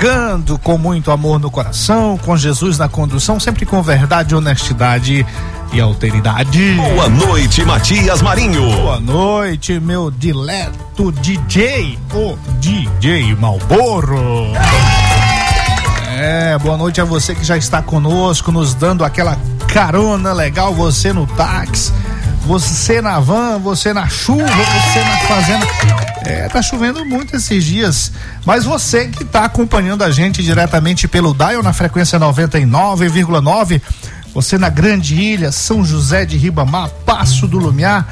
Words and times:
Chegando 0.00 0.58
com 0.58 0.78
muito 0.78 1.10
amor 1.10 1.38
no 1.38 1.50
coração, 1.50 2.16
com 2.16 2.34
Jesus 2.34 2.78
na 2.78 2.88
condução, 2.88 3.38
sempre 3.38 3.66
com 3.66 3.82
verdade, 3.82 4.34
honestidade 4.34 5.26
e 5.74 5.78
alteridade. 5.78 6.72
Boa 6.72 7.06
noite, 7.06 7.62
Matias 7.66 8.22
Marinho. 8.22 8.62
Boa 8.62 8.98
noite, 8.98 9.78
meu 9.78 10.10
dileto 10.10 11.12
DJ, 11.12 11.98
o 12.14 12.34
DJ 12.58 13.34
Malboro. 13.34 14.54
É, 16.18 16.56
boa 16.56 16.78
noite 16.78 16.98
a 16.98 17.04
você 17.04 17.34
que 17.34 17.44
já 17.44 17.58
está 17.58 17.82
conosco, 17.82 18.50
nos 18.50 18.72
dando 18.72 19.04
aquela 19.04 19.36
carona 19.68 20.32
legal, 20.32 20.72
você 20.72 21.12
no 21.12 21.26
táxi, 21.26 21.92
você 22.50 23.00
na 23.00 23.20
van, 23.20 23.60
você 23.60 23.92
na 23.92 24.08
chuva, 24.08 24.42
você 24.42 25.04
na 25.04 25.16
fazenda. 25.18 25.66
É, 26.26 26.48
tá 26.48 26.60
chovendo 26.60 27.04
muito 27.04 27.36
esses 27.36 27.64
dias, 27.64 28.10
mas 28.44 28.64
você 28.64 29.06
que 29.06 29.22
está 29.22 29.44
acompanhando 29.44 30.02
a 30.02 30.10
gente 30.10 30.42
diretamente 30.42 31.06
pelo 31.06 31.32
Dial 31.32 31.62
na 31.62 31.72
frequência 31.72 32.18
99,9, 32.18 33.80
você 34.34 34.58
na 34.58 34.68
Grande 34.68 35.14
Ilha, 35.14 35.52
São 35.52 35.84
José 35.84 36.24
de 36.24 36.36
Ribamar, 36.36 36.90
Passo 37.06 37.46
do 37.46 37.56
Lumiar, 37.56 38.04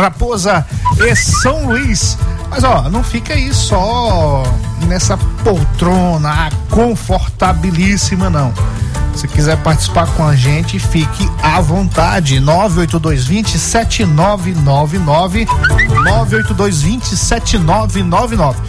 Raposa 0.00 0.64
e 0.96 1.16
São 1.16 1.66
Luís. 1.66 2.16
Mas 2.48 2.62
ó, 2.62 2.88
não 2.88 3.02
fica 3.02 3.34
aí 3.34 3.52
só 3.52 4.44
nessa 4.86 5.16
poltrona 5.42 6.50
confortabilíssima 6.70 8.30
não. 8.30 8.54
Se 9.14 9.28
quiser 9.28 9.56
participar 9.58 10.06
com 10.14 10.26
a 10.26 10.34
gente, 10.34 10.78
fique 10.78 11.30
à 11.42 11.60
vontade. 11.60 12.40
98220 12.40 13.58
7999 13.58 15.46
98220 16.04 17.16
7999. 17.16 18.60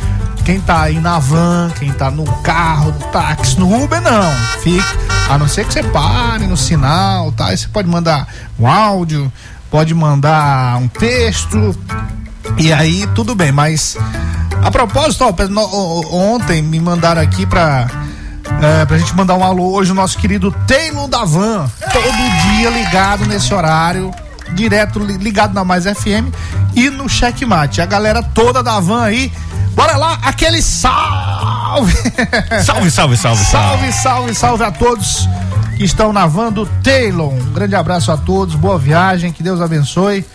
Quem 0.46 0.60
tá 0.62 0.84
aí 0.84 1.00
na 1.00 1.18
van, 1.18 1.72
quem 1.80 1.92
tá 1.92 2.12
no 2.12 2.24
carro, 2.44 2.92
no 2.92 3.00
táxi, 3.08 3.60
no 3.60 3.84
Uber, 3.84 4.00
não. 4.00 4.32
Fique. 4.62 4.84
A 5.28 5.40
não 5.40 5.48
ser 5.48 5.66
que 5.66 5.74
você 5.74 5.82
pare 5.82 6.46
no 6.46 6.56
sinal, 6.56 7.32
tá? 7.32 7.48
Aí 7.48 7.58
você 7.58 7.68
pode 7.68 7.88
mandar 7.88 8.28
um 8.60 8.68
áudio, 8.68 9.32
pode 9.72 9.94
mandar 9.96 10.78
um 10.78 10.88
texto. 10.88 11.76
E 12.60 12.72
aí 12.72 13.08
tudo 13.16 13.34
bem, 13.34 13.52
mas 13.52 13.98
a 14.62 14.70
propósito, 14.70 15.24
ó, 15.24 15.34
ontem 16.16 16.62
me 16.62 16.80
mandaram 16.80 17.24
aqui 17.24 17.46
pra 17.48 17.90
é, 18.62 18.86
pra 18.86 18.98
gente 18.98 19.16
mandar 19.16 19.36
um 19.36 19.44
alô 19.44 19.72
hoje 19.74 19.92
o 19.92 19.96
nosso 19.96 20.18
querido 20.18 20.52
Taylor 20.68 21.08
da 21.08 21.24
Van, 21.24 21.70
todo 21.92 22.56
dia 22.56 22.70
ligado 22.70 23.26
nesse 23.26 23.54
horário, 23.54 24.12
direto 24.54 25.00
ligado 25.00 25.54
na 25.54 25.64
Mais 25.64 25.86
FM 25.86 26.34
e 26.76 26.90
no 26.90 27.10
Checkmate. 27.10 27.82
A 27.82 27.86
galera 27.86 28.22
toda 28.22 28.64
da 28.64 28.80
Van 28.80 29.04
aí, 29.04 29.32
bora 29.76 29.98
lá, 29.98 30.20
aquele 30.24 30.62
salve! 30.62 31.94
Salve, 32.64 32.92
salve, 32.92 33.18
salve, 33.18 33.46
salve! 33.46 33.94
Salve, 33.94 34.36
salve, 34.36 34.64
a 34.64 34.72
todos 34.72 35.28
que 35.78 35.84
estão 35.84 36.14
na 36.14 36.26
Van 36.26 36.52
do 36.52 36.66
Taylor. 36.84 37.34
Um 37.34 37.54
grande 37.54 37.76
abraço 37.76 38.12
a 38.12 38.18
todos, 38.18 38.56
boa 38.56 38.80
viagem, 38.80 39.32
que 39.32 39.44
Deus 39.44 39.60
abençoe, 39.60 40.26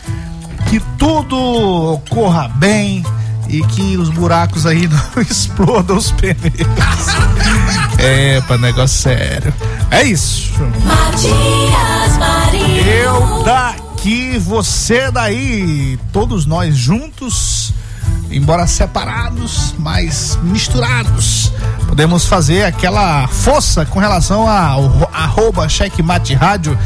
que 0.68 0.80
tudo 0.98 1.98
corra 2.10 2.48
bem 2.48 3.04
e 3.48 3.62
que 3.64 3.96
os 3.96 4.08
buracos 4.10 4.64
aí 4.64 4.86
não 5.14 5.22
explodam 5.22 5.96
os 5.96 6.12
pneus. 6.12 6.36
É, 7.98 8.40
para 8.42 8.58
negócio 8.58 9.00
sério. 9.00 9.52
É 9.90 10.02
isso. 10.02 10.52
Matias 10.84 12.18
Marinho. 12.18 12.86
Eu 12.86 13.42
daqui, 13.44 14.38
você 14.38 15.10
daí, 15.10 15.98
todos 16.12 16.46
nós 16.46 16.76
juntos, 16.76 17.72
embora 18.30 18.66
separados, 18.66 19.74
mas 19.78 20.38
misturados. 20.42 21.52
Podemos 21.86 22.24
fazer 22.24 22.64
aquela 22.64 23.26
força 23.26 23.84
com 23.84 23.98
relação 23.98 24.48
ao 24.48 25.10
arroba 25.12 25.68
checkmate 25.68 26.34
rádio, 26.34 26.78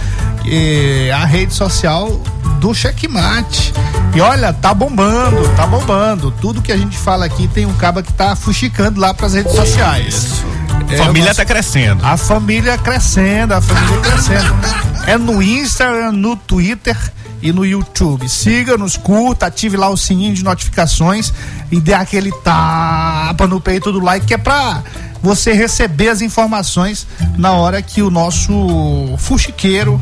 que 0.43 1.09
é 1.09 1.13
a 1.13 1.25
rede 1.25 1.53
social 1.53 2.21
do 2.59 2.73
checkmate. 2.73 3.75
E 4.15 4.21
olha, 4.21 4.53
tá 4.53 4.73
bombando, 4.73 5.47
tá 5.57 5.67
bombando. 5.67 6.31
Tudo 6.41 6.63
que 6.63 6.73
a 6.73 6.77
gente 6.77 6.97
fala 6.97 7.27
aqui 7.27 7.47
tem 7.49 7.67
um 7.67 7.75
caba 7.75 8.03
que 8.03 8.13
tá 8.13 8.35
fuxicando 8.35 8.99
lá 8.99 9.13
pras 9.13 9.35
redes 9.35 9.53
sociais. 9.53 10.43
É, 10.95 11.01
a 11.01 11.05
família 11.07 11.29
nosso, 11.29 11.41
tá 11.41 11.45
crescendo. 11.45 12.05
A 12.07 12.17
família 12.17 12.79
crescendo, 12.79 13.55
a 13.55 13.61
família 13.61 14.01
crescendo. 14.01 14.55
É 15.07 15.19
no 15.19 15.43
Instagram, 15.43 16.13
no 16.13 16.35
Twitter 16.35 16.97
e 17.43 17.53
no 17.53 17.63
YouTube. 17.67 18.27
Siga-nos, 18.27 18.97
curta, 18.97 19.45
ative 19.45 19.77
lá 19.77 19.91
o 19.91 19.99
sininho 19.99 20.35
de 20.35 20.43
notificações 20.43 21.31
e 21.71 21.79
dê 21.79 21.93
aquele 21.93 22.33
tapa 22.43 23.47
no 23.47 23.61
peito 23.61 23.93
do 23.93 24.01
like 24.01 24.25
que 24.25 24.33
é 24.33 24.39
pra 24.39 24.83
você 25.23 25.53
receber 25.53 26.09
as 26.09 26.23
informações 26.23 27.07
na 27.37 27.53
hora 27.53 27.83
que 27.83 28.01
o 28.01 28.11
nosso 28.11 29.15
fuxiqueiro 29.19 30.01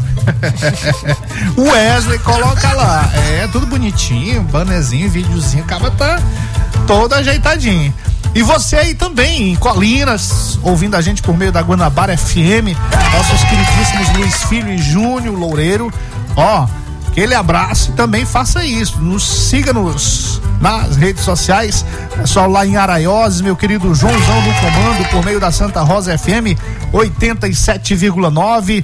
Wesley 1.59 2.21
coloca 2.21 2.73
lá. 2.75 3.11
É 3.41 3.49
tudo 3.49 3.67
bonitinho, 3.67 4.43
bannerzinho, 4.45 5.11
videozinho, 5.11 5.65
acaba 5.65 5.91
tá 5.91 6.21
todo 6.87 7.13
ajeitadinho. 7.15 7.93
E 8.35 8.43
você 8.43 8.77
aí 8.77 8.95
também, 8.95 9.53
em 9.53 9.57
Colinas, 9.57 10.59
ouvindo 10.63 10.97
a 10.97 11.01
gente 11.01 11.21
por 11.21 11.37
meio 11.37 11.53
da 11.53 11.61
Guanabara 11.61 12.17
FM, 12.17 12.75
nossos 13.13 13.45
queridíssimos 13.45 14.17
Luiz 14.17 14.45
Filho 14.45 14.73
e 14.73 14.79
Júnior 14.79 15.39
Loureiro, 15.39 15.93
ó, 16.35 16.67
Aquele 17.13 17.35
abraço 17.35 17.91
e 17.91 17.93
também 17.93 18.25
faça 18.25 18.65
isso. 18.65 18.99
Nos 18.99 19.23
siga-nos 19.23 20.41
nas 20.63 20.97
redes 20.97 21.23
sociais. 21.23 21.85
Pessoal 22.17 22.49
lá 22.49 22.67
em 22.67 22.79
Araioses, 22.79 23.43
meu 23.43 23.55
querido 23.55 23.95
Joãozão 23.95 24.41
no 24.41 24.55
comando, 24.55 25.11
por 25.11 25.23
meio 25.23 25.39
da 25.39 25.53
Santa 25.53 25.83
Rosa 25.83 26.17
FM 26.17 26.57
87,9. 26.91 28.83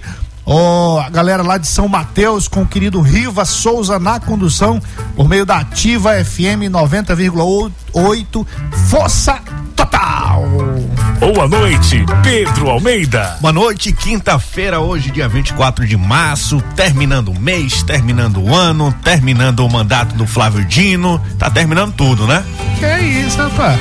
Oh, 0.51 0.99
a 0.99 1.11
galera 1.11 1.43
lá 1.43 1.59
de 1.59 1.67
São 1.67 1.87
Mateus 1.87 2.49
com 2.49 2.63
o 2.63 2.67
querido 2.67 3.03
Riva 3.03 3.45
Souza 3.45 3.99
na 3.99 4.19
condução, 4.19 4.81
por 5.15 5.29
meio 5.29 5.45
da 5.45 5.59
Ativa 5.59 6.25
FM 6.25 6.73
90,8. 6.73 8.47
Força 8.89 9.41
total! 9.77 10.45
Boa 11.21 11.47
noite, 11.47 12.03
Pedro 12.23 12.71
Almeida. 12.71 13.37
Boa 13.43 13.53
noite, 13.53 13.93
quinta-feira, 13.93 14.81
hoje, 14.81 15.11
dia 15.11 15.29
24 15.29 15.87
de 15.87 15.99
março, 15.99 16.63
terminando 16.75 17.29
o 17.29 17.39
mês, 17.39 17.83
terminando 17.83 18.43
o 18.43 18.55
ano, 18.55 18.91
terminando 19.05 19.61
o 19.61 19.71
mandato 19.71 20.15
do 20.15 20.27
Flávio 20.27 20.65
Dino. 20.65 21.21
Tá 21.39 21.51
terminando 21.51 21.93
tudo, 21.93 22.27
né? 22.27 22.43
Que 22.79 22.87
é 22.87 23.03
isso, 23.03 23.37
rapaz. 23.37 23.79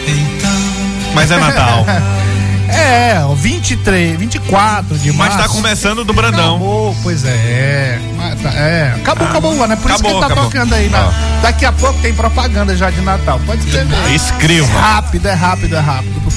Mas 1.15 1.31
é 1.31 1.39
Natal. 1.39 1.85
É, 2.69 3.21
23, 3.35 4.17
24 4.19 4.97
de 4.97 5.11
março. 5.11 5.37
Mas 5.37 5.47
tá 5.47 5.53
começando 5.53 6.03
do 6.03 6.13
Brandão. 6.13 6.55
Acabou, 6.55 6.95
pois 7.03 7.23
é. 7.25 7.99
Tá, 8.41 8.49
é. 8.53 8.93
Acabou, 8.97 9.27
ah, 9.27 9.29
acabou, 9.29 9.67
né? 9.67 9.75
Por 9.75 9.91
acabou, 9.91 9.91
isso 9.91 10.03
que 10.03 10.07
ele 10.07 10.19
tá 10.19 10.25
acabou. 10.25 10.45
tocando 10.45 10.75
aí. 10.75 10.89
Né? 10.89 11.13
Daqui 11.41 11.65
a 11.65 11.71
pouco 11.71 11.99
tem 12.01 12.13
propaganda 12.13 12.75
já 12.75 12.89
de 12.89 13.01
Natal. 13.01 13.39
Pode 13.45 13.65
escrever. 13.65 14.13
Escreva. 14.13 14.77
É 14.77 14.81
rápido, 14.81 15.27
é 15.27 15.33
rápido, 15.33 15.75
é 15.75 15.79
rápido. 15.79 16.27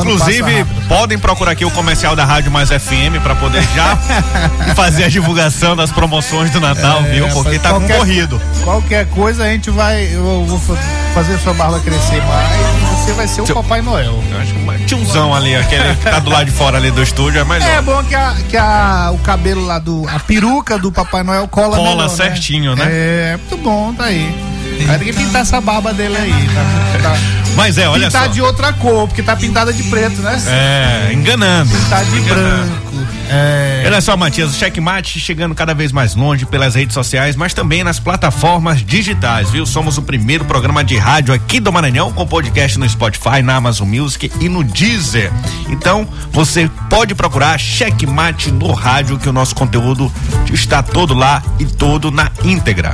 Inclusive, 0.00 0.64
podem 0.88 1.18
procurar 1.18 1.52
aqui 1.52 1.64
o 1.64 1.70
comercial 1.70 2.16
da 2.16 2.24
Rádio 2.24 2.50
Mais 2.50 2.70
FM 2.70 3.22
para 3.22 3.34
poder 3.34 3.62
já 3.74 3.96
fazer 4.74 5.04
a 5.04 5.08
divulgação 5.08 5.76
das 5.76 5.92
promoções 5.92 6.50
do 6.50 6.60
Natal, 6.60 7.04
é, 7.04 7.10
viu? 7.10 7.28
Porque 7.28 7.58
tá 7.58 7.70
qualquer, 7.70 7.92
concorrido. 7.92 8.40
Qualquer 8.64 9.06
coisa 9.06 9.44
a 9.44 9.46
gente 9.48 9.70
vai. 9.70 10.08
Eu 10.12 10.44
vou 10.46 10.78
fazer 11.14 11.38
sua 11.38 11.54
barba 11.54 11.78
crescer 11.80 12.22
mais. 12.22 12.83
Você 13.04 13.12
vai 13.12 13.28
ser 13.28 13.42
o 13.42 13.46
Seu, 13.46 13.54
Papai 13.54 13.82
Noel. 13.82 14.18
Eu 14.30 14.38
acho 14.38 14.54
que 14.54 14.84
tiozão 14.86 15.34
ali, 15.34 15.54
aquele 15.54 15.94
que 15.94 16.04
tá 16.04 16.18
do 16.20 16.30
lado 16.30 16.46
de 16.46 16.52
fora 16.52 16.78
ali 16.78 16.90
do 16.90 17.02
estúdio 17.02 17.38
é 17.38 17.44
melhor. 17.44 17.68
É 17.68 17.82
bom 17.82 18.02
que, 18.02 18.14
a, 18.14 18.34
que 18.48 18.56
a, 18.56 19.10
o 19.12 19.18
cabelo 19.18 19.62
lá 19.66 19.78
do. 19.78 20.08
A 20.08 20.18
peruca 20.18 20.78
do 20.78 20.90
Papai 20.90 21.22
Noel 21.22 21.46
cola 21.46 21.76
Cola 21.76 21.90
melhor, 21.90 22.08
né? 22.08 22.08
certinho, 22.08 22.74
né? 22.74 22.86
né? 22.86 22.90
É, 22.90 23.36
muito 23.36 23.62
bom, 23.62 23.92
tá 23.92 24.04
aí. 24.04 24.34
Aí 24.88 24.98
tem 24.98 25.08
que 25.08 25.12
pintar 25.12 25.42
essa 25.42 25.60
barba 25.60 25.92
dele 25.92 26.16
aí. 26.16 26.32
Tá, 26.32 27.10
tá. 27.10 27.16
Mas 27.54 27.76
é, 27.76 27.86
olha 27.86 28.06
pintar 28.06 28.10
só. 28.10 28.18
Pintar 28.20 28.34
de 28.34 28.40
outra 28.40 28.72
cor, 28.72 29.06
porque 29.06 29.22
tá 29.22 29.36
pintada 29.36 29.70
de 29.70 29.82
preto, 29.82 30.22
né? 30.22 30.42
É, 30.48 31.12
enganando. 31.12 31.70
Pintar 31.70 32.04
de 32.06 32.16
enganando. 32.16 32.70
branco. 32.70 32.83
É. 33.30 33.82
Olha 33.86 34.00
só, 34.00 34.16
Matias, 34.16 34.50
o 34.50 34.54
checkmate 34.54 35.20
chegando 35.20 35.54
cada 35.54 35.74
vez 35.74 35.92
mais 35.92 36.14
longe 36.14 36.44
pelas 36.46 36.74
redes 36.74 36.94
sociais, 36.94 37.36
mas 37.36 37.54
também 37.54 37.84
nas 37.84 37.98
plataformas 37.98 38.84
digitais, 38.84 39.50
viu? 39.50 39.66
Somos 39.66 39.98
o 39.98 40.02
primeiro 40.02 40.44
programa 40.44 40.82
de 40.82 40.96
rádio 40.96 41.34
aqui 41.34 41.60
do 41.60 41.72
Maranhão 41.72 42.12
com 42.12 42.26
podcast 42.26 42.78
no 42.78 42.88
Spotify, 42.88 43.42
na 43.42 43.56
Amazon 43.56 43.88
Music 43.88 44.30
e 44.40 44.48
no 44.48 44.64
Deezer. 44.64 45.32
Então, 45.68 46.06
você 46.30 46.70
pode 46.88 47.14
procurar 47.14 47.58
checkmate 47.58 48.50
no 48.50 48.72
rádio, 48.72 49.18
que 49.18 49.28
o 49.28 49.32
nosso 49.32 49.54
conteúdo 49.54 50.12
está 50.52 50.82
todo 50.82 51.14
lá 51.14 51.42
e 51.58 51.64
todo 51.64 52.10
na 52.10 52.30
íntegra. 52.42 52.92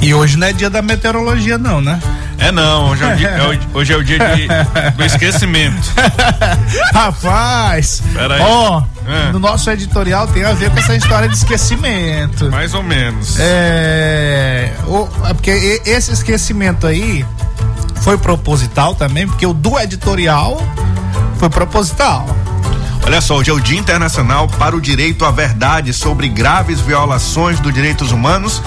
E 0.00 0.12
hoje 0.12 0.36
não 0.36 0.46
é 0.46 0.52
dia 0.52 0.68
da 0.68 0.82
meteorologia, 0.82 1.56
não, 1.56 1.80
né? 1.80 1.98
É 2.38 2.52
não, 2.52 2.90
hoje 2.90 3.04
é 3.04 3.12
o 3.12 3.16
dia, 3.16 3.28
é 3.28 3.58
hoje 3.74 3.92
é 3.92 3.96
o 3.96 4.04
dia 4.04 4.18
de, 4.18 4.48
do 4.96 5.04
esquecimento. 5.04 5.92
Rapaz, 6.92 8.02
ó, 8.40 8.82
é. 9.06 9.32
no 9.32 9.38
nosso 9.38 9.70
editorial 9.70 10.26
tem 10.28 10.44
a 10.44 10.52
ver 10.52 10.70
com 10.70 10.78
essa 10.78 10.96
história 10.96 11.28
de 11.28 11.36
esquecimento. 11.36 12.50
Mais 12.50 12.74
ou 12.74 12.82
menos. 12.82 13.36
É, 13.38 14.72
o, 14.86 15.08
é 15.26 15.34
porque 15.34 15.82
esse 15.84 16.12
esquecimento 16.12 16.86
aí 16.86 17.24
foi 18.02 18.18
proposital 18.18 18.94
também, 18.94 19.26
porque 19.26 19.46
o 19.46 19.54
do 19.54 19.78
editorial 19.78 20.60
foi 21.38 21.48
proposital. 21.48 22.26
Olha 23.06 23.20
só, 23.20 23.36
hoje 23.36 23.50
é 23.50 23.52
o 23.52 23.60
Dia 23.60 23.78
Internacional 23.78 24.48
para 24.48 24.74
o 24.74 24.80
Direito 24.80 25.26
à 25.26 25.30
Verdade 25.30 25.92
sobre 25.92 26.26
graves 26.26 26.80
violações 26.80 27.60
dos 27.60 27.72
direitos 27.72 28.12
humanos 28.12 28.62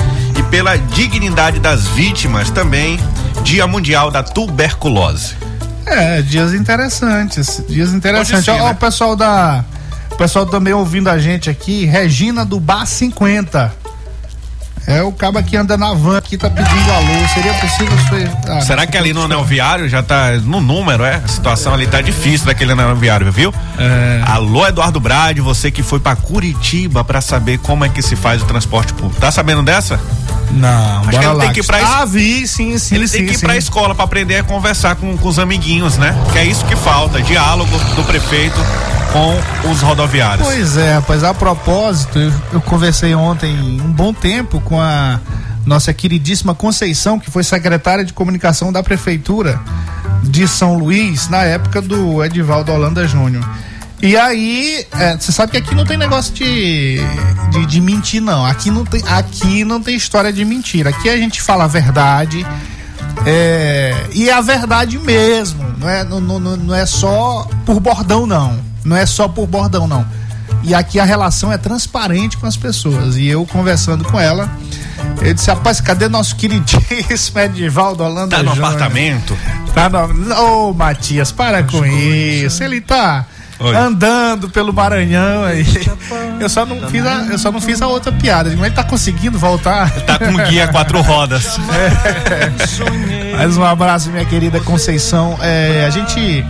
pela 0.50 0.78
dignidade 0.78 1.60
das 1.60 1.88
vítimas, 1.88 2.50
também 2.50 3.00
Dia 3.44 3.68
Mundial 3.68 4.10
da 4.12 4.24
Tuberculose. 4.24 5.36
É, 5.86 6.22
dias 6.22 6.54
interessantes, 6.54 7.64
dias 7.68 7.94
interessantes. 7.94 8.46
Ser, 8.46 8.52
Ó, 8.52 8.66
né? 8.66 8.72
o 8.72 8.76
pessoal 8.76 9.16
da 9.16 9.64
o 10.12 10.16
pessoal 10.18 10.46
também 10.46 10.74
ouvindo 10.74 11.10
a 11.10 11.20
gente 11.20 11.50
aqui, 11.50 11.86
Regina 11.86 12.44
do 12.44 12.60
Bar 12.60 12.86
50. 12.86 13.72
É, 14.88 15.04
o 15.04 15.12
cabo 15.12 15.38
aqui 15.38 15.58
anda 15.58 15.78
na 15.78 15.94
van 15.94 16.18
aqui, 16.18 16.38
tá 16.38 16.50
pedindo 16.50 16.92
alô. 16.92 17.28
Seria 17.34 17.54
possível. 17.56 17.98
Ah, 18.48 18.62
Será 18.62 18.88
que 18.88 18.98
ali 18.98 19.14
no 19.14 19.26
anel 19.26 19.44
viário 19.44 19.90
já 19.90 20.02
tá 20.02 20.32
no 20.44 20.62
número, 20.62 21.04
é? 21.04 21.16
A 21.16 21.28
situação 21.28 21.74
ali 21.74 21.86
tá 21.86 22.00
difícil 22.00 22.48
daquele 22.48 22.72
anel 22.72 22.96
viário, 22.96 23.30
viu? 23.30 23.54
É. 23.78 24.24
Alô, 24.26 24.66
Eduardo 24.66 24.98
Brade, 24.98 25.42
você 25.42 25.70
que 25.70 25.84
foi 25.84 26.00
para 26.00 26.16
Curitiba 26.16 27.04
para 27.04 27.20
saber 27.20 27.60
como 27.60 27.84
é 27.84 27.90
que 27.90 28.02
se 28.02 28.16
faz 28.16 28.42
o 28.42 28.46
transporte 28.46 28.94
público. 28.94 29.20
Tá 29.20 29.30
sabendo 29.30 29.62
dessa? 29.62 30.00
Não, 30.52 31.02
Acho 31.02 31.18
ele 31.18 31.28
lá. 31.28 31.44
tem 31.46 31.54
que 31.54 31.60
ir 31.60 31.66
pra 31.66 31.78
Ah, 32.02 32.06
vi, 32.06 32.48
sim, 32.48 32.78
sim. 32.78 32.96
Ele 32.96 33.08
sim, 33.08 33.18
tem 33.18 33.26
que 33.28 33.34
ir 33.34 33.38
sim. 33.38 33.46
pra 33.46 33.58
escola 33.58 33.94
para 33.94 34.06
aprender 34.06 34.38
a 34.38 34.44
conversar 34.44 34.96
com, 34.96 35.18
com 35.18 35.28
os 35.28 35.40
amiguinhos, 35.40 35.98
né? 35.98 36.16
Que 36.32 36.40
é 36.40 36.46
isso 36.46 36.66
que 36.66 36.76
falta, 36.76 37.22
diálogo 37.22 37.78
do 37.96 38.04
prefeito 38.04 38.58
com 39.12 39.70
os 39.70 39.82
rodoviários. 39.82 40.46
Pois 40.48 40.78
é, 40.78 41.02
pois 41.06 41.24
a 41.24 41.34
propósito, 41.34 42.18
eu, 42.20 42.34
eu 42.54 42.62
conversei 42.62 43.14
ontem 43.16 43.56
um 43.82 43.92
bom 43.92 44.14
tempo 44.14 44.60
com 44.62 44.80
a 44.80 45.20
nossa 45.66 45.94
queridíssima 45.94 46.56
Conceição, 46.56 47.20
que 47.20 47.30
foi 47.30 47.44
secretária 47.44 48.04
de 48.06 48.14
comunicação 48.14 48.72
da 48.72 48.82
prefeitura 48.82 49.60
de 50.24 50.48
São 50.48 50.78
Luís 50.78 51.30
na 51.30 51.44
época 51.44 51.82
do 51.82 52.24
Edivaldo 52.24 52.72
Holanda 52.72 53.08
Júnior. 53.08 53.44
E 54.02 54.16
aí, 54.16 54.86
é, 54.92 55.18
você 55.18 55.32
sabe 55.32 55.54
que 55.54 55.58
aqui 55.58 55.74
não 55.74 55.86
tem 55.86 55.98
negócio 55.98 56.34
de, 56.34 57.00
de, 57.52 57.66
de, 57.66 57.82
mentir, 57.82 58.22
não. 58.22 58.46
Aqui 58.46 58.70
não, 58.70 58.86
tem, 58.86 59.02
aqui 59.08 59.66
não 59.66 59.82
tem 59.82 59.96
história 59.96 60.32
de 60.32 60.46
mentira. 60.46 60.92
Aqui 60.92 61.10
a 61.10 61.18
gente 61.18 61.42
fala 61.42 61.64
a 61.64 61.68
verdade. 61.68 62.46
É, 63.26 63.96
e 64.14 64.30
é 64.30 64.34
a 64.34 64.42
verdade 64.42 65.00
mesmo. 65.00 65.66
Não 65.80 65.90
é, 65.90 66.04
não, 66.04 66.22
não, 66.22 66.40
não 66.40 66.76
é 66.76 66.86
só 66.86 67.50
por 67.66 67.80
bordão, 67.80 68.28
não. 68.28 68.60
Não 68.86 68.96
é 68.96 69.06
só 69.06 69.28
por 69.28 69.48
bordão, 69.48 69.88
não. 69.88 70.06
E 70.64 70.76
aqui 70.76 71.00
a 71.00 71.04
relação 71.04 71.52
é 71.52 71.58
transparente 71.58 72.38
com 72.38 72.46
as 72.46 72.56
pessoas. 72.56 73.18
E 73.18 73.26
eu 73.26 73.48
conversando 73.48 74.04
com 74.06 74.20
ela, 74.20 74.48
ele 75.22 75.34
disse, 75.34 75.50
rapaz, 75.50 75.82
cadê 75.82 76.08
nosso 76.08 76.36
queridíssimo 76.36 77.40
Edivaldo 77.42 78.04
Holanda? 78.04 78.38
Tá 78.38 78.44
no 78.44 78.50
Júnior? 78.50 78.66
apartamento? 78.66 79.36
Tá 79.74 79.90
no. 79.90 80.36
Ô, 80.36 80.70
oh, 80.70 80.74
Matias, 80.74 81.32
para 81.32 81.64
com 81.64 81.84
isso. 81.84 82.64
Ele 82.64 82.80
tá 82.80 83.26
Oi. 83.60 83.76
andando 83.76 84.50
pelo 84.50 84.72
Maranhão 84.72 85.44
aí. 85.44 85.66
Eu 86.40 86.48
só 86.50 86.66
não 86.66 86.88
fiz 86.90 87.04
a, 87.04 87.26
eu 87.32 87.38
só 87.40 87.52
não 87.52 87.60
fiz 87.60 87.82
a 87.82 87.88
outra 87.88 88.12
piada. 88.12 88.52
Mas 88.52 88.68
ele 88.68 88.76
tá 88.76 88.84
conseguindo 88.84 89.40
voltar. 89.40 89.90
Tá 90.02 90.20
com 90.20 90.34
guia 90.48 90.68
quatro 90.68 91.02
rodas. 91.02 91.58
É. 92.30 93.36
Mais 93.36 93.58
um 93.58 93.64
abraço, 93.64 94.10
minha 94.10 94.26
querida 94.26 94.60
Conceição. 94.60 95.38
É, 95.42 95.86
a 95.86 95.90
gente 95.90 96.46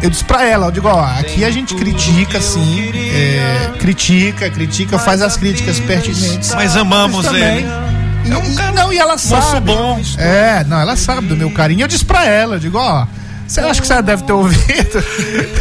eu 0.00 0.10
disse 0.10 0.24
pra 0.24 0.44
ela, 0.44 0.66
eu 0.66 0.70
digo, 0.70 0.88
ó, 0.88 1.00
aqui 1.00 1.44
a 1.44 1.50
gente 1.50 1.74
critica 1.74 2.40
sim, 2.40 2.90
é, 2.94 3.72
critica, 3.78 4.48
critica, 4.48 4.98
faz 4.98 5.20
as 5.22 5.36
críticas 5.36 5.80
pertinentes. 5.80 6.54
Mas 6.54 6.76
amamos 6.76 7.26
ele. 7.26 7.66
E, 8.24 8.30
é 8.30 8.36
um 8.36 8.54
cara, 8.54 8.72
não, 8.72 8.92
e 8.92 8.98
ela 8.98 9.18
sabe. 9.18 9.72
bom. 9.72 10.00
É, 10.16 10.64
não, 10.64 10.80
ela 10.80 10.96
sabe 10.96 11.26
do 11.26 11.36
meu 11.36 11.50
carinho. 11.50 11.82
Eu 11.82 11.88
disse 11.88 12.04
pra 12.04 12.24
ela, 12.24 12.56
eu 12.56 12.60
digo, 12.60 12.78
ó, 12.78 13.06
você 13.48 13.60
acha 13.60 13.80
que 13.80 13.86
você 13.86 14.02
deve 14.02 14.22
ter 14.24 14.32
ouvido? 14.32 15.04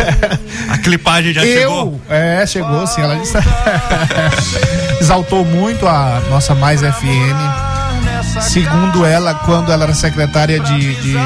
A 0.69 0.77
clipagem 0.77 1.33
já 1.33 1.45
eu, 1.45 1.59
chegou? 1.61 2.01
É, 2.09 2.45
chegou 2.45 2.85
sim. 2.85 3.01
Ela 3.01 3.17
exaltou 4.99 5.45
muito 5.45 5.87
a 5.87 6.21
nossa 6.29 6.53
Mais 6.53 6.81
FM. 6.81 8.41
Segundo 8.41 9.05
ela, 9.05 9.33
quando 9.33 9.71
ela 9.71 9.85
era 9.85 9.93
secretária 9.93 10.59
de, 10.59 10.95
de, 10.95 11.17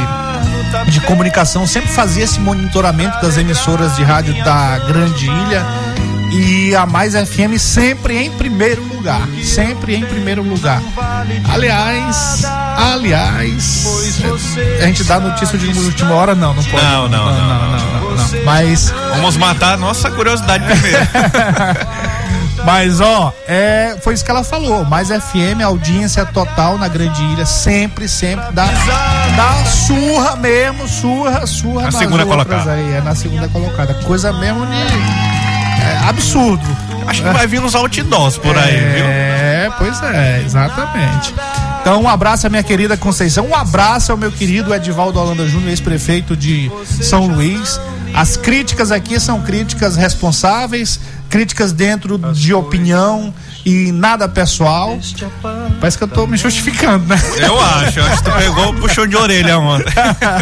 de 0.92 1.02
comunicação, 1.02 1.66
sempre 1.66 1.90
fazia 1.90 2.24
esse 2.24 2.40
monitoramento 2.40 3.19
das 3.22 3.38
emissoras 3.38 3.96
de 3.96 4.04
rádio 4.04 4.36
da 4.44 4.78
Grande 4.80 5.25
Ilha 5.25 5.91
e 6.31 6.74
a 6.75 6.86
Mais 6.86 7.13
FM 7.13 7.57
sempre 7.60 8.18
em 8.18 8.31
primeiro 8.31 8.81
lugar, 8.83 9.28
sempre 9.44 9.95
em 9.95 10.06
primeiro 10.06 10.42
lugar. 10.42 10.81
Aliás, 11.51 12.44
aliás, 12.77 13.86
a 14.82 14.86
gente 14.86 15.03
dá 15.03 15.20
notícia 15.20 15.58
de 15.58 15.67
última 15.67 16.13
hora 16.13 16.34
não, 16.34 16.53
não 16.53 16.63
pode. 16.63 16.84
Não, 16.84 17.10
não, 17.10 17.25
não, 17.25 17.48
não, 17.48 17.72
não. 17.72 18.46
Mas 18.46 18.94
vamos 19.15 19.38
matar 19.38 19.74
a 19.74 19.77
nossa 19.77 20.10
curiosidade 20.10 20.65
primeiro. 20.65 21.00
Mas 22.63 23.01
ó, 23.01 23.34
é, 23.48 23.98
foi 24.01 24.13
isso 24.13 24.24
que 24.24 24.29
ela 24.29 24.44
falou. 24.44 24.86
Mais 24.86 25.10
FM, 25.10 25.62
audiência 25.63 26.25
total 26.25 26.77
na 26.77 26.88
Grande 26.88 27.22
Ilha, 27.24 27.46
sempre, 27.46 28.08
sempre 28.08 28.51
dá, 28.51 28.67
dá 29.36 29.65
surra 29.65 30.36
mesmo, 30.36 30.88
surra, 30.88 31.46
surra. 31.48 31.84
Na 31.84 31.91
segunda 31.91 32.25
colocada. 32.25 32.74
Aí, 32.74 32.94
é 32.94 33.01
na 33.01 33.15
segunda 33.15 33.48
colocada. 33.48 33.94
Coisa 34.06 34.32
mesmo 34.32 34.65
de 34.65 34.74
é, 35.82 35.98
absurdo. 36.08 36.64
Acho 37.08 37.24
que 37.24 37.30
vai 37.30 37.48
vir 37.48 37.62
uns 37.62 37.76
outdoors 37.76 38.38
por 38.38 38.58
aí, 38.58 38.76
é, 38.76 38.94
viu? 38.96 39.06
É, 39.06 39.70
pois 39.78 40.02
é, 40.04 40.44
exatamente. 40.46 41.34
Então, 41.82 42.04
um 42.04 42.08
abraço 42.08 42.46
à 42.46 42.50
minha 42.50 42.62
querida 42.62 42.96
Conceição, 42.96 43.48
um 43.48 43.56
abraço 43.56 44.12
ao 44.12 44.18
meu 44.18 44.32
querido 44.32 44.74
Edivaldo 44.74 45.20
Holanda 45.20 45.48
Júnior, 45.48 45.70
ex-prefeito 45.70 46.36
de 46.36 46.72
São 46.86 47.26
Luís. 47.26 47.80
As 48.14 48.38
críticas 48.38 48.92
aqui 48.92 49.20
são 49.20 49.42
críticas 49.42 49.96
responsáveis, 49.96 51.00
críticas 51.30 51.72
dentro 51.72 52.18
de 52.18 52.54
opinião 52.54 53.34
e 53.66 53.92
nada 53.92 54.28
pessoal. 54.28 55.00
Parece 55.80 55.98
que 55.98 56.04
eu 56.04 56.08
tô 56.08 56.28
me 56.28 56.38
justificando, 56.38 57.06
né? 57.08 57.20
Eu 57.38 57.60
acho, 57.60 58.00
eu 58.00 58.06
acho 58.06 58.24
que 58.24 58.30
tu 58.30 58.38
pegou 58.38 58.74
puxou 58.76 59.08
de 59.08 59.16
orelha 59.16 59.58
ontem. 59.58 59.94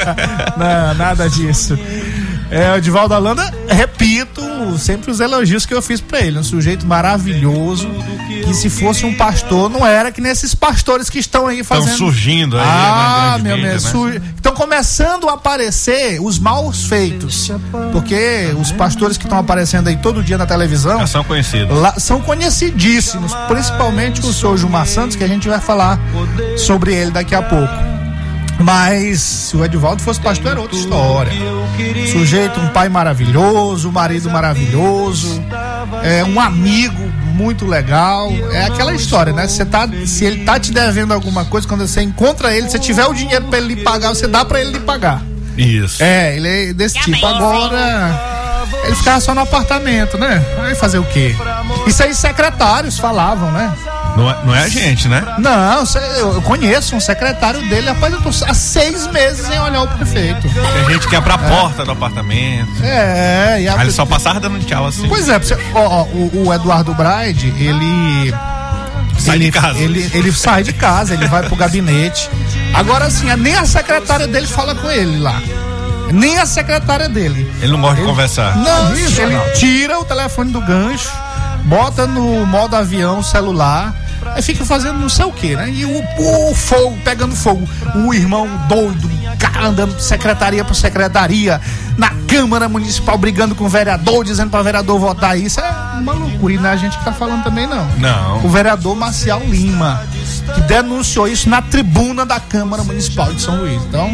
Não, 0.57 0.93
nada 0.95 1.29
disso. 1.29 1.77
É, 2.51 2.71
o 2.71 2.77
Edivaldo 2.77 3.13
Alanda, 3.13 3.53
repito, 3.67 4.41
sempre 4.79 5.11
os 5.11 5.19
elogios 5.19 5.65
que 5.65 5.73
eu 5.73 5.81
fiz 5.81 6.01
para 6.01 6.19
ele. 6.21 6.39
Um 6.39 6.43
sujeito 6.43 6.85
maravilhoso. 6.85 7.89
Que 8.43 8.53
se 8.53 8.69
fosse 8.69 9.05
um 9.05 9.15
pastor, 9.15 9.69
não 9.69 9.85
era 9.85 10.11
que 10.11 10.19
nesses 10.19 10.55
pastores 10.55 11.09
que 11.09 11.19
estão 11.19 11.45
aí 11.45 11.63
fazendo. 11.63 11.91
Estão 11.91 12.07
surgindo 12.07 12.57
aí. 12.57 12.65
Ah, 12.65 13.37
meu 13.39 13.55
Deus. 13.61 13.93
Né? 13.93 14.21
Estão 14.35 14.53
começando 14.53 15.29
a 15.29 15.33
aparecer 15.33 16.19
os 16.19 16.39
maus 16.39 16.85
feitos. 16.85 17.51
Porque 17.91 18.51
os 18.59 18.71
pastores 18.71 19.17
que 19.17 19.25
estão 19.25 19.37
aparecendo 19.37 19.87
aí 19.87 19.97
todo 19.97 20.23
dia 20.23 20.37
na 20.37 20.47
televisão. 20.47 20.99
Já 20.99 21.07
são 21.07 21.23
conhecidos. 21.23 21.77
Lá, 21.77 21.93
são 21.99 22.21
conhecidíssimos. 22.21 23.33
Principalmente 23.47 24.21
o 24.21 24.33
senhor 24.33 24.57
Gilmar 24.57 24.87
Santos, 24.87 25.15
que 25.15 25.23
a 25.23 25.27
gente 25.27 25.47
vai 25.47 25.59
falar 25.59 25.99
sobre 26.57 26.93
ele 26.93 27.11
daqui 27.11 27.35
a 27.35 27.43
pouco. 27.43 27.98
Mas 28.59 29.21
se 29.21 29.57
o 29.57 29.63
Edivaldo 29.63 30.01
fosse 30.01 30.19
pastor, 30.19 30.51
era 30.51 30.61
outra 30.61 30.77
história. 30.77 31.31
Sujeito, 32.11 32.59
um 32.59 32.67
pai 32.69 32.89
maravilhoso, 32.89 33.89
um 33.89 33.91
marido 33.91 34.29
maravilhoso, 34.29 35.41
é 36.03 36.23
um 36.23 36.39
amigo 36.39 37.09
muito 37.33 37.65
legal. 37.65 38.29
É 38.51 38.65
aquela 38.65 38.93
história, 38.93 39.31
né? 39.31 39.47
Você 39.47 39.65
tá, 39.65 39.87
se 40.05 40.25
ele 40.25 40.43
tá 40.43 40.59
te 40.59 40.73
devendo 40.73 41.13
alguma 41.13 41.45
coisa, 41.45 41.67
quando 41.67 41.87
você 41.87 42.01
encontra 42.01 42.53
ele, 42.53 42.69
se 42.69 42.77
tiver 42.79 43.05
o 43.05 43.13
dinheiro 43.13 43.45
para 43.45 43.59
ele 43.59 43.75
lhe 43.75 43.81
pagar, 43.81 44.09
você 44.09 44.27
dá 44.27 44.43
para 44.43 44.59
ele 44.59 44.71
lhe 44.71 44.79
pagar. 44.79 45.21
Isso. 45.57 46.03
É, 46.03 46.35
ele 46.35 46.69
é 46.69 46.73
desse 46.73 46.99
tipo. 46.99 47.25
Agora, 47.25 48.67
ele 48.83 48.95
ficava 48.95 49.19
só 49.19 49.33
no 49.33 49.41
apartamento, 49.41 50.17
né? 50.17 50.43
Aí 50.61 50.75
fazer 50.75 50.99
o 50.99 51.03
quê? 51.03 51.35
Isso 51.87 52.03
aí 52.03 52.13
secretários 52.13 52.97
falavam, 52.99 53.51
né? 53.51 53.73
Não 54.19 54.29
é, 54.29 54.37
não 54.43 54.55
é 54.55 54.63
a 54.63 54.67
gente, 54.67 55.07
né? 55.07 55.23
Não, 55.37 55.83
eu 56.17 56.41
conheço 56.41 56.93
um 56.93 56.99
secretário 56.99 57.61
dele, 57.69 57.87
rapaz, 57.87 58.13
eu 58.13 58.21
tô 58.21 58.29
há 58.29 58.53
seis 58.53 59.07
meses 59.07 59.47
sem 59.47 59.57
olhar 59.59 59.83
o 59.83 59.87
prefeito. 59.87 60.41
Tem 60.41 60.93
gente 60.93 61.07
que 61.07 61.15
ia 61.15 61.21
pra 61.21 61.37
porta 61.37 61.85
do 61.85 61.91
apartamento. 61.91 62.83
É, 62.83 63.61
e 63.61 63.67
a... 63.67 63.75
Aí 63.75 63.81
ele 63.81 63.91
só 63.91 64.05
passava 64.05 64.41
dando 64.41 64.59
tchau 64.65 64.85
assim. 64.85 65.07
Pois 65.07 65.29
é, 65.29 65.39
você, 65.39 65.57
ó, 65.73 65.79
ó, 65.79 66.03
o, 66.03 66.47
o 66.47 66.53
Eduardo 66.53 66.93
Braide, 66.93 67.47
ele 67.57 68.33
sai 69.17 69.37
ele, 69.37 69.45
de 69.45 69.51
casa. 69.51 69.79
Ele, 69.79 70.11
ele 70.13 70.31
sai 70.33 70.63
de 70.63 70.73
casa, 70.73 71.13
ele 71.13 71.27
vai 71.27 71.43
pro 71.43 71.55
gabinete. 71.55 72.29
Agora 72.73 73.05
assim, 73.05 73.33
nem 73.37 73.55
a 73.55 73.65
secretária 73.65 74.27
dele 74.27 74.47
fala 74.47 74.75
com 74.75 74.91
ele 74.91 75.17
lá. 75.17 75.41
Nem 76.11 76.39
a 76.39 76.45
secretária 76.45 77.07
dele. 77.07 77.49
Ele 77.61 77.71
não 77.71 77.79
gosta 77.79 77.97
ele, 77.97 78.05
de 78.05 78.09
conversar. 78.09 78.57
Não, 78.57 78.93
isso, 78.95 79.21
ele 79.21 79.39
tira 79.55 79.97
o 79.97 80.03
telefone 80.03 80.51
do 80.51 80.59
gancho, 80.59 81.11
bota 81.63 82.05
no 82.05 82.45
modo 82.45 82.75
avião 82.75 83.23
celular 83.23 83.93
Aí 84.25 84.41
fica 84.41 84.65
fazendo 84.65 84.99
não 84.99 85.09
sei 85.09 85.25
o 85.25 85.31
que, 85.31 85.55
né? 85.55 85.69
E 85.69 85.85
o, 85.85 86.49
o, 86.49 86.55
fogo, 86.55 86.97
pegando 87.03 87.35
fogo. 87.35 87.67
O 87.95 88.13
irmão 88.13 88.47
doido, 88.67 89.09
cara 89.37 89.67
andando 89.67 89.95
de 89.95 90.03
secretaria 90.03 90.63
por 90.63 90.75
secretaria, 90.75 91.59
na 91.97 92.09
Câmara 92.27 92.69
Municipal 92.69 93.17
brigando 93.17 93.55
com 93.55 93.65
o 93.65 93.69
vereador, 93.69 94.23
dizendo 94.23 94.49
para 94.49 94.61
o 94.61 94.63
vereador 94.63 94.99
votar 94.99 95.37
isso. 95.37 95.59
É 95.59 95.69
uma 95.99 96.13
loucura. 96.13 96.53
E 96.53 96.57
não 96.57 96.69
é 96.69 96.73
a 96.73 96.75
gente 96.75 96.97
que 96.97 97.03
tá 97.03 97.11
falando 97.11 97.43
também, 97.43 97.67
não. 97.67 97.85
Não. 97.97 98.45
O 98.45 98.49
vereador 98.49 98.95
Marcial 98.95 99.41
Lima, 99.41 100.01
que 100.53 100.61
denunciou 100.61 101.27
isso 101.27 101.49
na 101.49 101.61
tribuna 101.61 102.25
da 102.25 102.39
Câmara 102.39 102.83
Municipal 102.83 103.33
de 103.33 103.41
São 103.41 103.57
Luís. 103.57 103.81
Então, 103.83 104.11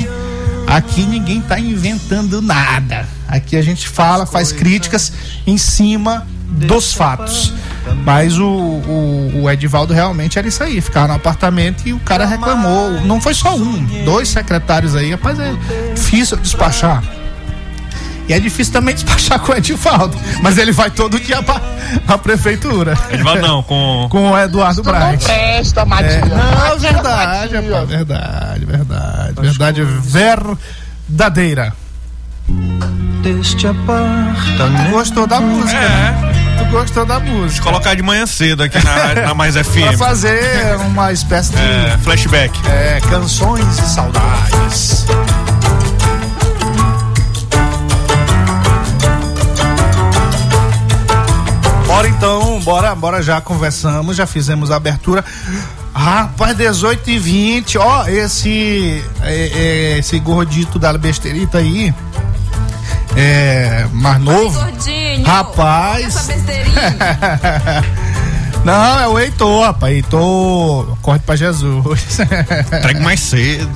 aqui 0.68 1.06
ninguém 1.06 1.42
tá 1.42 1.60
inventando 1.60 2.42
nada. 2.42 3.08
Aqui 3.28 3.58
a 3.58 3.62
gente 3.62 3.88
fala, 3.88 4.26
faz 4.26 4.52
críticas 4.52 5.12
em 5.46 5.58
cima 5.58 6.26
dos 6.46 6.94
fatos. 6.94 7.54
Mas 8.04 8.38
o, 8.38 8.46
o, 8.46 9.42
o, 9.44 9.50
Edivaldo 9.50 9.94
realmente 9.94 10.40
era 10.40 10.48
isso 10.48 10.64
aí, 10.64 10.82
ficava 10.82 11.10
no 11.10 11.14
apartamento 11.16 11.88
e 11.88 11.94
o 11.94 12.00
cara 12.00 12.26
reclamou. 12.26 13.02
Não 13.02 13.22
foi 13.22 13.34
só 13.34 13.56
um, 13.56 13.84
dois 14.04 14.30
secretários 14.30 14.96
aí, 14.96 15.12
rapaz, 15.12 15.40
é 15.40 15.54
difícil 15.94 16.38
despachar. 16.38 17.04
E 18.28 18.34
é 18.34 18.40
difícil 18.40 18.74
também 18.74 18.96
despachar 18.96 19.40
com 19.40 19.52
o 19.52 19.56
Edivaldo, 19.56 20.18
mas 20.42 20.58
ele 20.58 20.72
vai 20.72 20.90
todo 20.90 21.20
dia 21.20 21.44
pra, 21.44 21.62
pra 22.06 22.18
prefeitura. 22.18 22.98
Edivaldo 23.12 23.42
não, 23.42 23.64
com. 23.64 24.08
Com 24.10 24.32
o 24.32 24.38
Eduardo 24.38 24.82
Braz. 24.82 25.22
Não 25.22 25.28
presta, 25.28 25.86
Matias. 25.86 26.14
É, 26.14 26.20
não, 26.22 26.80
verdade, 26.80 27.56
rapaz, 27.56 27.86
verdade, 27.86 28.66
verdade, 28.66 29.46
verdade, 29.46 29.84
verdadeira. 30.02 31.74
Deste 33.22 33.68
apartamento. 33.68 34.92
Gostou 34.92 35.28
da 35.28 35.40
música? 35.40 35.78
É. 35.78 35.90
Né? 35.90 36.35
Tu 36.58 36.66
gostou 36.72 37.06
da 37.06 37.20
música? 37.20 37.64
Colocar 37.64 37.96
de 37.96 38.02
manhã 38.02 38.26
cedo 38.26 38.64
aqui 38.64 38.78
na, 38.84 39.14
na 39.28 39.34
Mais 39.34 39.56
FM. 39.56 39.88
pra 39.88 39.98
fazer 39.98 40.76
uma 40.88 41.12
espécie 41.12 41.52
de. 41.52 41.58
É, 41.58 41.98
flashback. 42.04 42.58
É, 42.68 43.00
canções 43.10 43.78
e 43.80 43.90
saudades. 43.90 45.06
Bora 51.88 52.08
então, 52.10 52.60
bora, 52.62 52.96
bora 52.96 53.22
já 53.22 53.40
conversamos, 53.40 54.18
já 54.18 54.26
fizemos 54.26 54.72
a 54.72 54.76
abertura. 54.76 55.24
Rapaz, 55.94 56.58
18 56.58 57.10
e 57.10 57.18
20, 57.20 57.78
ó, 57.78 58.06
esse 58.08 59.02
é, 59.22 59.34
é, 59.34 59.98
esse 60.00 60.20
gordito 60.20 60.78
da 60.78 60.92
besteirita 60.98 61.60
aí, 61.60 61.94
é, 63.16 63.88
mais 63.92 64.22
novo. 64.22 64.60
Gordinho, 64.60 65.26
rapaz. 65.26 66.30
Não, 68.66 69.00
é 69.00 69.08
o 69.08 69.20
Heitor, 69.20 69.64
rapaz. 69.64 69.94
Heitor, 69.94 70.98
corre 71.00 71.20
pra 71.20 71.36
Jesus. 71.36 72.18
Entregue 72.80 73.00
mais 73.00 73.20
cedo. 73.20 73.70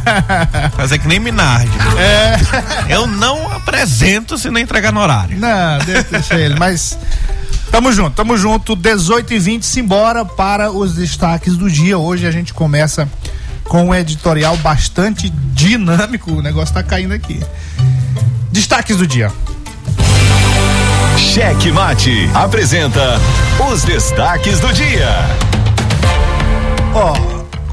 Fazer 0.76 0.98
que 0.98 1.08
nem 1.08 1.18
Minardi. 1.18 1.72
É. 1.96 2.94
Eu 2.94 3.06
não 3.06 3.50
apresento 3.50 4.36
se 4.36 4.50
não 4.50 4.60
entregar 4.60 4.92
no 4.92 5.00
horário. 5.00 5.38
Não, 5.38 5.78
deixa 6.10 6.34
ele, 6.34 6.56
mas. 6.58 6.98
Tamo 7.70 7.90
junto, 7.90 8.10
tamo 8.10 8.36
junto. 8.36 8.76
18 8.76 9.32
e 9.32 9.38
20, 9.38 9.62
simbora 9.62 10.26
para 10.26 10.70
os 10.70 10.94
destaques 10.94 11.56
do 11.56 11.70
dia. 11.70 11.96
Hoje 11.96 12.26
a 12.26 12.30
gente 12.30 12.52
começa 12.52 13.08
com 13.64 13.86
um 13.86 13.94
editorial 13.94 14.58
bastante 14.58 15.30
dinâmico. 15.30 16.32
O 16.32 16.42
negócio 16.42 16.74
tá 16.74 16.82
caindo 16.82 17.14
aqui. 17.14 17.40
Destaques 18.58 18.96
do 18.96 19.06
dia. 19.06 19.32
Cheque 21.16 21.70
Mate 21.70 22.28
apresenta 22.34 23.20
os 23.70 23.84
destaques 23.84 24.58
do 24.58 24.72
dia. 24.72 25.08
Ó, 26.92 27.14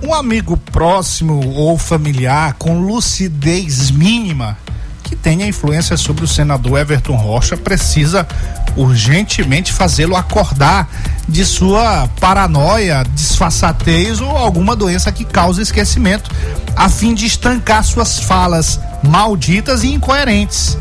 oh, 0.03 0.05
um 0.05 0.13
amigo 0.13 0.55
próximo 0.55 1.55
ou 1.55 1.75
familiar 1.75 2.53
com 2.59 2.81
lucidez 2.81 3.89
mínima 3.89 4.59
que 5.05 5.15
tenha 5.15 5.47
influência 5.47 5.95
sobre 5.95 6.25
o 6.25 6.27
senador 6.27 6.79
Everton 6.79 7.15
Rocha 7.15 7.55
precisa 7.55 8.27
urgentemente 8.75 9.71
fazê-lo 9.71 10.15
acordar 10.15 10.89
de 11.29 11.45
sua 11.45 12.09
paranoia, 12.19 13.05
disfarçatez 13.13 14.19
ou 14.19 14.35
alguma 14.35 14.75
doença 14.75 15.11
que 15.11 15.23
cause 15.23 15.61
esquecimento, 15.61 16.29
a 16.75 16.89
fim 16.89 17.13
de 17.13 17.27
estancar 17.27 17.83
suas 17.83 18.19
falas 18.19 18.79
malditas 19.03 19.83
e 19.83 19.93
incoerentes, 19.93 20.75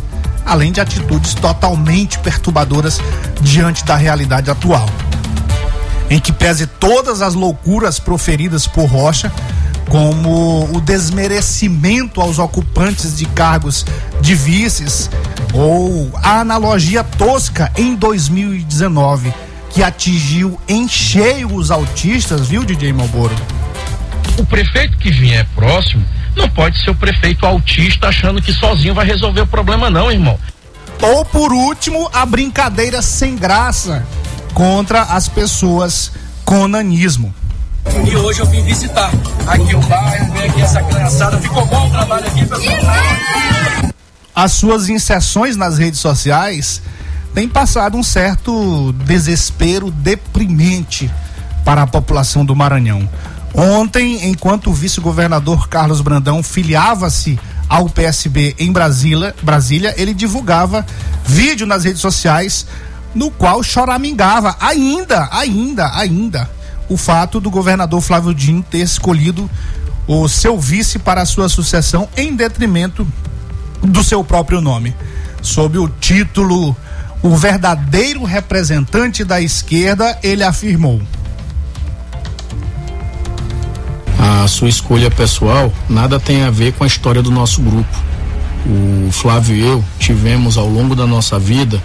além 0.44 0.72
de 0.72 0.80
atitudes 0.80 1.34
totalmente 1.34 2.18
perturbadoras 2.18 3.00
diante 3.42 3.84
da 3.84 3.94
realidade 3.94 4.50
atual. 4.50 4.88
Em 6.08 6.18
que 6.18 6.32
pese 6.32 6.66
todas 6.66 7.20
as 7.20 7.34
loucuras 7.34 7.98
proferidas 7.98 8.66
por 8.66 8.86
Rocha, 8.86 9.30
como 9.94 10.68
o 10.76 10.80
desmerecimento 10.80 12.20
aos 12.20 12.40
ocupantes 12.40 13.16
de 13.16 13.26
cargos 13.26 13.86
de 14.20 14.34
vices 14.34 15.08
ou 15.52 16.10
a 16.16 16.40
analogia 16.40 17.04
tosca 17.04 17.70
em 17.76 17.94
2019 17.94 19.32
que 19.70 19.84
atingiu 19.84 20.58
em 20.66 20.88
cheio 20.88 21.54
os 21.54 21.70
autistas, 21.70 22.48
viu, 22.48 22.64
DJ 22.64 22.92
Malboro? 22.92 23.36
O 24.36 24.44
prefeito 24.44 24.98
que 24.98 25.12
vier 25.12 25.46
próximo 25.54 26.04
não 26.34 26.48
pode 26.48 26.76
ser 26.82 26.90
o 26.90 26.96
prefeito 26.96 27.46
autista 27.46 28.08
achando 28.08 28.42
que 28.42 28.52
sozinho 28.52 28.94
vai 28.94 29.06
resolver 29.06 29.42
o 29.42 29.46
problema, 29.46 29.88
não, 29.90 30.10
irmão. 30.10 30.36
Ou 31.00 31.24
por 31.24 31.52
último, 31.52 32.10
a 32.12 32.26
brincadeira 32.26 33.00
sem 33.00 33.36
graça 33.36 34.04
contra 34.54 35.02
as 35.02 35.28
pessoas 35.28 36.10
com 36.44 36.66
nanismo. 36.66 37.32
E 38.06 38.16
hoje 38.16 38.40
eu 38.40 38.46
vim 38.46 38.62
visitar 38.62 39.10
aqui 39.46 39.74
o 39.74 39.80
bairro, 39.80 40.32
ver 40.32 40.50
aqui 40.50 40.62
essa 40.62 40.82
criançada. 40.82 41.38
Ficou 41.38 41.64
bom 41.66 41.86
o 41.86 41.90
trabalho 41.90 42.26
aqui, 42.26 42.46
pessoal? 42.46 42.76
As 44.34 44.52
suas 44.52 44.88
inserções 44.88 45.56
nas 45.56 45.78
redes 45.78 46.00
sociais 46.00 46.82
têm 47.34 47.48
passado 47.48 47.96
um 47.96 48.02
certo 48.02 48.92
desespero 49.04 49.90
deprimente 49.90 51.10
para 51.64 51.82
a 51.82 51.86
população 51.86 52.44
do 52.44 52.56
Maranhão. 52.56 53.08
Ontem, 53.54 54.28
enquanto 54.28 54.70
o 54.70 54.74
vice-governador 54.74 55.68
Carlos 55.68 56.00
Brandão 56.00 56.42
filiava-se 56.42 57.38
ao 57.68 57.88
PSB 57.88 58.56
em 58.58 58.72
Brasília, 58.72 59.34
Brasília, 59.42 59.94
ele 59.96 60.12
divulgava 60.12 60.84
vídeo 61.24 61.66
nas 61.66 61.84
redes 61.84 62.00
sociais 62.00 62.66
no 63.14 63.30
qual 63.30 63.62
choramingava 63.62 64.56
ainda, 64.60 65.28
ainda, 65.30 65.96
ainda 65.96 66.50
o 66.88 66.96
fato 66.96 67.40
do 67.40 67.50
governador 67.50 68.00
Flávio 68.00 68.34
Dino 68.34 68.62
ter 68.62 68.78
escolhido 68.78 69.50
o 70.06 70.28
seu 70.28 70.58
vice 70.58 70.98
para 70.98 71.22
a 71.22 71.26
sua 71.26 71.48
sucessão 71.48 72.08
em 72.16 72.34
detrimento 72.34 73.06
do 73.82 74.04
seu 74.04 74.22
próprio 74.22 74.60
nome. 74.60 74.94
Sob 75.40 75.78
o 75.78 75.88
título 75.88 76.76
O 77.22 77.36
verdadeiro 77.36 78.24
representante 78.24 79.24
da 79.24 79.40
esquerda, 79.40 80.18
ele 80.22 80.42
afirmou: 80.42 81.00
a 84.44 84.48
sua 84.48 84.68
escolha 84.68 85.10
pessoal 85.10 85.72
nada 85.88 86.20
tem 86.20 86.42
a 86.44 86.50
ver 86.50 86.74
com 86.74 86.84
a 86.84 86.86
história 86.86 87.22
do 87.22 87.30
nosso 87.30 87.62
grupo. 87.62 88.02
O 88.66 89.10
Flávio 89.10 89.56
e 89.56 89.60
eu 89.60 89.84
tivemos 89.98 90.58
ao 90.58 90.68
longo 90.68 90.94
da 90.94 91.06
nossa 91.06 91.38
vida 91.38 91.82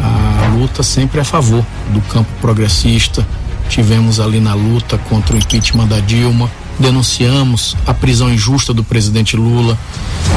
a 0.00 0.48
luta 0.48 0.82
sempre 0.82 1.20
a 1.20 1.24
favor 1.24 1.64
do 1.90 2.00
campo 2.02 2.30
progressista, 2.40 3.26
tivemos 3.68 4.20
ali 4.20 4.40
na 4.40 4.54
luta 4.54 4.98
contra 4.98 5.34
o 5.34 5.38
impeachment 5.38 5.86
da 5.86 6.00
Dilma, 6.00 6.50
denunciamos 6.78 7.76
a 7.86 7.94
prisão 7.94 8.30
injusta 8.30 8.72
do 8.72 8.84
presidente 8.84 9.36
Lula, 9.36 9.78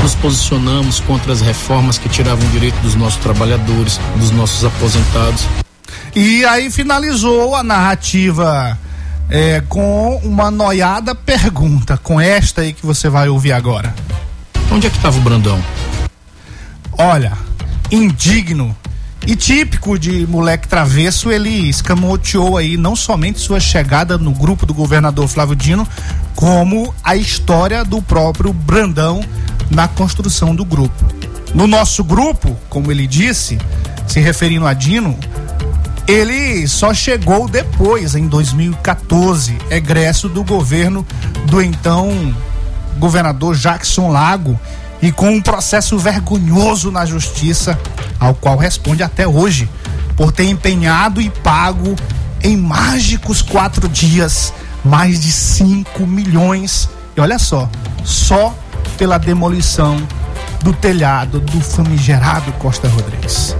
nos 0.01 0.15
posicionamos 0.15 0.99
contra 1.01 1.33
as 1.33 1.41
reformas 1.41 1.97
que 1.97 2.09
tiravam 2.09 2.47
o 2.47 2.51
direito 2.51 2.79
dos 2.81 2.95
nossos 2.95 3.19
trabalhadores, 3.19 3.99
dos 4.17 4.31
nossos 4.31 4.63
aposentados. 4.63 5.45
E 6.15 6.43
aí 6.45 6.71
finalizou 6.71 7.55
a 7.55 7.63
narrativa 7.63 8.77
é, 9.29 9.61
com 9.67 10.17
uma 10.23 10.49
noiada 10.49 11.13
pergunta, 11.13 11.97
com 11.97 12.19
esta 12.19 12.61
aí 12.61 12.73
que 12.73 12.85
você 12.85 13.09
vai 13.09 13.29
ouvir 13.29 13.53
agora. 13.53 13.93
Onde 14.71 14.87
é 14.87 14.89
que 14.89 14.97
estava 14.97 15.17
o 15.17 15.21
Brandão? 15.21 15.63
Olha, 16.97 17.33
indigno 17.91 18.75
e 19.27 19.35
típico 19.35 19.99
de 19.99 20.25
moleque 20.25 20.67
travesso, 20.67 21.31
ele 21.31 21.69
escamoteou 21.69 22.57
aí 22.57 22.77
não 22.77 22.95
somente 22.95 23.39
sua 23.39 23.59
chegada 23.59 24.17
no 24.17 24.31
grupo 24.31 24.65
do 24.65 24.73
governador 24.73 25.27
Flávio 25.27 25.55
Dino, 25.55 25.87
como 26.35 26.93
a 27.03 27.15
história 27.15 27.83
do 27.83 28.01
próprio 28.01 28.53
Brandão 28.53 29.21
na 29.69 29.87
construção 29.87 30.55
do 30.55 30.65
grupo. 30.65 31.05
No 31.53 31.67
nosso 31.67 32.03
grupo, 32.03 32.55
como 32.69 32.91
ele 32.91 33.05
disse, 33.05 33.57
se 34.07 34.19
referindo 34.19 34.65
a 34.65 34.73
Dino, 34.73 35.17
ele 36.07 36.67
só 36.67 36.93
chegou 36.93 37.47
depois, 37.47 38.15
em 38.15 38.27
2014, 38.27 39.57
egresso 39.69 40.27
do 40.27 40.43
governo 40.43 41.05
do 41.45 41.61
então 41.61 42.33
governador 42.97 43.55
Jackson 43.55 44.11
Lago 44.11 44.59
e 45.01 45.11
com 45.11 45.29
um 45.29 45.41
processo 45.41 45.97
vergonhoso 45.97 46.91
na 46.91 47.05
justiça, 47.05 47.79
ao 48.19 48.33
qual 48.33 48.57
responde 48.57 49.03
até 49.03 49.27
hoje, 49.27 49.69
por 50.15 50.31
ter 50.31 50.45
empenhado 50.45 51.21
e 51.21 51.29
pago 51.29 51.95
em 52.43 52.57
mágicos 52.57 53.41
quatro 53.41 53.87
dias 53.87 54.53
mais 54.83 55.19
de 55.19 55.31
5 55.31 56.05
milhões. 56.05 56.89
E 57.15 57.21
olha 57.21 57.39
só, 57.39 57.69
só 58.03 58.53
pela 58.97 59.17
demolição 59.17 59.97
do 60.63 60.73
telhado 60.73 61.39
do 61.39 61.61
famigerado 61.61 62.51
Costa 62.53 62.87
Rodrigues. 62.87 63.55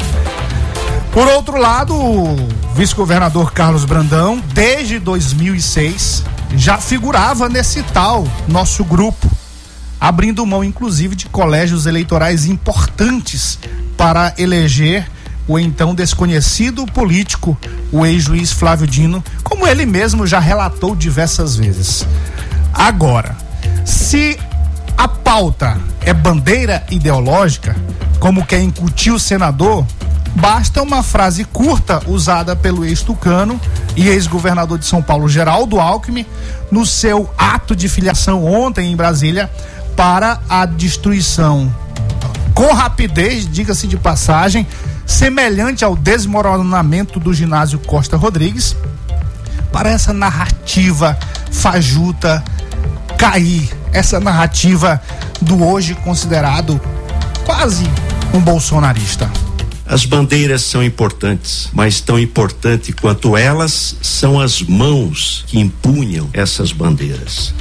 Por 1.12 1.28
outro 1.28 1.58
lado, 1.58 1.96
o 1.96 2.36
vice-governador 2.76 3.52
Carlos 3.52 3.84
Brandão, 3.84 4.42
desde 4.54 5.00
2006, 5.00 6.24
já 6.56 6.78
figurava 6.78 7.50
nesse 7.50 7.82
tal 7.84 8.28
nosso 8.48 8.84
grupo, 8.84 9.30
abrindo 10.00 10.46
mão 10.46 10.64
inclusive 10.64 11.16
de 11.16 11.28
colégios 11.28 11.86
eleitorais 11.86 12.46
importantes 12.46 13.60
para 13.98 14.34
eleger 14.38 15.10
o 15.48 15.58
então 15.58 15.96
desconhecido 15.96 16.86
político, 16.86 17.58
o 17.92 18.06
ex-juiz 18.06 18.52
Flávio 18.52 18.86
Dino, 18.86 19.24
como 19.44 19.68
ele 19.68 19.86
mesmo 19.86 20.28
já 20.28 20.40
relatou 20.40 20.96
diversas 20.96 21.56
vezes. 21.56 22.06
Agora, 22.72 23.36
se 23.84 24.38
a 24.96 25.08
pauta 25.08 25.76
é 26.02 26.14
bandeira 26.14 26.84
ideológica, 26.92 27.76
como 28.20 28.46
quer 28.46 28.62
incutir 28.62 29.12
o 29.12 29.20
senador, 29.20 29.86
basta 30.36 30.84
uma 30.84 31.02
frase 31.02 31.44
curta 31.46 32.02
usada 32.06 32.56
pelo 32.56 32.86
ex-tucano 32.86 33.60
e 33.96 34.08
ex-governador 34.08 34.78
de 34.78 34.86
São 34.86 35.02
Paulo, 35.02 35.28
Geraldo 35.28 35.80
Alckmin, 35.80 36.26
no 36.72 36.86
seu 36.86 37.30
ato 37.38 37.76
de 37.76 37.90
filiação 37.90 38.46
ontem 38.46 38.92
em 38.92 38.96
Brasília, 38.96 39.50
para 40.00 40.40
a 40.48 40.66
destruição 40.66 41.70
com 42.54 42.72
rapidez, 42.74 43.46
diga-se 43.52 43.86
de 43.86 43.98
passagem, 43.98 44.66
semelhante 45.06 45.84
ao 45.84 45.94
desmoronamento 45.94 47.20
do 47.20 47.34
ginásio 47.34 47.80
Costa 47.80 48.16
Rodrigues, 48.16 48.78
para 49.74 49.90
essa 49.90 50.14
narrativa 50.14 51.20
fajuta 51.52 52.42
cair, 53.18 53.70
essa 53.92 54.22
narrativa 54.22 55.02
do 55.42 55.66
hoje 55.66 55.94
considerado 55.96 56.80
quase 57.46 57.84
um 58.34 58.40
bolsonarista. 58.40 59.30
As 59.90 60.06
bandeiras 60.06 60.62
são 60.62 60.84
importantes, 60.84 61.68
mas 61.74 62.00
tão 62.00 62.20
importante 62.20 62.94
quanto 62.94 63.36
elas 63.36 63.96
são 64.04 64.40
as 64.40 64.62
mãos 64.62 65.44
que 65.48 65.60
empunham 65.60 66.30
essas 66.32 66.72
bandeiras. 66.72 67.56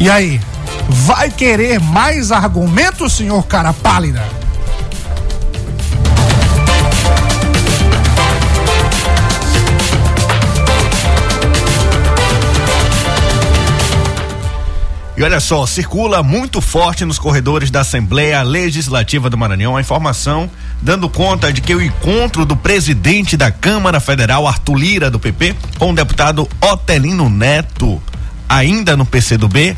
E 0.00 0.08
aí, 0.08 0.40
vai 0.88 1.30
querer 1.30 1.78
mais 1.78 2.32
argumentos, 2.32 3.12
senhor 3.12 3.42
cara 3.42 3.74
pálida? 3.74 4.26
E 15.18 15.22
olha 15.22 15.38
só, 15.38 15.66
circula 15.66 16.22
muito 16.22 16.62
forte 16.62 17.04
nos 17.04 17.18
corredores 17.18 17.70
da 17.70 17.82
Assembleia 17.82 18.42
Legislativa 18.42 19.28
do 19.28 19.36
Maranhão 19.36 19.76
a 19.76 19.82
informação 19.82 20.50
dando 20.84 21.08
conta 21.08 21.50
de 21.50 21.62
que 21.62 21.74
o 21.74 21.80
encontro 21.80 22.44
do 22.44 22.54
presidente 22.54 23.38
da 23.38 23.50
Câmara 23.50 23.98
Federal, 24.00 24.46
Arthur 24.46 24.76
Lira, 24.76 25.10
do 25.10 25.18
PP, 25.18 25.56
com 25.78 25.90
o 25.90 25.94
deputado 25.94 26.46
Otelino 26.60 27.30
Neto, 27.30 28.00
ainda 28.46 28.94
no 28.94 29.06
PCdoB, 29.06 29.74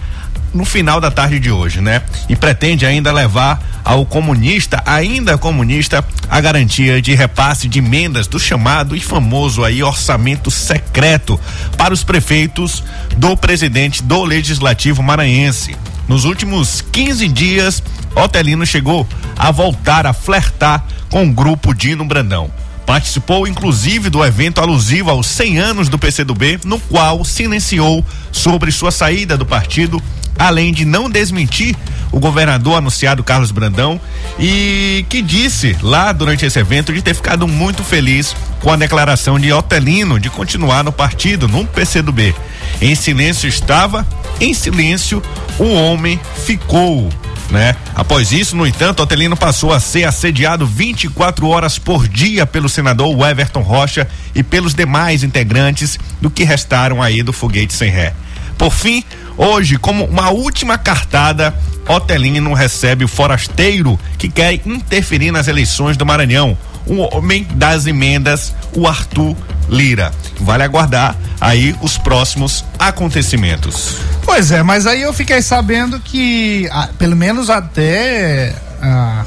no 0.56 0.64
final 0.64 1.00
da 1.00 1.10
tarde 1.10 1.38
de 1.38 1.50
hoje, 1.50 1.80
né? 1.80 2.02
E 2.28 2.34
pretende 2.34 2.86
ainda 2.86 3.12
levar 3.12 3.62
ao 3.84 4.04
comunista, 4.04 4.82
ainda 4.84 5.38
comunista, 5.38 6.04
a 6.28 6.40
garantia 6.40 7.00
de 7.00 7.14
repasse 7.14 7.68
de 7.68 7.78
emendas 7.78 8.26
do 8.26 8.40
chamado 8.40 8.96
e 8.96 9.00
famoso 9.00 9.62
aí 9.62 9.82
orçamento 9.82 10.50
secreto 10.50 11.38
para 11.76 11.94
os 11.94 12.02
prefeitos 12.02 12.82
do 13.16 13.36
presidente 13.36 14.02
do 14.02 14.24
Legislativo 14.24 15.02
Maranhense. 15.02 15.76
Nos 16.08 16.24
últimos 16.24 16.80
15 16.80 17.28
dias, 17.28 17.82
Otelino 18.14 18.64
chegou 18.64 19.06
a 19.36 19.50
voltar 19.50 20.06
a 20.06 20.12
flertar 20.12 20.84
com 21.10 21.24
o 21.24 21.32
grupo 21.32 21.74
Dino 21.74 22.04
Brandão. 22.04 22.50
Participou 22.86 23.48
inclusive 23.48 24.08
do 24.08 24.24
evento 24.24 24.60
alusivo 24.60 25.10
aos 25.10 25.26
100 25.26 25.58
anos 25.58 25.88
do 25.88 25.98
PCdoB, 25.98 26.60
no 26.64 26.78
qual 26.78 27.24
silenciou 27.24 28.04
sobre 28.30 28.70
sua 28.70 28.92
saída 28.92 29.36
do 29.36 29.44
partido 29.44 30.00
além 30.38 30.72
de 30.72 30.84
não 30.84 31.10
desmentir 31.10 31.76
o 32.12 32.20
governador 32.20 32.78
anunciado 32.78 33.24
Carlos 33.24 33.50
Brandão 33.50 34.00
e 34.38 35.04
que 35.08 35.20
disse 35.20 35.76
lá 35.82 36.12
durante 36.12 36.46
esse 36.46 36.58
evento 36.58 36.92
de 36.92 37.02
ter 37.02 37.14
ficado 37.14 37.46
muito 37.46 37.82
feliz 37.82 38.34
com 38.60 38.72
a 38.72 38.76
declaração 38.76 39.38
de 39.38 39.52
Otelino 39.52 40.18
de 40.18 40.30
continuar 40.30 40.82
no 40.82 40.92
partido, 40.92 41.48
no 41.48 41.66
PCdoB. 41.66 42.34
Em 42.80 42.94
silêncio 42.94 43.48
estava, 43.48 44.06
em 44.40 44.54
silêncio 44.54 45.22
o 45.58 45.72
homem 45.72 46.20
ficou. 46.44 47.08
Né? 47.50 47.76
Após 47.94 48.32
isso, 48.32 48.56
no 48.56 48.66
entanto, 48.66 49.02
Otelino 49.02 49.36
passou 49.36 49.72
a 49.72 49.78
ser 49.78 50.04
assediado 50.04 50.66
24 50.66 51.46
horas 51.48 51.78
por 51.78 52.08
dia 52.08 52.44
pelo 52.44 52.68
senador 52.68 53.16
Everton 53.28 53.60
Rocha 53.60 54.08
e 54.34 54.42
pelos 54.42 54.74
demais 54.74 55.22
integrantes 55.22 55.98
do 56.20 56.28
que 56.28 56.42
restaram 56.42 57.00
aí 57.00 57.22
do 57.22 57.32
foguete 57.32 57.72
sem 57.72 57.90
ré. 57.90 58.14
Por 58.58 58.72
fim, 58.72 59.04
hoje, 59.36 59.76
como 59.76 60.04
uma 60.04 60.30
última 60.30 60.78
cartada, 60.78 61.54
Otelino 61.88 62.52
recebe 62.52 63.04
o 63.04 63.08
forasteiro 63.08 63.98
que 64.18 64.28
quer 64.28 64.54
interferir 64.66 65.30
nas 65.30 65.48
eleições 65.48 65.96
do 65.96 66.04
Maranhão, 66.04 66.56
o 66.86 67.16
homem 67.16 67.44
das 67.54 67.86
emendas, 67.86 68.54
o 68.74 68.86
Arthur 68.86 69.36
Lira. 69.68 70.12
Vale 70.40 70.62
aguardar 70.62 71.16
aí 71.40 71.74
os 71.80 71.98
próximos 71.98 72.64
acontecimentos. 72.78 73.96
Pois 74.24 74.50
é, 74.50 74.62
mas 74.62 74.86
aí 74.86 75.02
eu 75.02 75.12
fiquei 75.12 75.42
sabendo 75.42 75.98
que 76.00 76.68
ah, 76.72 76.88
pelo 76.98 77.16
menos 77.16 77.50
até 77.50 78.54
ah, 78.82 79.24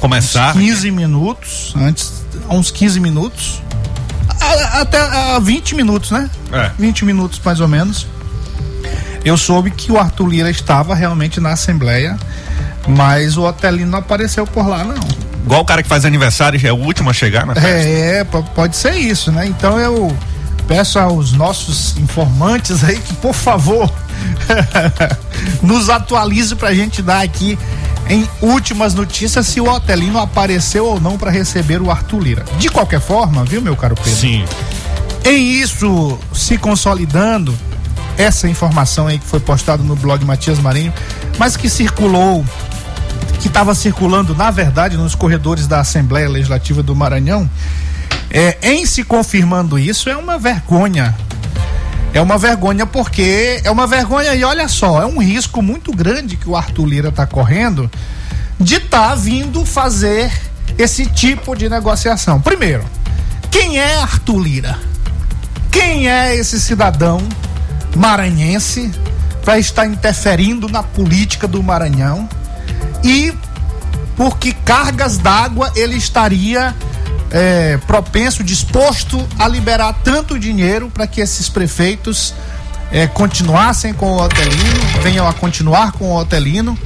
começar 0.00 0.52
15 0.52 0.90
minutos, 0.90 1.74
antes 1.76 2.24
uns 2.50 2.70
15 2.70 3.00
minutos, 3.00 3.62
a, 4.40 4.80
até 4.80 4.98
a 4.98 5.38
20 5.38 5.74
minutos, 5.74 6.10
né? 6.10 6.30
É. 6.52 6.70
20 6.78 7.04
minutos 7.04 7.40
mais 7.44 7.60
ou 7.60 7.68
menos 7.68 8.06
eu 9.24 9.36
soube 9.36 9.70
que 9.70 9.90
o 9.92 9.98
Arthur 9.98 10.28
Lira 10.28 10.50
estava 10.50 10.94
realmente 10.94 11.40
na 11.40 11.50
Assembleia, 11.50 12.16
mas 12.86 13.36
o 13.36 13.42
Otelino 13.42 13.90
não 13.90 13.98
apareceu 13.98 14.46
por 14.46 14.66
lá, 14.66 14.84
não. 14.84 14.96
Igual 15.44 15.62
o 15.62 15.64
cara 15.64 15.82
que 15.82 15.88
faz 15.88 16.04
aniversário 16.04 16.60
é 16.64 16.72
o 16.72 16.76
último 16.76 17.10
a 17.10 17.12
chegar 17.12 17.46
na 17.46 17.54
festa. 17.54 17.68
É, 17.68 18.24
pode 18.24 18.76
ser 18.76 18.94
isso, 18.94 19.32
né? 19.32 19.46
Então 19.46 19.78
eu 19.78 20.14
peço 20.66 20.98
aos 20.98 21.32
nossos 21.32 21.96
informantes 21.96 22.84
aí 22.84 22.98
que, 22.98 23.14
por 23.14 23.34
favor, 23.34 23.90
nos 25.62 25.88
atualize 25.88 26.54
pra 26.54 26.74
gente 26.74 27.00
dar 27.00 27.22
aqui 27.22 27.58
em 28.08 28.28
últimas 28.40 28.94
notícias 28.94 29.46
se 29.46 29.60
o 29.60 29.70
Otelino 29.70 30.18
apareceu 30.18 30.84
ou 30.84 31.00
não 31.00 31.16
para 31.16 31.30
receber 31.30 31.80
o 31.80 31.90
Arthur 31.90 32.20
Lira. 32.20 32.44
De 32.58 32.68
qualquer 32.68 33.00
forma, 33.00 33.44
viu, 33.44 33.60
meu 33.62 33.76
caro 33.76 33.94
Pedro? 33.94 34.10
Sim. 34.12 34.44
Em 35.24 35.60
isso 35.60 36.18
se 36.32 36.56
consolidando, 36.56 37.54
essa 38.18 38.48
informação 38.48 39.06
aí 39.06 39.18
que 39.18 39.24
foi 39.24 39.38
postada 39.38 39.82
no 39.82 39.94
blog 39.94 40.24
Matias 40.24 40.58
Marinho, 40.58 40.92
mas 41.38 41.56
que 41.56 41.70
circulou, 41.70 42.44
que 43.40 43.46
estava 43.46 43.74
circulando, 43.74 44.34
na 44.34 44.50
verdade, 44.50 44.96
nos 44.96 45.14
corredores 45.14 45.68
da 45.68 45.80
Assembleia 45.80 46.28
Legislativa 46.28 46.82
do 46.82 46.94
Maranhão, 46.94 47.48
é, 48.28 48.58
em 48.60 48.84
se 48.84 49.04
confirmando 49.04 49.78
isso, 49.78 50.10
é 50.10 50.16
uma 50.16 50.36
vergonha. 50.36 51.14
é 52.12 52.20
uma 52.20 52.36
vergonha 52.36 52.84
porque 52.84 53.60
é 53.62 53.70
uma 53.70 53.86
vergonha 53.86 54.34
e 54.34 54.42
olha 54.42 54.66
só, 54.66 55.00
é 55.00 55.06
um 55.06 55.22
risco 55.22 55.62
muito 55.62 55.92
grande 55.92 56.36
que 56.36 56.48
o 56.48 56.56
Arthur 56.56 56.86
Lira 56.86 57.08
está 57.10 57.26
correndo 57.26 57.88
de 58.58 58.76
estar 58.76 59.10
tá 59.10 59.14
vindo 59.14 59.64
fazer 59.64 60.32
esse 60.76 61.06
tipo 61.06 61.54
de 61.54 61.68
negociação. 61.68 62.40
Primeiro, 62.40 62.84
quem 63.50 63.78
é 63.78 64.00
Arthur 64.00 64.38
Lira? 64.40 64.78
Quem 65.70 66.08
é 66.08 66.34
esse 66.34 66.60
cidadão 66.60 67.20
maranhense 67.98 68.90
para 69.44 69.58
estar 69.58 69.86
interferindo 69.86 70.68
na 70.68 70.82
política 70.82 71.46
do 71.46 71.62
Maranhão? 71.62 72.28
E 73.02 73.32
por 74.16 74.38
que 74.38 74.52
cargas 74.52 75.18
d'água 75.18 75.72
ele 75.76 75.96
estaria 75.96 76.74
é, 77.30 77.76
propenso, 77.86 78.42
disposto 78.42 79.26
a 79.38 79.46
liberar 79.46 79.92
tanto 80.02 80.38
dinheiro 80.38 80.90
para 80.90 81.06
que 81.06 81.20
esses 81.20 81.48
prefeitos 81.48 82.34
é, 82.90 83.06
continuassem 83.06 83.92
com 83.92 84.12
o 84.12 84.22
Otelino, 84.22 84.80
venham 85.02 85.28
a 85.28 85.32
continuar 85.32 85.92
com 85.92 86.12
o 86.12 86.16
Otelino 86.16 86.76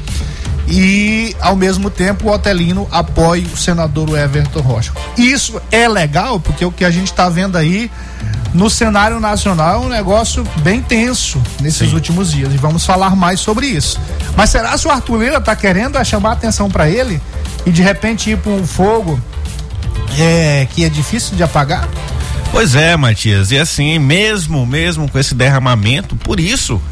e 0.68 1.34
ao 1.40 1.56
mesmo 1.56 1.90
tempo 1.90 2.28
o 2.28 2.32
Otelino 2.32 2.88
apoie 2.90 3.44
o 3.52 3.56
senador 3.56 4.16
Everton 4.18 4.60
Rocha. 4.60 4.92
Isso 5.16 5.60
é 5.70 5.88
legal 5.88 6.40
porque 6.40 6.64
o 6.64 6.72
que 6.72 6.84
a 6.84 6.90
gente 6.90 7.06
está 7.06 7.28
vendo 7.28 7.56
aí 7.56 7.90
no 8.54 8.68
cenário 8.68 9.18
nacional 9.18 9.82
é 9.82 9.86
um 9.86 9.88
negócio 9.88 10.46
bem 10.58 10.82
tenso 10.82 11.42
nesses 11.60 11.88
Sim. 11.88 11.94
últimos 11.94 12.30
dias 12.30 12.52
e 12.52 12.56
vamos 12.56 12.84
falar 12.84 13.16
mais 13.16 13.40
sobre 13.40 13.66
isso. 13.66 13.98
Mas 14.36 14.50
será 14.50 14.76
que 14.76 14.86
o 14.86 14.90
Arthur 14.90 15.22
Lira 15.22 15.38
está 15.38 15.56
querendo 15.56 16.02
chamar 16.04 16.32
atenção 16.32 16.70
para 16.70 16.88
ele 16.88 17.20
e 17.64 17.70
de 17.70 17.82
repente 17.82 18.30
ir 18.30 18.38
para 18.38 18.52
um 18.52 18.66
fogo 18.66 19.18
é, 20.18 20.66
que 20.70 20.84
é 20.84 20.88
difícil 20.88 21.36
de 21.36 21.42
apagar? 21.42 21.88
Pois 22.52 22.74
é, 22.74 22.94
Matias, 22.98 23.50
e 23.50 23.58
assim, 23.58 23.98
mesmo, 23.98 24.66
mesmo 24.66 25.08
com 25.10 25.18
esse 25.18 25.34
derramamento, 25.34 26.14
por 26.16 26.38
isso, 26.38 26.82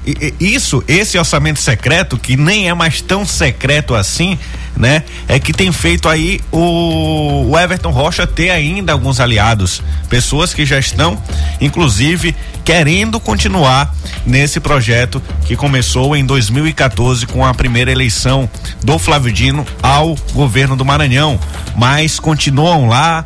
isso, 0.40 0.82
esse 0.88 1.18
orçamento 1.18 1.60
secreto, 1.60 2.16
que 2.16 2.34
nem 2.34 2.70
é 2.70 2.72
mais 2.72 3.02
tão 3.02 3.26
secreto 3.26 3.94
assim, 3.94 4.38
né? 4.76 5.02
É 5.28 5.38
que 5.38 5.52
tem 5.52 5.70
feito 5.72 6.08
aí 6.08 6.40
o, 6.50 7.50
o 7.50 7.58
Everton 7.58 7.90
Rocha 7.90 8.26
ter 8.26 8.50
ainda 8.50 8.92
alguns 8.92 9.20
aliados, 9.20 9.82
pessoas 10.08 10.54
que 10.54 10.64
já 10.64 10.78
estão, 10.78 11.20
inclusive, 11.60 12.34
querendo 12.64 13.18
continuar 13.18 13.94
nesse 14.24 14.60
projeto 14.60 15.22
que 15.44 15.56
começou 15.56 16.14
em 16.14 16.24
2014 16.24 17.26
com 17.26 17.44
a 17.44 17.54
primeira 17.54 17.90
eleição 17.90 18.48
do 18.82 18.98
Flávio 18.98 19.32
Dino 19.32 19.66
ao 19.82 20.16
governo 20.32 20.76
do 20.76 20.84
Maranhão, 20.84 21.38
mas 21.76 22.18
continuam 22.20 22.88
lá 22.88 23.24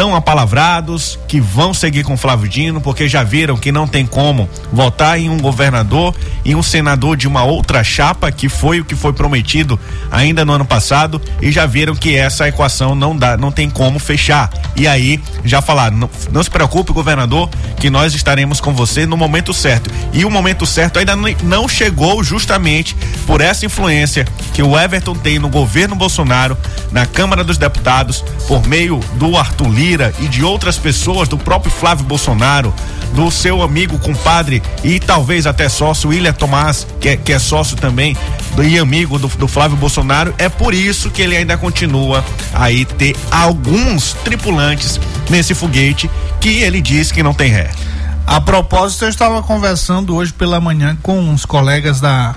tão 0.00 0.16
apalavrados 0.16 1.18
que 1.28 1.42
vão 1.42 1.74
seguir 1.74 2.04
com 2.04 2.16
Flávio 2.16 2.48
Dino, 2.48 2.80
porque 2.80 3.06
já 3.06 3.22
viram 3.22 3.54
que 3.54 3.70
não 3.70 3.86
tem 3.86 4.06
como 4.06 4.48
votar 4.72 5.20
em 5.20 5.28
um 5.28 5.38
governador 5.38 6.14
e 6.42 6.56
um 6.56 6.62
senador 6.62 7.18
de 7.18 7.28
uma 7.28 7.44
outra 7.44 7.84
chapa, 7.84 8.32
que 8.32 8.48
foi 8.48 8.80
o 8.80 8.84
que 8.86 8.96
foi 8.96 9.12
prometido 9.12 9.78
ainda 10.10 10.42
no 10.42 10.54
ano 10.54 10.64
passado, 10.64 11.20
e 11.42 11.52
já 11.52 11.66
viram 11.66 11.94
que 11.94 12.16
essa 12.16 12.48
equação 12.48 12.94
não 12.94 13.14
dá, 13.14 13.36
não 13.36 13.52
tem 13.52 13.68
como 13.68 13.98
fechar. 13.98 14.50
E 14.74 14.88
aí 14.88 15.20
já 15.44 15.60
falaram, 15.60 15.98
não, 15.98 16.10
não 16.32 16.42
se 16.42 16.48
preocupe, 16.48 16.94
governador, 16.94 17.50
que 17.78 17.90
nós 17.90 18.14
estaremos 18.14 18.58
com 18.58 18.72
você 18.72 19.04
no 19.04 19.18
momento 19.18 19.52
certo. 19.52 19.90
E 20.14 20.24
o 20.24 20.30
momento 20.30 20.64
certo 20.64 20.98
ainda 20.98 21.14
não 21.42 21.68
chegou 21.68 22.24
justamente 22.24 22.96
por 23.26 23.42
essa 23.42 23.66
influência 23.66 24.26
que 24.54 24.62
o 24.62 24.78
Everton 24.78 25.14
tem 25.14 25.38
no 25.38 25.50
governo 25.50 25.94
Bolsonaro, 25.94 26.56
na 26.90 27.04
Câmara 27.04 27.44
dos 27.44 27.58
Deputados, 27.58 28.24
por 28.48 28.66
meio 28.66 28.98
do 29.18 29.36
Arthur 29.36 29.68
Lira 29.68 29.89
e 30.20 30.28
de 30.28 30.44
outras 30.44 30.78
pessoas, 30.78 31.28
do 31.28 31.36
próprio 31.36 31.72
Flávio 31.72 32.04
Bolsonaro, 32.04 32.72
do 33.14 33.30
seu 33.30 33.62
amigo, 33.62 33.98
compadre 33.98 34.62
e 34.84 35.00
talvez 35.00 35.46
até 35.46 35.68
sócio, 35.68 36.10
William 36.10 36.32
Tomás, 36.32 36.86
que 37.00 37.08
é, 37.08 37.16
que 37.16 37.32
é 37.32 37.38
sócio 37.38 37.76
também 37.76 38.16
do, 38.54 38.62
e 38.62 38.78
amigo 38.78 39.18
do, 39.18 39.28
do 39.28 39.48
Flávio 39.48 39.76
Bolsonaro. 39.76 40.34
É 40.38 40.48
por 40.48 40.74
isso 40.74 41.10
que 41.10 41.22
ele 41.22 41.36
ainda 41.36 41.56
continua 41.56 42.24
aí 42.54 42.84
ter 42.84 43.16
alguns 43.30 44.12
tripulantes 44.24 45.00
nesse 45.28 45.54
foguete 45.54 46.10
que 46.40 46.60
ele 46.60 46.80
diz 46.80 47.10
que 47.10 47.22
não 47.22 47.34
tem 47.34 47.50
ré. 47.50 47.70
A 48.26 48.40
propósito, 48.40 49.04
eu 49.04 49.08
estava 49.08 49.42
conversando 49.42 50.14
hoje 50.14 50.32
pela 50.32 50.60
manhã 50.60 50.96
com 51.02 51.18
uns 51.18 51.44
colegas 51.44 52.00
da 52.00 52.36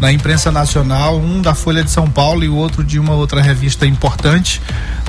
da 0.00 0.12
imprensa 0.12 0.50
nacional, 0.52 1.18
um 1.18 1.42
da 1.42 1.54
Folha 1.54 1.82
de 1.82 1.90
São 1.90 2.08
Paulo 2.08 2.44
e 2.44 2.48
o 2.48 2.54
outro 2.54 2.84
de 2.84 2.98
uma 2.98 3.14
outra 3.14 3.42
revista 3.42 3.86
importante 3.86 4.62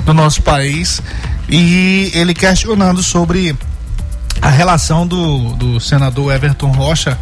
do 0.04 0.12
nosso 0.12 0.42
país, 0.42 1.00
e 1.50 2.10
ele 2.14 2.32
questionando 2.32 3.02
sobre 3.02 3.56
a 4.40 4.48
relação 4.48 5.06
do, 5.06 5.52
do 5.54 5.80
senador 5.80 6.32
Everton 6.32 6.70
Rocha 6.70 7.18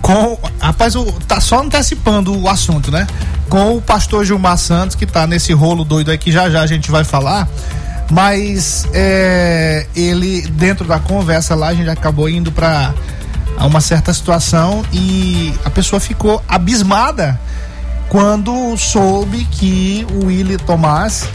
com. 0.00 0.38
Rapaz, 0.58 0.96
o, 0.96 1.04
tá 1.26 1.40
só 1.40 1.60
antecipando 1.60 2.36
o 2.36 2.48
assunto, 2.48 2.90
né? 2.90 3.06
Com 3.48 3.76
o 3.76 3.82
pastor 3.82 4.24
Gilmar 4.24 4.56
Santos, 4.56 4.96
que 4.96 5.06
tá 5.06 5.26
nesse 5.26 5.52
rolo 5.52 5.84
doido 5.84 6.10
aí 6.10 6.18
que 6.18 6.32
já 6.32 6.48
já 6.50 6.62
a 6.62 6.66
gente 6.66 6.90
vai 6.90 7.04
falar. 7.04 7.48
Mas 8.10 8.88
é, 8.92 9.86
ele, 9.94 10.42
dentro 10.42 10.86
da 10.86 10.98
conversa 10.98 11.54
lá, 11.54 11.68
a 11.68 11.74
gente 11.74 11.88
acabou 11.88 12.28
indo 12.28 12.50
para 12.50 12.92
uma 13.60 13.80
certa 13.80 14.12
situação 14.12 14.84
e 14.92 15.54
a 15.64 15.70
pessoa 15.70 16.00
ficou 16.00 16.42
abismada 16.48 17.38
quando 18.08 18.76
soube 18.76 19.44
que 19.44 20.04
o 20.12 20.26
Willie 20.26 20.58
Tomás 20.58 21.28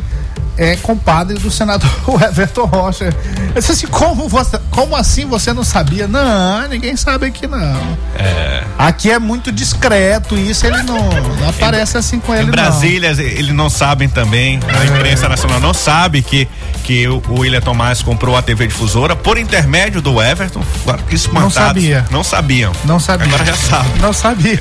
é 0.58 0.76
compadre 0.78 1.38
do 1.38 1.52
senador 1.52 1.90
Everton 2.22 2.66
Rocha. 2.66 3.14
Eu 3.54 3.62
disse 3.62 3.72
assim, 3.72 3.88
como, 3.88 4.28
você, 4.28 4.60
como 4.72 4.96
assim 4.96 5.26
você 5.26 5.54
não 5.54 5.64
sabia? 5.64 6.08
Não, 6.08 6.68
ninguém 6.68 6.96
sabe 6.96 7.28
aqui 7.28 7.48
não. 7.48 7.98
É. 8.18 8.64
Aqui 8.78 9.12
é 9.12 9.20
muito 9.20 9.52
discreto 9.52 10.38
isso, 10.38 10.66
ele 10.66 10.82
não, 10.84 11.10
não 11.40 11.50
aparece 11.50 11.98
assim 11.98 12.20
com 12.20 12.34
ele 12.34 12.48
Em 12.48 12.52
Brasília, 12.52 13.14
não. 13.14 13.24
eles 13.24 13.54
não 13.54 13.70
sabem 13.70 14.10
também, 14.10 14.60
a 14.68 14.86
imprensa 14.86 15.28
nacional 15.28 15.60
não 15.60 15.74
sabe 15.74 16.22
que 16.22 16.48
que 16.86 17.08
o, 17.08 17.22
o 17.30 17.40
William 17.40 17.62
Tomás 17.62 18.04
comprou 18.04 18.38
a 18.38 18.44
TV 18.44 18.68
difusora 18.68 19.16
por 19.16 19.40
intermédio 19.40 20.02
do 20.04 20.22
Everton. 20.22 20.64
Agora 20.84 21.02
que 21.02 21.16
Não 21.34 21.50
sabia. 21.50 22.06
Não 22.12 22.24
sabiam. 22.24 22.72
Não 22.86 23.00
sabia. 23.00 23.26
Agora 23.26 23.44
já 23.46 23.56
sabe. 23.56 24.00
Não 24.00 24.14
sabia. 24.14 24.60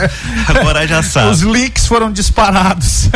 Agora 0.48 0.88
já 0.88 1.02
sabe. 1.02 1.30
Os 1.30 1.42
leaks 1.42 1.86
foram 1.86 2.10
disparados. 2.10 3.10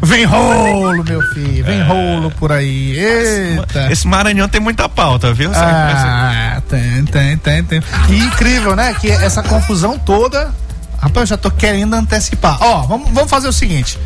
Vem 0.00 0.24
rolo, 0.40 1.04
meu 1.04 1.22
filho. 1.34 1.64
Vem 1.64 1.80
é. 1.80 1.82
rolo 1.82 2.30
por 2.32 2.52
aí. 2.52 2.98
Eita. 2.98 3.92
Esse 3.92 4.06
Maranhão 4.06 4.48
tem 4.48 4.60
muita 4.60 4.88
pauta, 4.88 5.32
viu? 5.32 5.50
Ah, 5.54 6.60
tem, 6.68 7.04
tem, 7.04 7.36
tem, 7.36 7.64
tem. 7.64 7.82
E 8.08 8.18
incrível, 8.18 8.74
né? 8.74 8.94
Que 9.00 9.10
essa 9.10 9.42
confusão 9.42 9.98
toda. 9.98 10.50
Rapaz, 10.98 11.22
eu 11.22 11.26
já 11.26 11.36
tô 11.36 11.50
querendo 11.50 11.94
antecipar. 11.94 12.58
Ó, 12.60 12.82
vamos, 12.82 13.10
vamos 13.10 13.30
fazer 13.30 13.48
o 13.48 13.52
seguinte. 13.52 13.98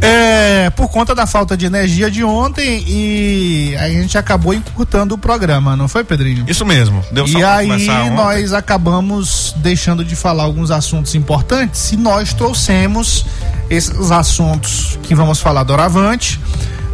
É, 0.00 0.70
por 0.70 0.88
conta 0.88 1.14
da 1.14 1.26
falta 1.26 1.56
de 1.56 1.66
energia 1.66 2.10
de 2.10 2.22
ontem 2.22 2.84
e 2.86 3.76
a 3.78 3.88
gente 3.88 4.18
acabou 4.18 4.52
encurtando 4.52 5.14
o 5.14 5.18
programa, 5.18 5.76
não 5.76 5.88
foi, 5.88 6.04
Pedrinho? 6.04 6.44
Isso 6.48 6.64
mesmo. 6.64 7.02
Deu 7.10 7.26
e 7.26 7.42
aí 7.42 7.88
nós 8.10 8.52
acabamos 8.52 9.54
deixando 9.58 10.04
de 10.04 10.14
falar 10.14 10.44
alguns 10.44 10.70
assuntos 10.70 11.14
importantes 11.14 11.92
e 11.92 11.96
nós 11.96 12.32
trouxemos 12.32 13.24
esses 13.70 14.10
assuntos 14.10 14.98
que 15.02 15.14
vamos 15.14 15.40
falar 15.40 15.62
doravante, 15.62 16.40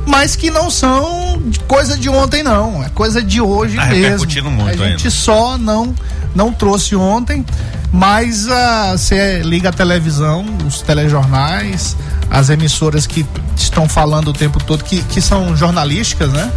mas 0.07 0.37
que 0.37 0.51
não 0.51 0.71
são 0.71 1.43
coisa 1.67 1.97
de 1.97 2.09
ontem 2.09 2.43
não, 2.43 2.83
é 2.83 2.89
coisa 2.91 3.23
de 3.23 3.41
hoje 3.41 3.77
tá 3.77 3.87
mesmo. 3.87 4.51
Muito 4.51 4.83
a 4.83 4.89
gente 4.89 5.07
ainda. 5.07 5.11
só 5.11 5.59
não 5.59 5.95
não 6.35 6.53
trouxe 6.53 6.95
ontem, 6.95 7.45
mas 7.93 8.47
uh, 8.47 8.93
você 8.93 9.40
liga 9.40 9.71
a 9.71 9.73
televisão, 9.73 10.45
os 10.66 10.81
telejornais, 10.81 11.97
as 12.31 12.49
emissoras 12.49 13.07
que 13.07 13.27
estão 13.57 13.88
falando 13.88 14.29
o 14.29 14.33
tempo 14.33 14.62
todo, 14.62 14.85
que, 14.85 15.03
que 15.03 15.21
são 15.21 15.57
jornalísticas, 15.57 16.31
né? 16.31 16.51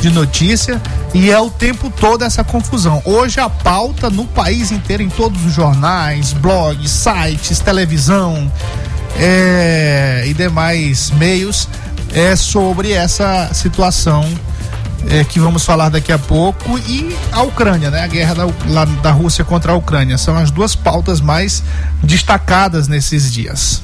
De 0.00 0.10
notícia, 0.10 0.80
e 1.14 1.30
é 1.30 1.38
o 1.38 1.50
tempo 1.50 1.90
todo 1.90 2.24
essa 2.24 2.42
confusão. 2.42 3.02
Hoje 3.04 3.38
a 3.38 3.48
pauta 3.48 4.10
no 4.10 4.26
país 4.26 4.72
inteiro, 4.72 5.02
em 5.02 5.08
todos 5.08 5.44
os 5.44 5.52
jornais, 5.52 6.32
blogs, 6.32 6.90
sites, 6.90 7.60
televisão 7.60 8.50
é, 9.16 10.24
e 10.26 10.34
demais 10.34 11.10
meios, 11.10 11.68
é 12.12 12.34
sobre 12.34 12.92
essa 12.92 13.50
situação 13.52 14.26
é, 15.08 15.24
que 15.24 15.40
vamos 15.40 15.64
falar 15.64 15.88
daqui 15.88 16.12
a 16.12 16.18
pouco, 16.18 16.78
e 16.78 17.16
a 17.32 17.42
Ucrânia, 17.42 17.90
né? 17.90 18.02
A 18.02 18.06
guerra 18.06 18.34
da, 18.34 18.46
lá, 18.68 18.84
da 18.84 19.10
Rússia 19.10 19.44
contra 19.44 19.72
a 19.72 19.74
Ucrânia. 19.74 20.18
São 20.18 20.36
as 20.36 20.50
duas 20.50 20.74
pautas 20.74 21.20
mais 21.20 21.62
destacadas 22.02 22.88
nesses 22.88 23.32
dias. 23.32 23.82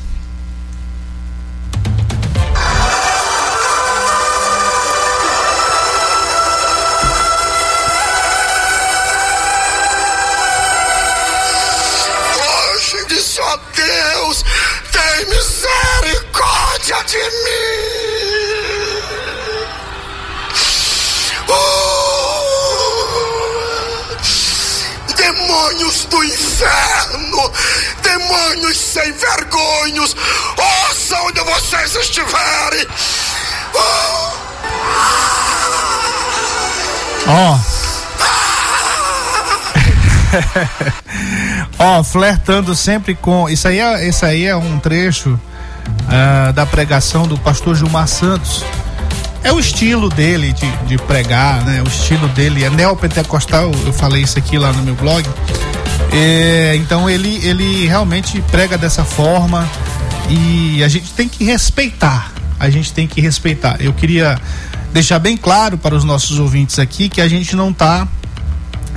Demônios 25.67 26.05
do 26.07 26.23
inferno, 26.25 27.53
demônios 28.03 28.77
sem 28.77 29.13
vergonhos, 29.13 30.17
ouça 30.57 31.21
onde 31.23 31.41
vocês 31.41 31.95
estiverem. 31.97 32.87
Ó. 37.27 37.59
Ó, 41.79 42.03
flertando 42.05 42.75
sempre 42.75 43.15
com. 43.15 43.49
Isso 43.49 43.67
aí 43.67 43.81
é, 43.81 44.09
isso 44.09 44.25
aí 44.25 44.47
é 44.47 44.55
um 44.55 44.79
trecho 44.79 45.41
ah, 46.09 46.53
da 46.53 46.65
pregação 46.65 47.27
do 47.27 47.37
pastor 47.39 47.75
Gilmar 47.75 48.07
Santos. 48.07 48.65
É 49.47 49.53
o 49.53 49.61
estilo 49.61 50.09
dele 50.09 50.53
de, 50.53 50.69
de 50.89 50.99
pregar, 50.99 51.65
né? 51.65 51.81
O 51.81 51.87
estilo 51.87 52.27
dele 52.31 52.65
é 52.65 52.69
neopentecostal, 52.69 53.71
eu 53.87 53.93
falei 53.93 54.23
isso 54.23 54.37
aqui 54.37 54.59
lá 54.59 54.73
no 54.73 54.83
meu 54.83 54.97
blog. 54.97 55.25
É, 56.13 56.75
então 56.75 57.09
ele, 57.09 57.37
ele 57.47 57.87
realmente 57.87 58.43
prega 58.51 58.77
dessa 58.77 59.05
forma 59.05 59.65
e 60.29 60.83
a 60.83 60.89
gente 60.89 61.13
tem 61.13 61.29
que 61.29 61.45
respeitar. 61.45 62.33
A 62.59 62.69
gente 62.69 62.93
tem 62.93 63.07
que 63.07 63.21
respeitar. 63.21 63.77
Eu 63.81 63.93
queria 63.93 64.37
deixar 64.93 65.21
bem 65.21 65.37
claro 65.37 65.79
para 65.79 65.95
os 65.95 66.03
nossos 66.03 66.41
ouvintes 66.41 66.81
aqui 66.81 67.09
que 67.09 67.21
a 67.21 67.29
gente 67.29 67.55
não 67.55 67.71
está 67.71 68.09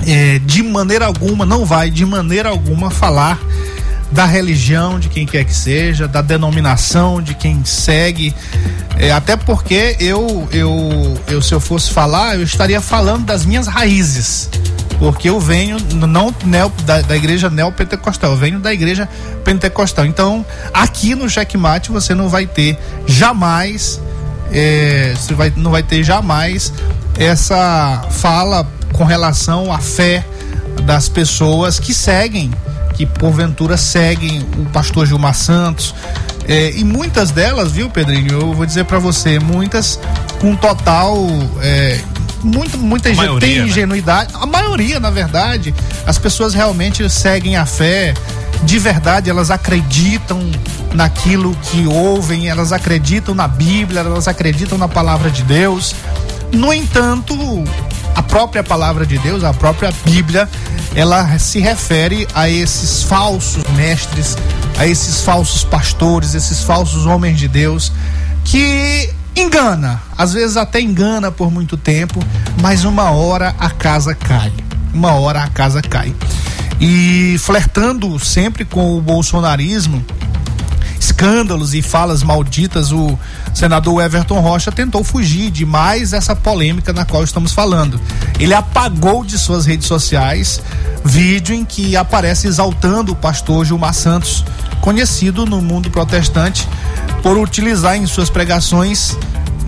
é, 0.04 0.40
de 0.40 0.64
maneira 0.64 1.06
alguma, 1.06 1.46
não 1.46 1.64
vai 1.64 1.90
de 1.90 2.04
maneira 2.04 2.48
alguma 2.48 2.90
falar 2.90 3.38
da 4.10 4.24
religião 4.24 4.98
de 4.98 5.08
quem 5.08 5.24
quer 5.24 5.44
que 5.44 5.54
seja, 5.54 6.08
da 6.08 6.20
denominação 6.20 7.22
de 7.22 7.34
quem 7.34 7.64
segue, 7.64 8.34
é, 8.96 9.12
até 9.12 9.36
porque 9.36 9.96
eu, 10.00 10.48
eu, 10.52 11.18
eu, 11.28 11.40
se 11.40 11.54
eu 11.54 11.60
fosse 11.60 11.90
falar, 11.92 12.36
eu 12.36 12.42
estaria 12.42 12.80
falando 12.80 13.24
das 13.24 13.44
minhas 13.44 13.66
raízes, 13.66 14.50
porque 14.98 15.30
eu 15.30 15.40
venho 15.40 15.78
não 15.94 16.34
neo, 16.44 16.70
da, 16.84 17.00
da 17.00 17.16
igreja 17.16 17.48
neopentecostal, 17.48 18.32
eu 18.32 18.36
venho 18.36 18.58
da 18.58 18.72
igreja 18.72 19.08
pentecostal. 19.44 20.04
Então, 20.04 20.44
aqui 20.74 21.14
no 21.14 21.28
Checkmate 21.30 21.90
você 21.90 22.14
não 22.14 22.28
vai 22.28 22.46
ter 22.46 22.78
jamais, 23.06 24.00
é, 24.52 25.14
você 25.16 25.34
vai, 25.34 25.52
não 25.56 25.70
vai 25.70 25.82
ter 25.82 26.02
jamais 26.02 26.72
essa 27.18 28.02
fala 28.10 28.66
com 28.92 29.04
relação 29.04 29.72
à 29.72 29.78
fé 29.78 30.24
das 30.84 31.08
pessoas 31.08 31.78
que 31.78 31.94
seguem, 31.94 32.50
que 33.00 33.06
porventura 33.06 33.78
seguem 33.78 34.46
o 34.58 34.66
pastor 34.66 35.06
Gilmar 35.06 35.34
Santos. 35.34 35.94
É, 36.46 36.70
e 36.72 36.84
muitas 36.84 37.30
delas, 37.30 37.72
viu, 37.72 37.88
Pedrinho? 37.88 38.32
Eu 38.32 38.52
vou 38.52 38.66
dizer 38.66 38.84
para 38.84 38.98
você, 38.98 39.38
muitas 39.38 39.98
com 40.38 40.54
total. 40.54 41.16
É, 41.62 41.98
muito, 42.42 42.76
muita 42.76 43.14
gente 43.14 43.40
tem 43.40 43.60
né? 43.60 43.66
ingenuidade. 43.66 44.34
A 44.34 44.44
maioria, 44.44 45.00
na 45.00 45.08
verdade, 45.08 45.74
as 46.06 46.18
pessoas 46.18 46.52
realmente 46.52 47.08
seguem 47.08 47.56
a 47.56 47.64
fé. 47.64 48.12
De 48.64 48.78
verdade, 48.78 49.30
elas 49.30 49.50
acreditam 49.50 50.38
naquilo 50.92 51.56
que 51.62 51.86
ouvem, 51.86 52.50
elas 52.50 52.70
acreditam 52.70 53.34
na 53.34 53.48
Bíblia, 53.48 54.00
elas 54.00 54.28
acreditam 54.28 54.76
na 54.76 54.88
palavra 54.88 55.30
de 55.30 55.42
Deus. 55.42 55.94
No 56.52 56.70
entanto, 56.70 57.34
a 58.14 58.22
própria 58.22 58.62
palavra 58.62 59.06
de 59.06 59.16
Deus, 59.18 59.42
a 59.44 59.54
própria 59.54 59.90
Bíblia, 60.04 60.46
ela 60.94 61.38
se 61.38 61.60
refere 61.60 62.26
a 62.34 62.48
esses 62.48 63.02
falsos 63.02 63.62
mestres, 63.76 64.36
a 64.78 64.86
esses 64.86 65.22
falsos 65.22 65.64
pastores, 65.64 66.34
esses 66.34 66.62
falsos 66.62 67.06
homens 67.06 67.38
de 67.38 67.48
Deus 67.48 67.92
que 68.44 69.12
engana, 69.36 70.02
às 70.16 70.32
vezes 70.32 70.56
até 70.56 70.80
engana 70.80 71.30
por 71.30 71.50
muito 71.50 71.76
tempo, 71.76 72.20
mas 72.60 72.84
uma 72.84 73.10
hora 73.10 73.54
a 73.58 73.70
casa 73.70 74.14
cai. 74.14 74.52
Uma 74.92 75.12
hora 75.12 75.44
a 75.44 75.48
casa 75.48 75.80
cai. 75.80 76.14
E 76.80 77.36
flertando 77.38 78.18
sempre 78.18 78.64
com 78.64 78.96
o 78.96 79.00
bolsonarismo, 79.00 80.04
escândalos 81.20 81.74
e 81.74 81.82
falas 81.82 82.22
malditas, 82.22 82.92
o 82.92 83.18
senador 83.52 84.02
Everton 84.02 84.40
Rocha 84.40 84.72
tentou 84.72 85.04
fugir 85.04 85.50
de 85.50 85.66
mais 85.66 86.14
essa 86.14 86.34
polêmica 86.34 86.94
na 86.94 87.04
qual 87.04 87.22
estamos 87.22 87.52
falando. 87.52 88.00
Ele 88.38 88.54
apagou 88.54 89.22
de 89.22 89.38
suas 89.38 89.66
redes 89.66 89.86
sociais 89.86 90.62
vídeo 91.04 91.54
em 91.54 91.62
que 91.62 91.94
aparece 91.94 92.46
exaltando 92.46 93.12
o 93.12 93.14
pastor 93.16 93.66
Gilmar 93.66 93.92
Santos, 93.92 94.42
conhecido 94.80 95.44
no 95.44 95.60
mundo 95.60 95.90
protestante 95.90 96.66
por 97.22 97.36
utilizar 97.36 97.96
em 97.98 98.06
suas 98.06 98.30
pregações. 98.30 99.14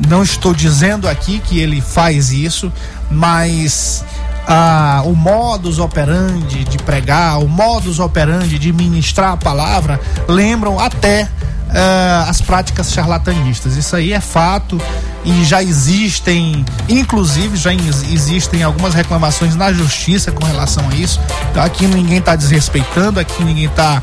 Não 0.08 0.22
estou 0.22 0.54
dizendo 0.54 1.06
aqui 1.06 1.38
que 1.38 1.60
ele 1.60 1.82
faz 1.82 2.32
isso, 2.32 2.72
mas 3.10 4.02
ah, 4.46 5.02
o 5.04 5.14
modus 5.14 5.78
operandi 5.78 6.64
de 6.64 6.78
pregar, 6.78 7.38
o 7.38 7.48
modus 7.48 7.98
operandi 7.98 8.58
de 8.58 8.72
ministrar 8.72 9.32
a 9.32 9.36
palavra, 9.36 10.00
lembram 10.28 10.78
até 10.78 11.28
ah, 11.70 12.26
as 12.28 12.40
práticas 12.40 12.92
charlatanistas. 12.92 13.76
Isso 13.76 13.96
aí 13.96 14.12
é 14.12 14.20
fato 14.20 14.80
e 15.24 15.44
já 15.44 15.62
existem, 15.62 16.64
inclusive 16.88 17.56
já 17.56 17.72
existem 17.72 18.62
algumas 18.62 18.92
reclamações 18.92 19.54
na 19.54 19.72
justiça 19.72 20.32
com 20.32 20.44
relação 20.44 20.88
a 20.88 20.94
isso. 20.94 21.20
Então, 21.50 21.62
aqui 21.62 21.86
ninguém 21.86 22.18
está 22.18 22.34
desrespeitando, 22.34 23.20
aqui 23.20 23.44
ninguém 23.44 23.66
está 23.66 24.02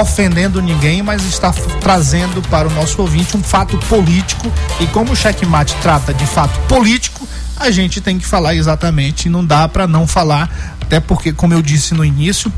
ofendendo 0.00 0.62
ninguém, 0.62 1.02
mas 1.02 1.24
está 1.24 1.52
trazendo 1.80 2.40
para 2.48 2.68
o 2.68 2.70
nosso 2.70 3.00
ouvinte 3.02 3.36
um 3.36 3.42
fato 3.42 3.76
político 3.88 4.50
e 4.80 4.86
como 4.86 5.12
o 5.12 5.16
checkmate 5.16 5.74
trata 5.82 6.14
de 6.14 6.26
fato 6.26 6.58
político, 6.60 7.21
a 7.62 7.70
gente 7.70 8.00
tem 8.00 8.18
que 8.18 8.26
falar 8.26 8.54
exatamente, 8.54 9.28
não 9.28 9.44
dá 9.44 9.68
para 9.68 9.86
não 9.86 10.06
falar, 10.06 10.76
até 10.80 11.00
porque, 11.00 11.32
como 11.32 11.54
eu 11.54 11.62
disse 11.62 11.94
no 11.94 12.04
início, 12.04 12.52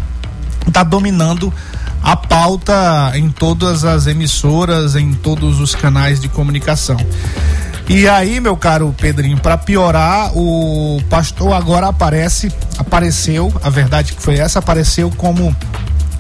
está 0.67 0.83
dominando 0.83 1.53
a 2.03 2.17
pauta 2.17 3.13
em 3.15 3.31
todas 3.31 3.85
as 3.85 4.07
emissoras, 4.07 4.97
em 4.97 5.13
todos 5.15 5.61
os 5.61 5.75
canais 5.75 6.21
de 6.21 6.29
comunicação. 6.29 6.97
E 7.89 8.09
aí, 8.09 8.41
meu 8.41 8.57
caro 8.57 8.95
Pedrinho, 8.99 9.39
para 9.39 9.59
piorar, 9.59 10.31
o 10.35 11.03
pastor 11.11 11.53
agora 11.53 11.89
aparece, 11.89 12.51
apareceu, 12.79 13.53
a 13.63 13.69
verdade 13.69 14.15
que 14.15 14.23
foi 14.23 14.37
essa, 14.37 14.59
apareceu 14.59 15.11
como 15.11 15.55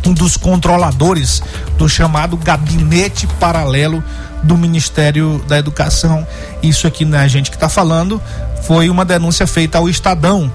um 0.06 0.12
dos 0.12 0.36
controladores 0.36 1.42
do 1.78 1.88
chamado 1.88 2.36
gabinete 2.36 3.26
paralelo 3.38 4.02
do 4.42 4.56
Ministério 4.56 5.42
da 5.48 5.58
Educação. 5.58 6.26
Isso 6.62 6.86
aqui 6.86 7.04
não 7.04 7.18
é 7.18 7.22
a 7.22 7.28
gente 7.28 7.50
que 7.50 7.56
está 7.56 7.68
falando, 7.68 8.20
foi 8.62 8.88
uma 8.90 9.04
denúncia 9.04 9.46
feita 9.46 9.78
ao 9.78 9.88
Estadão, 9.88 10.52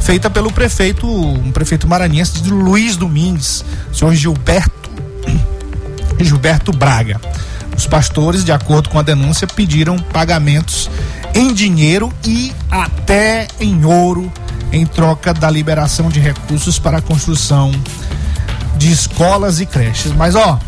feita 0.00 0.28
pelo 0.28 0.52
prefeito, 0.52 1.06
um 1.06 1.50
prefeito 1.52 1.86
maranhense 1.86 2.40
de 2.40 2.50
Luiz 2.50 2.96
Domingues, 2.96 3.64
senhor 3.92 4.14
Gilberto 4.14 4.90
Gilberto 6.20 6.72
Braga. 6.72 7.20
Os 7.76 7.86
pastores, 7.86 8.44
de 8.44 8.50
acordo 8.50 8.88
com 8.88 8.98
a 8.98 9.02
denúncia, 9.02 9.46
pediram 9.46 9.96
pagamentos 9.98 10.90
em 11.32 11.54
dinheiro 11.54 12.12
e 12.24 12.52
até 12.68 13.46
em 13.60 13.84
ouro 13.84 14.32
em 14.72 14.84
troca 14.84 15.32
da 15.32 15.48
liberação 15.48 16.08
de 16.08 16.18
recursos 16.18 16.78
para 16.78 16.98
a 16.98 17.00
construção 17.00 17.70
de 18.78 18.90
escolas 18.90 19.60
e 19.60 19.66
creches. 19.66 20.12
Mas 20.12 20.34
ó, 20.34 20.58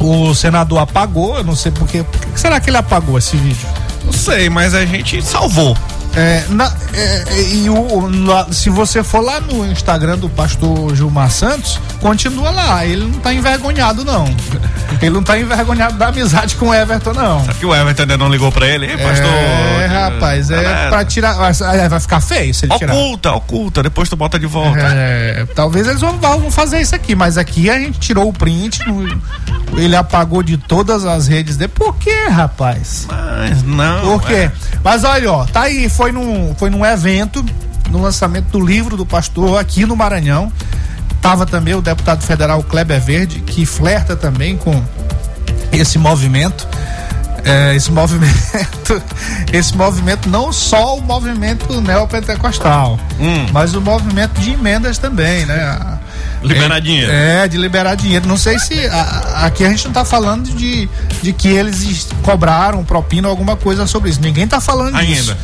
o 0.00 0.34
senador 0.34 0.78
apagou, 0.78 1.36
eu 1.36 1.44
não 1.44 1.56
sei 1.56 1.72
por 1.72 1.86
que 1.88 2.04
será 2.34 2.60
que 2.60 2.70
ele 2.70 2.76
apagou 2.76 3.18
esse 3.18 3.36
vídeo? 3.36 3.68
Não 4.04 4.12
sei, 4.12 4.48
mas 4.48 4.74
a 4.74 4.86
gente 4.86 5.20
salvou. 5.22 5.76
É, 6.18 6.44
na, 6.48 6.72
é, 6.92 7.42
e 7.52 7.70
o, 7.70 8.08
na, 8.08 8.52
se 8.52 8.68
você 8.68 9.04
for 9.04 9.20
lá 9.20 9.40
no 9.40 9.64
Instagram 9.70 10.18
do 10.18 10.28
pastor 10.28 10.94
Gilmar 10.96 11.30
Santos, 11.30 11.80
continua 12.00 12.50
lá. 12.50 12.84
Ele 12.84 13.04
não 13.04 13.20
tá 13.20 13.32
envergonhado, 13.32 14.04
não. 14.04 14.24
Ele 15.00 15.10
não 15.10 15.22
tá 15.22 15.38
envergonhado 15.38 15.96
da 15.96 16.08
amizade 16.08 16.56
com 16.56 16.70
o 16.70 16.74
Everton, 16.74 17.12
não. 17.12 17.44
Sabe 17.44 17.58
que 17.60 17.66
o 17.66 17.74
Everton 17.74 18.02
ainda 18.02 18.18
não 18.18 18.28
ligou 18.28 18.50
pra 18.50 18.66
ele, 18.66 18.86
hein, 18.86 18.98
pastor? 18.98 19.30
É, 19.30 19.86
rapaz, 19.86 20.50
é 20.50 20.62
galera. 20.62 20.88
pra 20.90 21.04
tirar. 21.04 21.34
Vai 21.88 22.00
ficar 22.00 22.20
feio 22.20 22.52
se 22.52 22.64
ele 22.64 22.72
oculta, 22.72 22.86
tirar. 22.86 22.98
Oculta, 22.98 23.32
oculta, 23.32 23.82
depois 23.84 24.08
tu 24.08 24.16
bota 24.16 24.38
de 24.38 24.46
volta. 24.46 24.80
É, 24.80 25.46
talvez 25.54 25.86
eles 25.86 26.00
vão, 26.00 26.18
vão 26.18 26.50
fazer 26.50 26.80
isso 26.80 26.94
aqui, 26.96 27.14
mas 27.14 27.38
aqui 27.38 27.70
a 27.70 27.78
gente 27.78 28.00
tirou 28.00 28.28
o 28.28 28.32
print, 28.32 28.80
ele 29.76 29.94
apagou 29.94 30.42
de 30.42 30.56
todas 30.56 31.04
as 31.04 31.28
redes 31.28 31.56
dele. 31.56 31.72
Por 31.74 31.94
quê, 31.96 32.26
rapaz? 32.28 33.06
Mas 33.08 33.62
não. 33.62 34.00
Por 34.00 34.22
quê? 34.22 34.34
É. 34.34 34.52
Mas 34.82 35.04
olha, 35.04 35.32
ó, 35.32 35.44
tá 35.44 35.62
aí, 35.62 35.88
foi 35.88 36.07
num, 36.12 36.54
foi 36.56 36.70
num 36.70 36.84
evento, 36.84 37.44
no 37.90 38.00
lançamento 38.00 38.46
do 38.46 38.60
livro 38.60 38.96
do 38.96 39.06
pastor 39.06 39.58
aqui 39.58 39.86
no 39.86 39.96
Maranhão. 39.96 40.52
Tava 41.20 41.44
também 41.44 41.74
o 41.74 41.80
deputado 41.80 42.22
federal 42.22 42.62
Kleber 42.62 43.00
Verde, 43.00 43.40
que 43.40 43.66
flerta 43.66 44.16
também 44.16 44.56
com 44.56 44.82
esse 45.72 45.98
movimento. 45.98 46.66
É, 47.44 47.74
esse 47.74 47.90
movimento, 47.92 49.02
esse 49.52 49.76
movimento, 49.76 50.28
não 50.28 50.52
só 50.52 50.96
o 50.96 51.02
movimento 51.02 51.80
neopentecostal, 51.80 52.98
hum. 53.18 53.46
mas 53.52 53.74
o 53.74 53.80
movimento 53.80 54.40
de 54.40 54.52
emendas 54.52 54.98
também, 54.98 55.46
né? 55.46 55.98
Liberar 56.42 56.76
é, 56.76 56.80
dinheiro. 56.80 57.12
É, 57.12 57.48
de 57.48 57.56
liberar 57.56 57.94
dinheiro. 57.96 58.28
Não 58.28 58.36
sei 58.36 58.58
se. 58.58 58.86
A, 58.86 59.46
aqui 59.46 59.64
a 59.64 59.68
gente 59.68 59.84
não 59.84 59.90
está 59.90 60.04
falando 60.04 60.48
de, 60.50 60.88
de 61.22 61.32
que 61.32 61.48
eles 61.48 62.08
cobraram 62.22 62.84
propina 62.84 63.28
ou 63.28 63.30
alguma 63.30 63.56
coisa 63.56 63.86
sobre 63.86 64.10
isso. 64.10 64.20
Ninguém 64.20 64.44
está 64.44 64.60
falando 64.60 64.96
Ainda. 64.96 65.14
disso. 65.14 65.36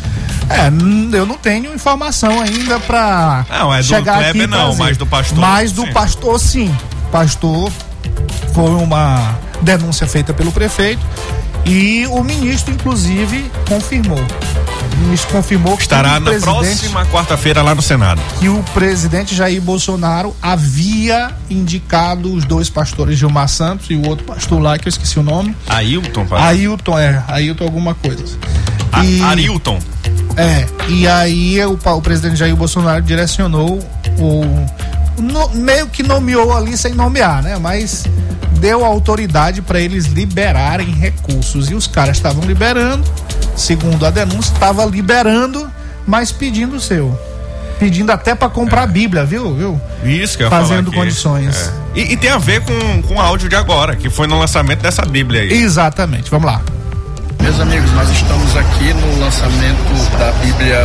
É, 0.49 1.17
eu 1.17 1.25
não 1.27 1.37
tenho 1.39 1.73
informação 1.75 2.41
ainda 2.41 2.79
pra 2.81 3.47
Não, 3.49 3.75
é 3.75 3.83
chegar 3.83 4.19
Kleber 4.19 4.43
aqui 4.43 4.47
não, 4.47 4.75
mas 4.77 4.97
do 4.97 5.07
pastor, 5.07 5.39
Mas 5.39 5.73
do 5.73 5.83
sim. 5.83 5.93
pastor, 5.93 6.39
sim. 6.41 6.77
Pastor 7.11 7.73
foi 8.53 8.71
uma 8.71 9.37
denúncia 9.63 10.07
feita 10.07 10.33
pelo 10.35 10.53
prefeito 10.53 11.01
e 11.65 12.07
o 12.11 12.23
ministro, 12.23 12.75
inclusive, 12.75 13.51
confirmou. 13.69 14.19
O 14.19 14.97
ministro 14.99 15.31
confirmou 15.31 15.75
Estará 15.81 16.21
que 16.21 16.29
o 16.29 16.33
na 16.33 16.39
próxima 16.41 17.07
quarta-feira 17.07 17.63
lá 17.63 17.75
no 17.75 17.81
Senado. 17.83 18.21
que 18.39 18.49
o 18.49 18.63
presidente 18.75 19.35
Jair 19.35 19.61
Bolsonaro 19.63 20.37
havia 20.43 21.31
indicado 21.49 22.33
os 22.33 22.45
dois 22.45 22.69
pastores, 22.69 23.19
Gilmar 23.19 23.49
Santos 23.49 23.87
e 23.91 23.95
o 23.95 24.07
outro 24.07 24.25
pastor 24.27 24.61
lá, 24.61 24.79
que 24.79 24.87
eu 24.87 24.91
esqueci 24.91 25.19
o 25.19 25.23
nome. 25.23 25.57
Ailton, 25.67 26.27
parece. 26.27 26.49
Ailton, 26.49 26.99
é, 26.99 27.25
Ailton 27.29 27.65
alguma 27.65 27.95
coisa. 27.95 28.25
E- 29.03 29.23
Arilton. 29.23 29.79
É, 30.37 30.67
e 30.89 31.07
aí 31.07 31.65
o, 31.65 31.79
o 31.85 32.03
presidente 32.03 32.37
Jair 32.37 32.57
Bolsonaro 32.57 33.03
direcionou 33.03 33.79
o. 34.19 34.45
no- 35.21 35.51
meio 35.51 35.87
que 35.87 36.03
nomeou 36.03 36.57
ali 36.57 36.77
sem 36.77 36.93
nomear, 36.95 37.43
né? 37.43 37.57
Mas 37.61 38.05
deu 38.59 38.85
autoridade 38.85 39.63
para 39.63 39.79
eles 39.81 40.07
liberarem 40.07 40.91
recursos. 40.91 41.71
E 41.71 41.75
os 41.75 41.87
caras 41.87 42.17
estavam 42.17 42.43
liberando, 42.45 43.05
segundo 43.57 44.05
a 44.07 44.11
denúncia, 44.11 44.53
estava 44.53 44.85
liberando, 44.85 45.71
mas 46.07 46.33
pedindo 46.33 46.77
o 46.77 46.81
seu. 46.81 47.17
Pedindo 47.79 48.11
até 48.13 48.35
para 48.35 48.49
comprar 48.49 48.83
a 48.83 48.87
Bíblia, 48.87 49.25
viu? 49.25 49.55
viu? 49.55 49.81
Isso 50.05 50.37
que 50.39 50.45
eu 50.45 50.51
Fazendo 50.51 50.93
condições. 50.93 51.73
É. 51.95 52.01
E, 52.01 52.13
e 52.13 52.17
tem 52.17 52.31
a 52.31 52.39
ver 52.39 52.63
com, 52.63 53.03
com 53.03 53.15
o 53.17 53.21
áudio 53.21 53.49
de 53.49 53.57
agora, 53.57 53.95
que 53.97 54.09
foi 54.09 54.27
no 54.27 54.39
lançamento 54.39 54.81
dessa 54.81 55.03
Bíblia 55.03 55.43
aí. 55.43 55.53
Exatamente, 55.53 56.31
vamos 56.31 56.47
lá. 56.47 56.61
Meus 57.45 57.61
amigos, 57.61 57.93
nós 57.93 58.09
estamos 58.09 58.57
aqui 58.57 58.95
no 58.95 59.21
lançamento 59.21 60.19
da 60.19 60.33
Bíblia 60.43 60.81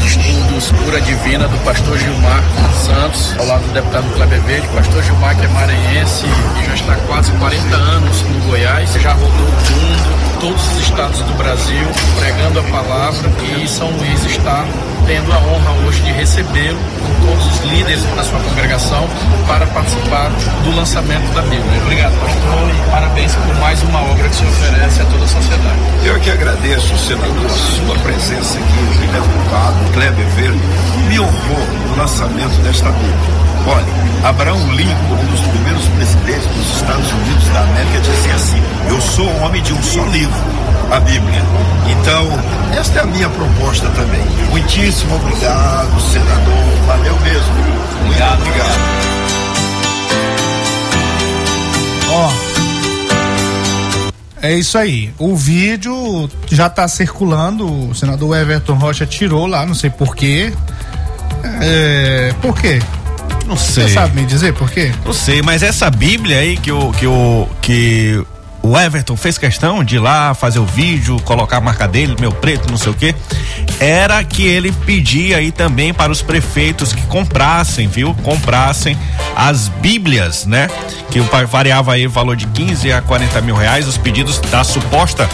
de 0.00 0.08
Estudos 0.08 0.72
Cura 0.72 1.00
Divina 1.02 1.46
do 1.46 1.56
pastor 1.58 1.96
Gilmar 2.00 2.42
Santos, 2.84 3.36
ao 3.38 3.46
lado 3.46 3.62
do 3.62 3.72
deputado 3.72 4.12
Kleber 4.16 4.42
Verde. 4.42 4.66
Pastor 4.74 5.04
Gilmar, 5.04 5.36
que 5.36 5.44
é 5.44 5.48
maranhense 5.48 6.26
e 6.26 6.66
já 6.66 6.74
está 6.74 6.94
há 6.94 6.96
quase 7.06 7.30
40 7.30 7.76
anos 7.76 8.22
no 8.22 8.40
Goiás, 8.48 8.92
já 8.94 9.12
rodou 9.12 9.28
o 9.28 9.30
mundo, 9.30 10.40
todos 10.40 10.72
os 10.72 10.82
estados 10.82 11.20
do 11.20 11.32
Brasil, 11.34 11.86
pregando 12.18 12.58
a 12.58 12.62
palavra 12.64 13.30
e 13.62 13.68
São 13.68 13.88
Luís 13.92 14.24
está 14.24 14.66
tendo 15.06 15.32
a 15.32 15.38
honra 15.38 15.86
hoje 15.86 16.02
de 16.02 16.12
recebê-lo 16.12 16.78
com 16.78 17.26
todos 17.26 17.46
os 17.46 17.70
líderes 17.70 18.02
da 18.16 18.22
sua 18.22 18.38
congregação 18.40 19.08
para 19.46 19.66
participar 19.66 20.30
do 20.64 20.74
lançamento 20.74 21.32
da 21.34 21.42
Bíblia. 21.42 21.82
Obrigado, 21.82 22.12
pastor, 22.20 22.70
e 22.70 22.90
parabéns 22.90 23.34
por 23.34 23.54
mais 23.56 23.82
uma 23.82 24.02
obra 24.02 24.28
que 24.28 24.36
se 24.36 24.44
oferece 24.44 25.02
a 25.02 25.04
toda 25.06 25.24
a 25.24 25.28
sociedade. 25.28 25.78
Eu 26.04 26.18
que 26.18 26.30
agradeço, 26.30 26.96
senador, 26.96 27.44
a 27.44 27.48
sua 27.48 27.94
presença 27.98 28.58
aqui, 28.58 28.78
o 28.78 29.12
deputado 29.12 29.92
Kleber 29.92 30.26
Verde, 30.28 30.60
me 31.08 31.20
honrou 31.20 31.66
no 31.88 31.96
lançamento 31.96 32.62
desta 32.62 32.90
Bíblia. 32.90 33.40
Olha, 33.66 34.28
Abraão 34.28 34.72
Lincoln, 34.72 35.14
um 35.14 35.26
dos 35.26 35.40
primeiros 35.40 35.84
presidentes 35.88 36.46
dos 36.46 36.76
Estados 36.76 37.12
Unidos 37.12 37.48
da 37.48 37.60
América, 37.60 38.00
dizia 38.00 38.34
assim: 38.34 38.62
Eu 38.88 39.00
sou 39.00 39.28
homem 39.42 39.62
de 39.62 39.74
um 39.74 39.82
só 39.82 40.02
livro, 40.06 40.40
a 40.90 41.00
Bíblia. 41.00 41.42
Então, 41.90 42.26
esta 42.78 43.00
é 43.00 43.02
a 43.02 43.06
minha 43.06 43.28
proposta 43.28 43.86
também. 43.90 44.24
Muitíssimo 44.50 45.16
obrigado, 45.16 46.00
senador. 46.00 46.86
Valeu 46.86 47.18
mesmo. 47.20 47.54
Muito 48.06 48.22
obrigado. 48.22 48.80
Ó. 52.12 52.49
É 54.42 54.54
isso 54.54 54.78
aí. 54.78 55.12
O 55.18 55.36
vídeo 55.36 56.28
já 56.50 56.68
tá 56.70 56.88
circulando. 56.88 57.90
O 57.90 57.94
senador 57.94 58.36
Everton 58.36 58.74
Rocha 58.74 59.06
tirou 59.06 59.46
lá, 59.46 59.66
não 59.66 59.74
sei 59.74 59.90
porquê. 59.90 60.52
É, 61.60 62.34
por 62.40 62.58
quê? 62.58 62.80
Não 63.46 63.56
sei. 63.56 63.88
Você 63.88 63.94
sabe 63.94 64.20
me 64.20 64.26
dizer 64.26 64.54
por 64.54 64.70
quê? 64.70 64.92
Não 65.04 65.12
sei, 65.12 65.42
mas 65.42 65.62
essa 65.62 65.90
Bíblia 65.90 66.38
aí 66.38 66.56
que 66.56 66.70
o, 66.70 66.92
que 66.92 67.06
o, 67.06 67.48
que 67.60 68.24
o 68.62 68.78
Everton 68.78 69.16
fez 69.16 69.38
questão 69.38 69.82
de 69.82 69.96
ir 69.96 69.98
lá 69.98 70.34
fazer 70.34 70.58
o 70.58 70.66
vídeo, 70.66 71.20
colocar 71.24 71.56
a 71.56 71.60
marca 71.60 71.88
dele, 71.88 72.14
meu 72.20 72.32
preto, 72.32 72.70
não 72.70 72.76
sei 72.76 72.92
o 72.92 72.94
quê, 72.94 73.14
era 73.80 74.22
que 74.22 74.46
ele 74.46 74.70
pedia 74.70 75.38
aí 75.38 75.50
também 75.50 75.92
para 75.94 76.12
os 76.12 76.20
prefeitos 76.20 76.92
que 76.92 77.00
comprassem, 77.06 77.88
viu? 77.88 78.14
Comprassem 78.22 78.96
as 79.34 79.68
Bíblias, 79.68 80.44
né? 80.44 80.68
Que 81.10 81.18
variava 81.46 81.94
aí 81.94 82.06
o 82.06 82.10
valor 82.10 82.36
de 82.36 82.46
15 82.46 82.92
a 82.92 83.00
40 83.00 83.40
mil 83.40 83.54
reais. 83.54 83.88
Os 83.88 83.96
pedidos 83.96 84.38
da 84.38 84.62
suposta 84.62 85.26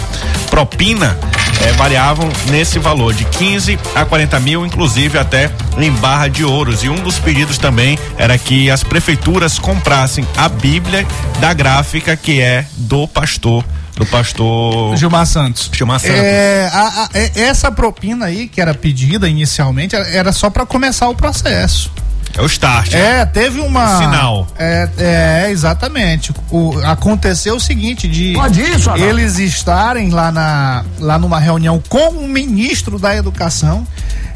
propina 0.48 1.18
eh, 1.62 1.72
variavam 1.72 2.28
nesse 2.48 2.78
valor 2.78 3.12
de 3.12 3.24
15 3.24 3.78
a 3.96 4.04
40 4.04 4.38
mil, 4.38 4.64
inclusive 4.64 5.18
até 5.18 5.50
em 5.76 5.90
barra 5.90 6.28
de 6.28 6.44
ouros. 6.44 6.84
E 6.84 6.88
um 6.88 7.02
dos 7.02 7.18
pedidos 7.18 7.58
também 7.58 7.98
era 8.16 8.38
que 8.38 8.70
as 8.70 8.84
prefeituras 8.84 9.58
comprassem 9.58 10.24
a 10.36 10.48
Bíblia 10.48 11.04
da 11.40 11.52
gráfica 11.52 12.16
que 12.16 12.40
é 12.40 12.64
do 12.76 13.08
pastor, 13.08 13.64
do 13.96 14.06
pastor 14.06 14.96
Gilmar 14.96 15.26
Santos. 15.26 15.70
Gilmar 15.72 15.98
Santos. 15.98 16.14
É, 16.16 16.70
a- 16.72 16.80
a- 17.04 17.08
é- 17.14 17.32
essa 17.40 17.72
propina 17.72 18.26
aí 18.26 18.46
que 18.46 18.60
era 18.60 18.74
pedida 18.74 19.28
inicialmente 19.28 19.96
era- 19.96 20.32
só 20.32 20.50
para 20.50 20.64
começar 20.66 21.08
o 21.08 21.14
processo. 21.14 21.90
É 22.36 22.42
o 22.42 22.46
start. 22.46 22.92
É, 22.92 23.24
teve 23.24 23.60
uma. 23.60 23.96
Sinal. 23.98 24.46
É, 24.58 24.88
é, 24.98 25.50
exatamente. 25.50 26.34
O, 26.50 26.78
aconteceu 26.84 27.56
o 27.56 27.60
seguinte: 27.60 28.06
de 28.06 28.34
Pode 28.34 28.60
isso, 28.60 28.90
Adão? 28.90 29.02
eles 29.08 29.38
estarem 29.38 30.10
lá, 30.10 30.30
na, 30.30 30.84
lá 30.98 31.18
numa 31.18 31.40
reunião 31.40 31.82
com 31.88 32.10
o 32.10 32.28
ministro 32.28 32.98
da 32.98 33.16
Educação. 33.16 33.86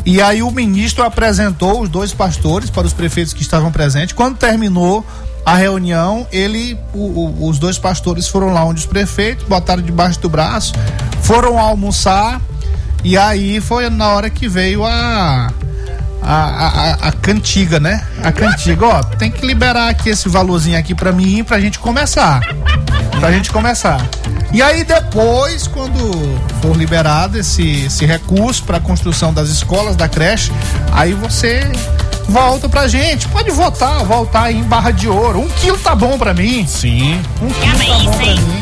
E 0.06 0.22
aí 0.22 0.42
o 0.42 0.50
ministro 0.50 1.04
apresentou 1.04 1.82
os 1.82 1.90
dois 1.90 2.14
pastores 2.14 2.70
para 2.70 2.86
os 2.86 2.94
prefeitos 2.94 3.34
que 3.34 3.42
estavam 3.42 3.70
presentes. 3.70 4.14
Quando 4.14 4.38
terminou 4.38 5.04
a 5.44 5.54
reunião, 5.56 6.26
ele, 6.30 6.78
o- 6.92 6.98
o- 7.44 7.48
os 7.48 7.58
dois 7.58 7.78
pastores 7.78 8.28
foram 8.28 8.52
lá 8.52 8.64
onde 8.64 8.80
os 8.80 8.86
prefeitos, 8.86 9.46
botaram 9.46 9.82
debaixo 9.82 10.20
do 10.20 10.28
braço, 10.28 10.72
foram 11.22 11.58
almoçar. 11.58 12.40
E 13.02 13.16
aí 13.16 13.60
foi 13.60 13.88
na 13.88 14.08
hora 14.08 14.28
que 14.30 14.46
veio 14.48 14.84
a 14.84 15.50
a, 16.22 16.34
a, 16.34 17.08
a- 17.08 17.12
cantiga, 17.12 17.80
né? 17.80 18.06
A 18.22 18.30
cantiga, 18.30 18.86
ó, 18.86 19.02
tem 19.02 19.30
que 19.30 19.44
liberar 19.46 19.88
aqui 19.88 20.10
esse 20.10 20.28
valorzinho 20.28 20.78
aqui 20.78 20.94
pra 20.94 21.10
mim 21.12 21.42
pra 21.42 21.58
gente 21.58 21.78
começar. 21.78 22.40
Pra 23.18 23.32
gente 23.32 23.50
começar. 23.50 24.06
E 24.52 24.60
aí 24.60 24.84
depois, 24.84 25.66
quando 25.66 25.98
for 26.60 26.76
liberado 26.76 27.38
esse, 27.38 27.86
esse 27.86 28.04
recurso 28.04 28.64
pra 28.64 28.78
construção 28.80 29.32
das 29.32 29.48
escolas, 29.48 29.96
da 29.96 30.08
creche, 30.08 30.52
aí 30.92 31.14
você 31.14 31.62
volta 32.30 32.68
pra 32.68 32.86
gente. 32.88 33.28
Pode 33.28 33.50
votar, 33.50 34.04
voltar 34.04 34.44
aí 34.44 34.56
em 34.58 34.62
barra 34.62 34.90
de 34.90 35.08
ouro. 35.08 35.40
Um 35.40 35.48
quilo 35.48 35.76
tá 35.78 35.94
bom 35.94 36.16
pra 36.16 36.32
mim. 36.32 36.66
Sim. 36.66 37.20
Um 37.42 37.48
quilo 37.50 37.78
tá 37.78 37.98
bom 38.04 38.10
pra 38.12 38.26
mim. 38.26 38.60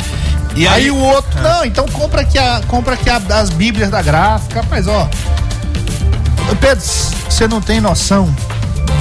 E 0.57 0.67
aí, 0.67 0.85
aí- 0.85 0.91
o 0.91 0.97
outro, 0.99 1.41
não, 1.41 1.65
então 1.65 1.87
compra 1.87 2.23
aqui, 2.23 2.37
a, 2.39 2.61
compra 2.67 2.95
aqui 2.95 3.09
a- 3.09 3.21
as 3.39 3.51
bíblias 3.51 3.91
da 3.91 4.03
gráfica, 4.03 4.61
rapaz, 4.63 4.89
ó. 4.89 5.09
Pedro, 6.61 6.85
você 7.29 7.47
não 7.47 7.61
tem 7.61 7.81
noção 7.81 8.35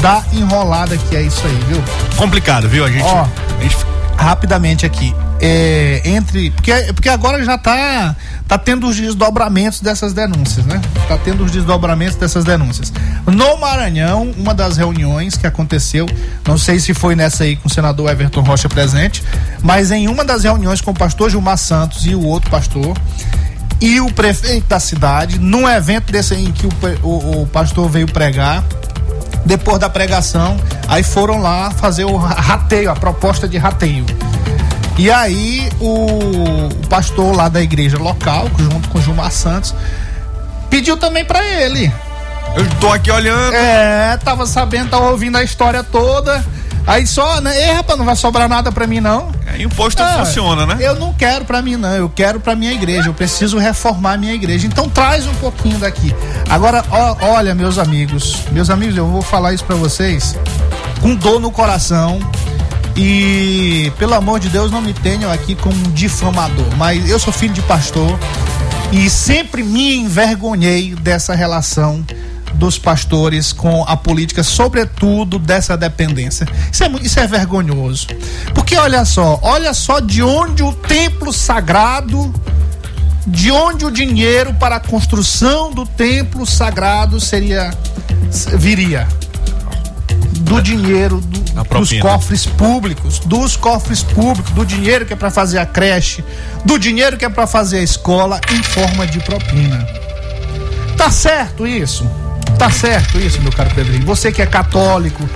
da 0.02 0.22
enrolada 0.34 0.96
que 0.98 1.16
é 1.16 1.22
isso 1.24 1.42
aí, 1.48 1.60
viu? 1.68 1.82
Complicado, 2.16 2.68
viu? 2.70 2.86
A 2.86 2.92
gente, 2.92 3.04
Ó. 3.06 3.22
a 3.60 3.64
gente 3.64 3.78
Rapidamente 4.18 4.84
aqui. 4.86 5.16
É, 5.40 6.02
entre. 6.06 6.50
Porque, 6.52 6.72
porque 6.94 7.10
agora 7.10 7.44
já 7.44 7.58
tá, 7.58 8.16
tá 8.48 8.58
tendo 8.58 8.88
os 8.88 8.96
desdobramentos 8.96 9.82
dessas 9.82 10.12
denúncias, 10.14 10.66
né? 10.66 10.82
Tá 11.08 11.18
tendo 11.18 11.44
os 11.44 11.52
desdobramentos 11.52 12.16
dessas 12.16 12.44
denúncias. 12.44 12.92
No 13.28 13.58
Maranhão, 13.58 14.32
uma 14.38 14.54
das 14.54 14.78
reuniões 14.78 15.38
que 15.38 15.46
aconteceu, 15.46 16.08
não 16.48 16.58
sei 16.58 16.80
se 16.80 16.94
foi 16.94 17.16
nessa 17.16 17.44
aí 17.44 17.56
com 17.56 17.68
o 17.68 17.72
senador 17.72 18.10
Everton 18.10 18.42
Rocha 18.42 18.68
presente, 18.68 19.24
mas 19.62 19.92
em 19.92 20.08
uma 20.08 20.26
das 20.26 20.44
reuniões 20.44 20.82
com 20.82 20.90
o 20.92 20.94
pastor 20.94 21.30
Gilmar 21.30 21.58
Santos 21.58 22.06
e 22.08 22.16
o 22.16 22.24
outro 22.24 22.50
pastor, 22.50 22.98
e 23.80 24.02
o 24.02 24.12
prefeito 24.12 24.66
da 24.68 24.80
cidade, 24.80 25.38
num 25.40 25.70
evento 25.70 26.12
desse 26.12 26.34
em 26.34 26.52
que 26.52 26.66
o, 26.66 26.72
o- 27.04 27.42
o 27.44 27.48
pastor 27.48 27.88
veio 27.88 28.08
pregar, 28.08 28.64
depois 29.46 29.78
da 29.80 29.88
pregação, 29.90 30.58
aí 30.88 31.04
foram 31.04 31.38
lá 31.40 31.70
fazer 31.70 32.06
o 32.06 32.18
ra- 32.18 32.34
rateio, 32.34 32.90
a 32.90 32.96
proposta 32.96 33.48
de 33.48 33.58
rateio. 33.60 34.04
E 34.98 35.12
aí 35.12 35.70
o, 35.80 36.06
o 36.66 36.88
pastor 36.90 37.36
lá 37.36 37.50
da 37.50 37.62
igreja 37.62 37.98
local, 37.98 38.50
junto 38.58 38.90
com 38.90 38.98
o 38.98 39.02
Gilmar 39.02 39.32
Santos, 39.32 39.76
pediu 40.70 40.98
também 40.98 41.24
pra 41.24 41.44
ele. 41.46 41.92
Eu 42.56 42.68
tô 42.80 42.92
aqui 42.92 43.12
olhando. 43.12 43.54
É, 43.54 44.18
tava 44.18 44.46
sabendo, 44.48 44.90
tava 44.90 45.10
ouvindo 45.12 45.38
a 45.38 45.44
história 45.44 45.84
toda. 45.84 46.44
Aí 46.88 47.06
só, 47.06 47.42
né? 47.42 47.56
Ei, 47.68 47.74
rapaz, 47.74 48.00
não 48.00 48.06
vai 48.06 48.16
sobrar 48.16 48.48
nada 48.48 48.72
pra 48.72 48.88
mim, 48.88 49.02
não. 49.02 49.30
Aí 49.46 49.66
o 49.66 49.70
posto 49.70 50.02
Ah, 50.02 50.20
funciona, 50.26 50.66
né? 50.66 50.78
Eu 50.80 50.96
não 50.96 51.14
quero 51.14 51.44
pra 51.44 51.62
mim, 51.62 51.76
não. 51.76 51.90
Eu 51.94 52.08
quero 52.10 52.40
pra 52.40 52.56
minha 52.56 52.72
igreja. 52.72 53.10
Eu 53.10 53.14
preciso 53.14 53.58
reformar 53.58 54.14
a 54.14 54.18
minha 54.18 54.34
igreja. 54.34 54.66
Então 54.66 54.88
traz 54.90 55.28
um 55.28 55.34
pouquinho 55.36 55.78
daqui. 55.78 56.16
Agora, 56.50 56.84
ó, 56.90 57.18
olha, 57.36 57.54
meus 57.54 57.78
amigos. 57.78 58.38
Meus 58.52 58.70
amigos, 58.70 58.96
eu 58.96 59.06
vou 59.06 59.22
falar 59.22 59.54
isso 59.54 59.66
pra 59.66 59.76
vocês 59.76 60.36
com 61.02 61.14
dor 61.14 61.42
no 61.42 61.52
coração. 61.52 62.20
E, 62.98 63.92
pelo 64.00 64.16
amor 64.16 64.40
de 64.40 64.50
Deus, 64.50 64.72
não 64.72 64.82
me 64.82 64.92
tenham 64.92 65.32
aqui 65.32 65.56
como 65.56 65.76
um 65.76 65.92
difamador. 65.92 66.66
Mas 66.76 67.08
eu 67.08 67.20
sou 67.20 67.32
filho 67.32 67.54
de 67.54 67.62
pastor. 67.62 68.18
E 68.92 69.10
sempre 69.10 69.62
me 69.62 69.98
envergonhei 69.98 70.96
dessa 70.96 71.36
relação 71.36 72.04
dos 72.56 72.80
pastores 72.80 73.54
com 73.54 73.84
a 73.84 73.96
política, 73.96 74.42
sobretudo 74.42 75.38
dessa 75.38 75.78
dependência. 75.78 76.48
Isso 76.72 76.84
é, 76.84 76.92
isso 77.04 77.20
é 77.20 77.28
vergonhoso. 77.28 78.08
Porque 78.56 78.76
olha 78.76 79.06
só, 79.06 79.40
olha 79.44 79.74
só 79.74 80.00
de 80.00 80.24
onde 80.24 80.64
o 80.64 80.74
templo 80.74 81.32
sagrado, 81.32 82.34
de 83.28 83.52
onde 83.52 83.86
o 83.86 83.92
dinheiro 83.92 84.54
para 84.56 84.78
a 84.78 84.80
construção 84.80 85.72
do 85.72 85.86
templo 85.86 86.46
sagrado 86.46 87.20
seria 87.20 87.72
viria 88.58 89.08
do 90.42 90.62
dinheiro 90.62 91.20
do, 91.20 91.47
dos 91.64 91.94
cofres 92.00 92.46
públicos, 92.46 93.20
dos 93.20 93.56
cofres 93.56 94.04
públicos, 94.04 94.52
do 94.52 94.66
dinheiro 94.66 95.06
que 95.06 95.14
é 95.14 95.16
para 95.16 95.32
fazer 95.32 95.60
a 95.60 95.66
creche, 95.66 96.24
do 96.66 96.78
dinheiro 96.78 97.18
que 97.18 97.26
é 97.26 97.30
para 97.30 97.48
fazer 97.48 97.80
a 97.80 97.84
escola 97.84 98.40
em 98.52 98.64
forma 98.64 99.06
de 99.08 99.20
propina. 99.20 99.88
Tá 100.98 101.12
certo 101.12 101.66
isso? 101.66 102.10
Tá 102.58 102.72
certo 102.72 103.20
isso, 103.20 103.42
meu 103.42 103.52
caro 103.52 103.70
Pedrinho? 103.74 104.06
Você 104.06 104.32
que 104.32 104.42
é 104.42 104.46
católico, 104.46 105.28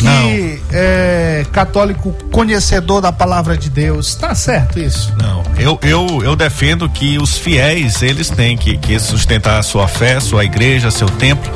que 0.00 0.04
não. 0.04 0.58
é 0.72 1.46
católico 1.52 2.12
conhecedor 2.30 3.00
da 3.00 3.12
palavra 3.12 3.56
de 3.56 3.68
Deus, 3.68 4.14
tá 4.14 4.34
certo 4.34 4.78
isso? 4.78 5.12
Não, 5.20 5.42
eu, 5.58 5.78
eu, 5.82 6.22
eu 6.22 6.36
defendo 6.36 6.88
que 6.88 7.18
os 7.18 7.36
fiéis, 7.36 8.02
eles 8.02 8.30
têm 8.30 8.56
que, 8.56 8.76
que 8.76 8.98
sustentar 8.98 9.58
a 9.58 9.62
sua 9.62 9.86
fé, 9.86 10.20
sua 10.20 10.44
igreja, 10.44 10.90
seu 10.90 11.08
templo 11.08 11.50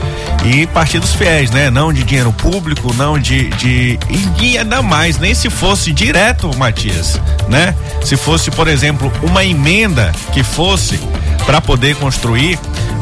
e 0.44 0.66
partir 0.66 0.98
dos 0.98 1.14
fiéis, 1.14 1.50
né? 1.50 1.70
Não 1.70 1.92
de 1.92 2.04
dinheiro 2.04 2.32
público, 2.32 2.92
não 2.94 3.18
de, 3.18 3.48
de 3.50 3.98
e 4.40 4.58
ainda 4.58 4.82
mais, 4.82 5.18
nem 5.18 5.34
se 5.34 5.48
fosse 5.48 5.92
direto, 5.92 6.54
Matias, 6.56 7.20
né? 7.48 7.74
Se 8.02 8.16
fosse, 8.16 8.50
por 8.50 8.68
exemplo, 8.68 9.10
uma 9.22 9.44
emenda 9.44 10.12
que 10.32 10.42
fosse 10.42 11.00
para 11.46 11.60
poder 11.60 11.96
construir 11.96 12.58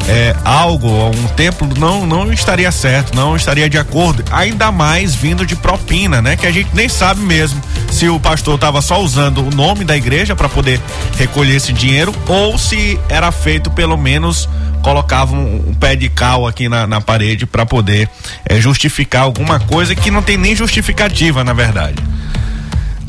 é, 0.07 0.35
algo, 0.43 0.89
um 0.89 1.27
templo, 1.29 1.67
não, 1.77 2.05
não 2.05 2.31
estaria 2.31 2.71
certo, 2.71 3.15
não 3.15 3.35
estaria 3.35 3.69
de 3.69 3.77
acordo, 3.77 4.23
ainda 4.31 4.71
mais 4.71 5.15
vindo 5.15 5.45
de 5.45 5.55
propina, 5.55 6.21
né? 6.21 6.35
Que 6.35 6.45
a 6.45 6.51
gente 6.51 6.69
nem 6.73 6.89
sabe 6.89 7.21
mesmo 7.21 7.61
se 7.89 8.09
o 8.09 8.19
pastor 8.19 8.55
estava 8.55 8.81
só 8.81 9.01
usando 9.01 9.45
o 9.45 9.49
nome 9.55 9.85
da 9.85 9.95
igreja 9.95 10.35
para 10.35 10.49
poder 10.49 10.79
recolher 11.17 11.55
esse 11.55 11.71
dinheiro 11.71 12.13
ou 12.27 12.57
se 12.57 12.99
era 13.07 13.31
feito 13.31 13.69
pelo 13.71 13.97
menos 13.97 14.49
colocava 14.81 15.33
um, 15.33 15.69
um 15.69 15.73
pé 15.73 15.95
de 15.95 16.09
cal 16.09 16.45
aqui 16.45 16.67
na, 16.67 16.85
na 16.85 16.99
parede 16.99 17.45
para 17.45 17.65
poder 17.65 18.09
é, 18.45 18.59
justificar 18.59 19.23
alguma 19.23 19.59
coisa 19.59 19.95
que 19.95 20.11
não 20.11 20.21
tem 20.21 20.37
nem 20.37 20.55
justificativa, 20.55 21.43
na 21.43 21.53
verdade. 21.53 21.95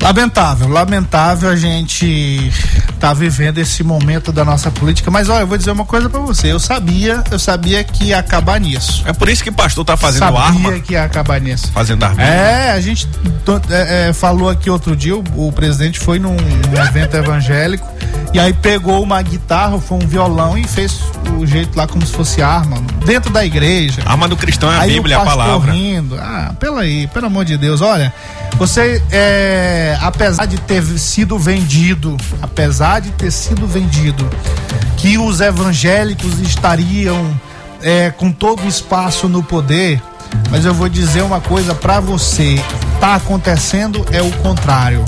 Lamentável, 0.01 0.69
lamentável 0.69 1.49
a 1.49 1.57
gente 1.57 2.53
tá 3.01 3.15
vivendo 3.15 3.59
esse 3.59 3.83
momento 3.83 4.33
da 4.33 4.45
nossa 4.45 4.71
política, 4.71 5.11
mas 5.11 5.29
olha, 5.29 5.43
eu 5.43 5.47
vou 5.47 5.57
dizer 5.57 5.71
uma 5.71 5.85
coisa 5.85 6.09
para 6.09 6.21
você, 6.21 6.53
eu 6.53 6.61
sabia, 6.61 7.23
eu 7.31 7.39
sabia 7.39 7.83
que 7.85 8.05
ia 8.07 8.19
acabar 8.19 8.61
nisso. 8.61 9.03
É 9.07 9.13
por 9.13 9.29
isso 9.29 9.43
que 9.43 9.51
o 9.51 9.53
pastor 9.53 9.85
tá 9.85 9.97
fazendo 9.97 10.21
sabia 10.21 10.41
arma. 10.41 10.63
Sabia 10.63 10.81
que 10.81 10.93
ia 10.93 11.05
acabar 11.05 11.41
nisso. 11.41 11.71
Fazendo 11.73 12.03
arma. 12.05 12.23
É, 12.23 12.73
a 12.73 12.81
gente 12.81 13.09
é, 13.71 14.09
é, 14.09 14.13
falou 14.13 14.49
aqui 14.49 14.69
outro 14.69 14.95
dia, 14.95 15.17
o, 15.17 15.25
o 15.37 15.53
presidente 15.53 15.99
foi 15.99 16.19
num, 16.19 16.37
num 16.37 16.85
evento 16.85 17.17
evangélico 17.17 17.87
e 18.35 18.41
aí 18.41 18.53
pegou 18.53 19.01
uma 19.01 19.23
guitarra, 19.23 19.79
foi 19.79 19.97
um 19.97 20.07
violão 20.09 20.59
e 20.59 20.65
fez 20.67 21.01
o 21.41 21.47
jeito 21.47 21.79
lá 21.79 21.87
como 21.87 22.05
se 22.05 22.13
fosse 22.13 22.43
arma, 22.43 22.79
dentro 23.07 23.33
da 23.33 23.45
igreja. 23.45 24.03
A 24.05 24.11
arma 24.11 24.27
do 24.27 24.37
cristão 24.37 24.73
é 24.73 24.77
a 24.77 24.81
aí 24.81 24.95
Bíblia, 24.95 25.19
a 25.19 25.25
palavra. 25.25 25.73
Rindo. 25.73 26.17
Ah, 26.19 26.53
pelo 26.59 26.79
aí, 26.79 27.07
pelo 27.07 27.27
amor 27.27 27.45
de 27.45 27.57
Deus, 27.57 27.81
olha, 27.81 28.13
você, 28.59 29.01
é, 29.13 29.97
apesar 30.01 30.47
de 30.47 30.59
ter 30.59 30.83
sido 30.99 31.39
vendido, 31.39 32.17
apesar 32.43 33.01
de 33.01 33.13
ter 33.13 33.31
sido 33.31 33.69
vendido, 33.69 34.29
que 34.97 35.17
os 35.17 35.41
evangélicos 35.41 36.41
estariam 36.41 37.41
é, 37.81 38.11
com 38.11 38.33
todo 38.33 38.65
o 38.65 38.69
espaço 38.69 39.29
no 39.29 39.45
poder, 39.45 40.03
mas 40.51 40.65
eu 40.65 40.75
vou 40.75 40.89
dizer 40.89 41.23
uma 41.23 41.41
coisa 41.41 41.73
para 41.73 42.01
você: 42.01 42.61
tá 42.99 43.15
acontecendo 43.15 44.05
é 44.11 44.21
o 44.21 44.33
contrário. 44.39 45.05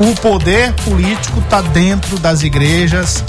O 0.00 0.14
poder 0.14 0.72
político 0.84 1.42
tá 1.42 1.60
dentro 1.60 2.18
das 2.18 2.42
igrejas 2.42 3.22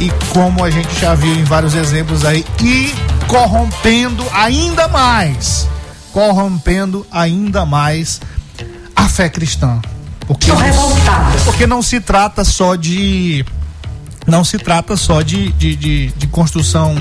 e 0.00 0.10
como 0.32 0.64
a 0.64 0.70
gente 0.70 1.00
já 1.00 1.14
viu 1.14 1.32
em 1.32 1.44
vários 1.44 1.74
exemplos 1.74 2.24
aí 2.24 2.44
e 2.60 2.92
corrompendo 3.28 4.24
ainda 4.32 4.88
mais, 4.88 5.68
corrompendo 6.12 7.06
ainda 7.10 7.64
mais 7.64 8.20
a 8.96 9.08
fé 9.08 9.28
cristã. 9.28 9.80
Porque 10.26 10.50
não, 10.52 10.60
porque 11.44 11.66
não 11.66 11.82
se 11.82 12.00
trata 12.00 12.44
só 12.44 12.74
de 12.74 13.44
não 14.26 14.44
se 14.44 14.58
trata 14.58 14.96
só 14.96 15.22
de, 15.22 15.52
de, 15.52 15.74
de, 15.74 16.08
de, 16.08 16.26
construção 16.26 16.94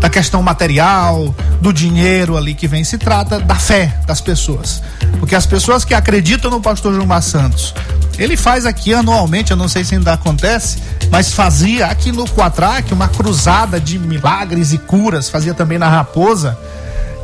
da 0.00 0.08
questão 0.08 0.42
material, 0.42 1.34
do 1.60 1.72
dinheiro 1.72 2.36
ali 2.36 2.54
que 2.54 2.66
vem, 2.66 2.82
se 2.82 2.96
trata 2.96 3.38
da 3.38 3.54
fé 3.54 3.94
das 4.06 4.20
pessoas. 4.20 4.82
Porque 5.20 5.34
as 5.34 5.46
pessoas 5.46 5.84
que 5.84 5.94
acreditam 5.94 6.50
no 6.50 6.60
pastor 6.60 6.94
Gilmar 6.94 7.22
Santos, 7.22 7.74
ele 8.18 8.36
faz 8.36 8.64
aqui 8.64 8.94
anualmente, 8.94 9.50
eu 9.50 9.56
não 9.56 9.68
sei 9.68 9.84
se 9.84 9.94
ainda 9.94 10.14
acontece, 10.14 10.78
mas 11.10 11.32
fazia 11.32 11.86
aqui 11.86 12.10
no 12.10 12.24
Quatraque 12.24 12.94
uma 12.94 13.08
cruzada 13.08 13.78
de 13.78 13.98
milagres 13.98 14.72
e 14.72 14.78
curas, 14.78 15.28
fazia 15.28 15.52
também 15.52 15.78
na 15.78 15.88
Raposa 15.88 16.58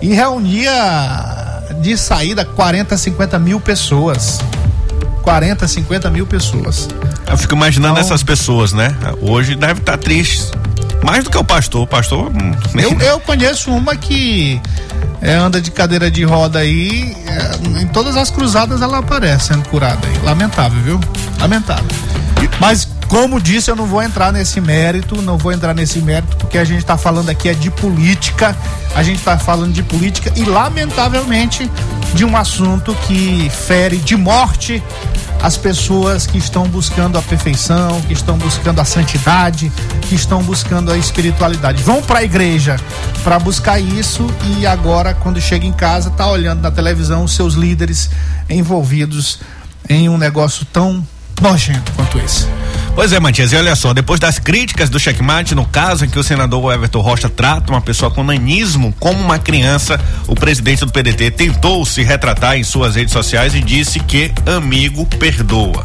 e 0.02 0.12
reunia 0.12 0.70
de 1.80 1.96
saída 1.96 2.44
40, 2.44 2.96
50 2.96 3.38
mil 3.38 3.58
pessoas. 3.58 4.38
40, 5.22 5.66
50 5.66 6.10
mil 6.10 6.26
pessoas. 6.26 6.88
Eu 7.28 7.36
fico 7.36 7.54
imaginando 7.54 7.94
então, 7.94 8.06
essas 8.06 8.22
pessoas, 8.22 8.72
né? 8.72 8.94
Hoje 9.20 9.56
deve 9.56 9.80
estar 9.80 9.92
tá 9.92 9.98
triste. 9.98 10.52
Mais 11.06 11.22
do 11.22 11.30
que 11.30 11.38
o 11.38 11.44
pastor. 11.44 11.82
O 11.82 11.86
pastor. 11.86 12.32
Hum, 12.32 12.52
eu, 12.74 12.98
eu 12.98 13.20
conheço 13.20 13.70
uma 13.70 13.94
que 13.94 14.60
é, 15.22 15.34
anda 15.34 15.60
de 15.60 15.70
cadeira 15.70 16.10
de 16.10 16.24
roda 16.24 16.58
aí. 16.58 17.16
É, 17.26 17.80
em 17.80 17.86
todas 17.86 18.16
as 18.16 18.28
cruzadas 18.28 18.82
ela 18.82 18.98
aparece 18.98 19.46
sendo 19.46 19.68
curada 19.68 20.04
aí. 20.04 20.18
Lamentável, 20.24 20.82
viu? 20.82 21.00
Lamentável. 21.38 21.86
Mas 22.58 22.88
como 23.06 23.40
disse, 23.40 23.70
eu 23.70 23.76
não 23.76 23.86
vou 23.86 24.02
entrar 24.02 24.32
nesse 24.32 24.60
mérito, 24.60 25.22
não 25.22 25.38
vou 25.38 25.52
entrar 25.52 25.72
nesse 25.74 26.00
mérito, 26.00 26.36
porque 26.38 26.58
a 26.58 26.64
gente 26.64 26.78
está 26.78 26.98
falando 26.98 27.28
aqui 27.30 27.48
é 27.48 27.54
de 27.54 27.70
política, 27.70 28.56
a 28.96 29.02
gente 29.02 29.18
está 29.18 29.38
falando 29.38 29.72
de 29.72 29.82
política 29.82 30.32
e, 30.34 30.44
lamentavelmente, 30.44 31.70
de 32.14 32.24
um 32.24 32.36
assunto 32.36 32.94
que 33.06 33.48
fere 33.48 33.98
de 33.98 34.16
morte 34.16 34.82
as 35.46 35.56
pessoas 35.56 36.26
que 36.26 36.38
estão 36.38 36.66
buscando 36.66 37.16
a 37.16 37.22
perfeição, 37.22 38.00
que 38.02 38.12
estão 38.12 38.36
buscando 38.36 38.80
a 38.80 38.84
santidade, 38.84 39.70
que 40.00 40.16
estão 40.16 40.42
buscando 40.42 40.90
a 40.90 40.98
espiritualidade. 40.98 41.84
Vão 41.84 42.02
para 42.02 42.18
a 42.18 42.24
igreja 42.24 42.74
para 43.22 43.38
buscar 43.38 43.78
isso 43.78 44.26
e 44.58 44.66
agora, 44.66 45.14
quando 45.14 45.40
chega 45.40 45.64
em 45.64 45.72
casa, 45.72 46.10
tá 46.10 46.28
olhando 46.28 46.62
na 46.62 46.70
televisão 46.72 47.22
os 47.22 47.32
seus 47.32 47.54
líderes 47.54 48.10
envolvidos 48.50 49.38
em 49.88 50.08
um 50.08 50.18
negócio 50.18 50.66
tão 50.72 51.06
nojento 51.40 51.92
quanto 51.92 52.18
esse. 52.18 52.48
Pois 52.96 53.12
é, 53.12 53.20
Matias, 53.20 53.52
e 53.52 53.56
olha 53.56 53.76
só, 53.76 53.92
depois 53.92 54.18
das 54.18 54.38
críticas 54.38 54.88
do 54.88 54.98
checkmate, 54.98 55.54
no 55.54 55.66
caso 55.66 56.06
em 56.06 56.08
que 56.08 56.18
o 56.18 56.24
senador 56.24 56.72
Everton 56.72 57.02
Rocha 57.02 57.28
trata 57.28 57.70
uma 57.70 57.82
pessoa 57.82 58.10
com 58.10 58.24
nanismo 58.24 58.90
como 58.98 59.20
uma 59.20 59.38
criança, 59.38 60.00
o 60.26 60.34
presidente 60.34 60.82
do 60.82 60.90
PDT 60.90 61.30
tentou 61.32 61.84
se 61.84 62.02
retratar 62.02 62.56
em 62.56 62.64
suas 62.64 62.96
redes 62.96 63.12
sociais 63.12 63.54
e 63.54 63.60
disse 63.60 64.00
que 64.00 64.32
amigo 64.46 65.04
perdoa. 65.04 65.84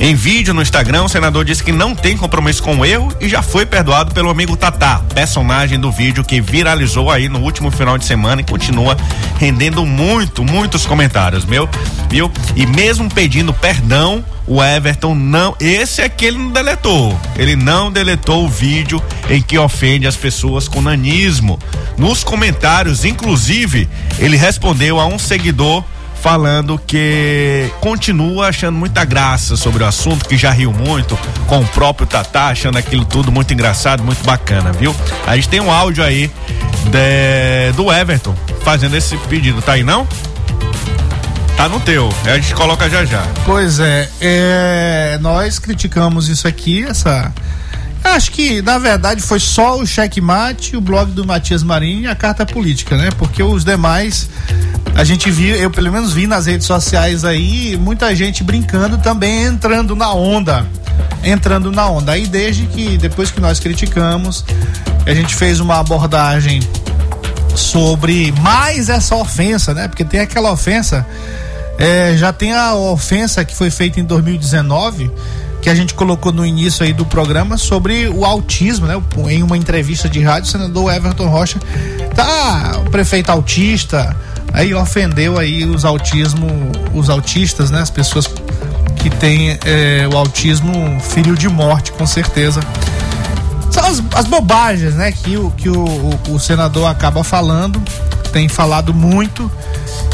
Em 0.00 0.14
vídeo 0.14 0.52
no 0.52 0.62
Instagram, 0.62 1.04
o 1.04 1.08
senador 1.08 1.44
disse 1.44 1.62
que 1.62 1.70
não 1.70 1.94
tem 1.94 2.16
compromisso 2.16 2.62
com 2.62 2.76
o 2.76 2.84
erro 2.84 3.12
e 3.20 3.28
já 3.28 3.42
foi 3.42 3.64
perdoado 3.64 4.12
pelo 4.12 4.30
amigo 4.30 4.56
Tatá, 4.56 5.00
personagem 5.14 5.78
do 5.78 5.92
vídeo 5.92 6.24
que 6.24 6.40
viralizou 6.40 7.10
aí 7.10 7.28
no 7.28 7.40
último 7.40 7.70
final 7.70 7.96
de 7.96 8.04
semana 8.04 8.40
e 8.40 8.44
continua 8.44 8.96
rendendo 9.38 9.86
muito, 9.86 10.42
muitos 10.42 10.86
comentários, 10.86 11.44
meu, 11.44 11.68
viu? 12.10 12.30
E 12.56 12.66
mesmo 12.66 13.08
pedindo 13.08 13.52
perdão, 13.52 14.24
o 14.46 14.62
Everton 14.62 15.14
não, 15.14 15.54
esse 15.60 16.02
é 16.02 16.08
que 16.08 16.24
ele 16.24 16.38
não 16.38 16.50
deletou. 16.50 17.18
Ele 17.36 17.54
não 17.54 17.90
deletou 17.90 18.44
o 18.44 18.48
vídeo 18.48 19.00
em 19.30 19.40
que 19.40 19.56
ofende 19.56 20.06
as 20.06 20.16
pessoas 20.16 20.66
com 20.66 20.80
nanismo. 20.80 21.58
Nos 21.96 22.24
comentários, 22.24 23.04
inclusive, 23.04 23.88
ele 24.18 24.36
respondeu 24.36 24.98
a 24.98 25.06
um 25.06 25.18
seguidor 25.18 25.84
falando 26.22 26.80
que 26.86 27.68
continua 27.80 28.46
achando 28.46 28.78
muita 28.78 29.04
graça 29.04 29.56
sobre 29.56 29.82
o 29.82 29.86
assunto, 29.86 30.24
que 30.28 30.36
já 30.36 30.52
riu 30.52 30.72
muito 30.72 31.18
com 31.48 31.58
o 31.58 31.66
próprio 31.66 32.06
Tatá, 32.06 32.46
achando 32.46 32.78
aquilo 32.78 33.04
tudo 33.04 33.32
muito 33.32 33.52
engraçado, 33.52 34.04
muito 34.04 34.22
bacana, 34.24 34.72
viu? 34.72 34.94
A 35.26 35.34
gente 35.34 35.48
tem 35.48 35.60
um 35.60 35.70
áudio 35.70 36.04
aí 36.04 36.30
de, 36.84 37.72
do 37.74 37.92
Everton 37.92 38.36
fazendo 38.62 38.96
esse 38.96 39.16
pedido, 39.28 39.60
tá 39.60 39.72
aí 39.72 39.82
não? 39.82 40.06
Tá 41.56 41.68
no 41.68 41.80
teu, 41.80 42.08
a 42.24 42.36
gente 42.36 42.54
coloca 42.54 42.88
já 42.88 43.04
já. 43.04 43.26
Pois 43.44 43.80
é, 43.80 44.08
é 44.20 45.18
nós 45.20 45.58
criticamos 45.58 46.28
isso 46.28 46.46
aqui, 46.46 46.84
essa 46.84 47.34
Acho 48.04 48.30
que, 48.32 48.60
na 48.62 48.78
verdade, 48.78 49.22
foi 49.22 49.38
só 49.38 49.78
o 49.78 49.86
checkmate, 49.86 50.76
o 50.76 50.80
blog 50.80 51.12
do 51.12 51.24
Matias 51.24 51.62
Marinho 51.62 52.02
e 52.02 52.06
a 52.06 52.14
carta 52.14 52.44
política, 52.44 52.96
né? 52.96 53.10
Porque 53.16 53.42
os 53.42 53.64
demais, 53.64 54.28
a 54.94 55.04
gente 55.04 55.30
viu, 55.30 55.54
eu 55.54 55.70
pelo 55.70 55.90
menos 55.90 56.12
vi 56.12 56.26
nas 56.26 56.46
redes 56.46 56.66
sociais 56.66 57.24
aí, 57.24 57.76
muita 57.76 58.14
gente 58.14 58.42
brincando 58.42 58.98
também, 58.98 59.44
entrando 59.44 59.94
na 59.94 60.12
onda 60.12 60.66
entrando 61.22 61.70
na 61.70 61.88
onda. 61.88 62.12
Aí 62.12 62.26
desde 62.26 62.66
que 62.66 62.98
depois 62.98 63.30
que 63.30 63.40
nós 63.40 63.60
criticamos, 63.60 64.44
a 65.06 65.14
gente 65.14 65.34
fez 65.34 65.60
uma 65.60 65.78
abordagem 65.78 66.60
sobre 67.54 68.32
mais 68.40 68.88
essa 68.88 69.14
ofensa, 69.14 69.74
né? 69.74 69.88
Porque 69.88 70.04
tem 70.04 70.20
aquela 70.20 70.50
ofensa, 70.50 71.06
é, 71.78 72.14
já 72.16 72.32
tem 72.32 72.52
a 72.52 72.74
ofensa 72.74 73.44
que 73.44 73.54
foi 73.54 73.70
feita 73.70 74.00
em 74.00 74.04
2019 74.04 75.10
que 75.62 75.70
a 75.70 75.74
gente 75.74 75.94
colocou 75.94 76.32
no 76.32 76.44
início 76.44 76.84
aí 76.84 76.92
do 76.92 77.06
programa 77.06 77.56
sobre 77.56 78.08
o 78.08 78.24
autismo, 78.24 78.84
né? 78.84 79.00
Em 79.28 79.44
uma 79.44 79.56
entrevista 79.56 80.08
de 80.08 80.20
rádio, 80.20 80.48
o 80.48 80.50
senador 80.50 80.92
Everton 80.92 81.28
Rocha 81.28 81.60
tá 82.16 82.80
o 82.84 82.90
prefeito 82.90 83.30
autista, 83.30 84.14
aí 84.52 84.74
ofendeu 84.74 85.38
aí 85.38 85.64
os 85.64 85.84
autismo, 85.84 86.48
os 86.92 87.08
autistas, 87.08 87.70
né? 87.70 87.80
As 87.80 87.90
pessoas 87.90 88.28
que 88.96 89.08
têm 89.08 89.56
é, 89.64 90.08
o 90.12 90.16
autismo 90.16 91.00
filho 91.00 91.36
de 91.36 91.48
morte, 91.48 91.92
com 91.92 92.06
certeza. 92.06 92.60
São 93.70 93.86
as, 93.86 94.02
as 94.14 94.26
bobagens, 94.26 94.94
né? 94.94 95.12
Que, 95.12 95.38
que 95.56 95.68
o, 95.68 95.84
o, 95.84 96.34
o 96.34 96.40
senador 96.40 96.86
acaba 96.90 97.22
falando, 97.22 97.80
tem 98.32 98.48
falado 98.48 98.94
muito 98.94 99.50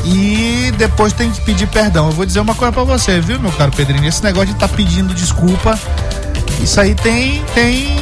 e 0.05 0.73
depois 0.77 1.13
tem 1.13 1.31
que 1.31 1.41
pedir 1.43 1.67
perdão. 1.69 2.07
Eu 2.07 2.13
vou 2.13 2.27
dizer 2.27 2.41
uma 2.41 2.55
coisa 2.55 2.73
para 2.73 2.85
você, 2.85 3.21
viu, 3.21 3.39
meu 3.39 3.53
caro 3.53 3.71
Pedrinho? 3.73 4.07
Esse 4.07 4.23
negócio 4.23 4.49
de 4.49 4.55
estar 4.55 4.69
tá 4.69 4.75
pedindo 4.75 5.15
desculpa, 5.15 5.79
isso 6.61 6.81
aí 6.81 6.95
tem 6.95 7.43
tem 7.55 7.97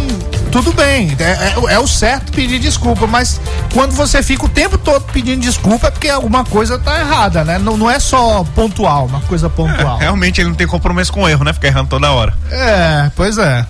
tudo 0.51 0.73
bem, 0.73 1.15
é, 1.19 1.25
é, 1.25 1.75
é, 1.75 1.79
o 1.79 1.87
certo 1.87 2.33
pedir 2.33 2.59
desculpa, 2.59 3.07
mas 3.07 3.39
quando 3.75 3.93
você 3.93 4.23
fica 4.23 4.47
o 4.47 4.49
tempo 4.49 4.79
todo 4.79 5.03
pedindo 5.13 5.41
desculpa 5.41 5.89
é 5.89 5.91
porque 5.91 6.09
alguma 6.09 6.45
coisa 6.45 6.79
tá 6.79 6.99
errada, 6.99 7.45
né? 7.45 7.59
Não, 7.59 7.77
não 7.77 7.91
é 7.91 7.99
só 7.99 8.43
pontual, 8.55 9.07
uma 9.07 9.21
coisa 9.23 9.51
pontual. 9.51 9.99
É, 9.99 10.05
realmente 10.05 10.41
ele 10.41 10.49
não 10.49 10.57
tem 10.57 10.67
compromisso 10.67 11.13
com 11.13 11.25
o 11.25 11.29
erro, 11.29 11.45
né? 11.45 11.53
Fica 11.53 11.67
errando 11.67 11.89
toda 11.89 12.11
hora. 12.11 12.35
É, 12.51 13.11
pois 13.15 13.37
é. 13.37 13.67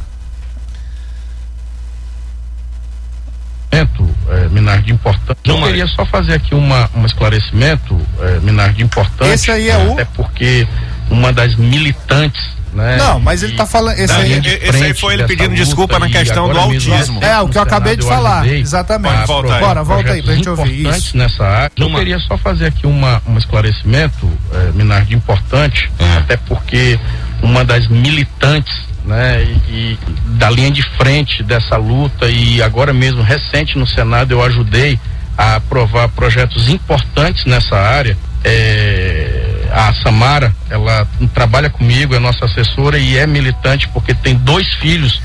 É, 4.29 4.49
Minardi 4.49 4.93
importante. 4.93 5.39
Eu 5.45 5.63
queria 5.63 5.87
só 5.87 6.05
fazer 6.07 6.35
aqui 6.35 6.55
uma, 6.55 6.91
um 6.95 7.07
esclarecimento, 7.07 8.01
é, 8.21 8.41
Minardi 8.41 8.83
importante. 8.83 9.33
Esse 9.33 9.51
aí 9.51 9.71
é 9.71 9.79
o. 9.79 9.93
Até 9.93 10.05
porque 10.05 10.67
uma 11.11 11.33
das 11.33 11.55
militantes 11.55 12.57
né? 12.77 12.99
Não, 12.99 13.19
mas 13.19 13.43
ele 13.43 13.55
tá 13.55 13.65
falando. 13.65 13.99
Esse, 13.99 14.13
aí, 14.13 14.39
esse 14.61 14.85
aí 14.85 14.95
foi 14.95 15.15
ele 15.15 15.25
pedindo 15.25 15.55
desculpa 15.55 15.99
na 15.99 16.09
questão 16.11 16.47
do 16.53 16.59
autismo. 16.59 17.25
É, 17.25 17.41
o 17.41 17.49
que 17.49 17.57
eu 17.57 17.63
acabei 17.63 17.97
de 17.97 18.05
falar. 18.05 18.47
Exatamente. 18.47 19.27
Volta 19.27 19.55
aí. 19.55 19.61
Bora, 19.61 19.83
volta 19.83 20.13
aí 20.13 20.23
pra 20.23 20.35
gente 20.35 20.49
ouvir 20.49 20.87
isso. 20.87 21.17
nessa 21.17 21.43
área. 21.43 21.73
Eu 21.75 21.91
queria 21.95 22.19
só 22.19 22.37
fazer 22.37 22.67
aqui 22.67 22.87
uma, 22.87 23.23
um 23.27 23.39
esclarecimento, 23.39 24.31
é, 24.53 24.73
Minardi, 24.73 25.15
importante, 25.15 25.91
é. 25.99 26.19
até 26.19 26.37
porque 26.37 27.01
uma 27.43 27.65
das 27.65 27.89
militantes 27.89 28.75
né, 29.07 29.43
e, 29.45 29.71
e, 29.73 29.99
da 30.37 30.51
linha 30.51 30.71
de 30.71 30.83
frente 30.97 31.43
dessa 31.43 31.77
luta 31.77 32.29
e 32.29 32.61
agora 32.61 32.93
mesmo 32.93 33.23
recente 33.23 33.79
no 33.79 33.87
Senado 33.87 34.33
eu 34.33 34.43
ajudei 34.43 34.99
a 35.39 35.57
aprovar 35.57 36.09
projetos 36.09 36.69
importantes 36.69 37.45
nessa 37.45 37.77
área. 37.77 38.17
É, 38.45 39.69
a 39.73 39.93
Samara, 40.03 40.55
ela 40.71 41.07
trabalha 41.35 41.69
comigo, 41.71 42.15
é 42.15 42.19
nossa 42.19 42.45
assessora 42.45 42.99
e 42.99 43.17
é 43.17 43.27
militante 43.27 43.89
porque 43.89 44.15
tem 44.15 44.35
dois 44.35 44.73
filhos 44.75 45.21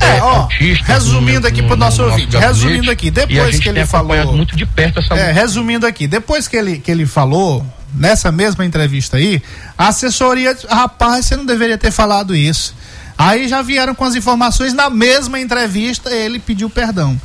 é, 0.00 0.18
é, 0.18 0.22
ó. 0.22 0.48
Resumindo 0.84 1.46
aqui 1.46 1.62
pro 1.62 1.76
nosso, 1.76 2.02
ouvinte, 2.02 2.36
resumindo 2.36 2.90
aqui, 2.90 3.10
depois 3.10 3.58
que 3.58 3.68
ele 3.68 3.86
falou. 3.86 4.32
muito 4.32 4.56
de 4.56 4.66
perto 4.66 5.00
essa 5.00 5.14
É, 5.14 5.32
resumindo 5.32 5.86
aqui, 5.86 6.06
depois 6.06 6.46
que 6.46 6.56
ele, 6.56 6.78
que 6.78 6.90
ele 6.90 7.06
falou, 7.06 7.64
nessa 7.94 8.30
mesma 8.30 8.64
entrevista 8.64 9.16
aí, 9.16 9.42
a 9.76 9.88
assessoria, 9.88 10.56
rapaz, 10.68 11.26
você 11.26 11.36
não 11.36 11.46
deveria 11.46 11.78
ter 11.78 11.90
falado 11.90 12.34
isso. 12.34 12.74
Aí 13.18 13.48
já 13.48 13.62
vieram 13.62 13.94
com 13.94 14.04
as 14.04 14.14
informações 14.14 14.72
na 14.72 14.90
mesma 14.90 15.40
entrevista, 15.40 16.10
ele 16.10 16.38
pediu 16.38 16.68
perdão. 16.68 17.18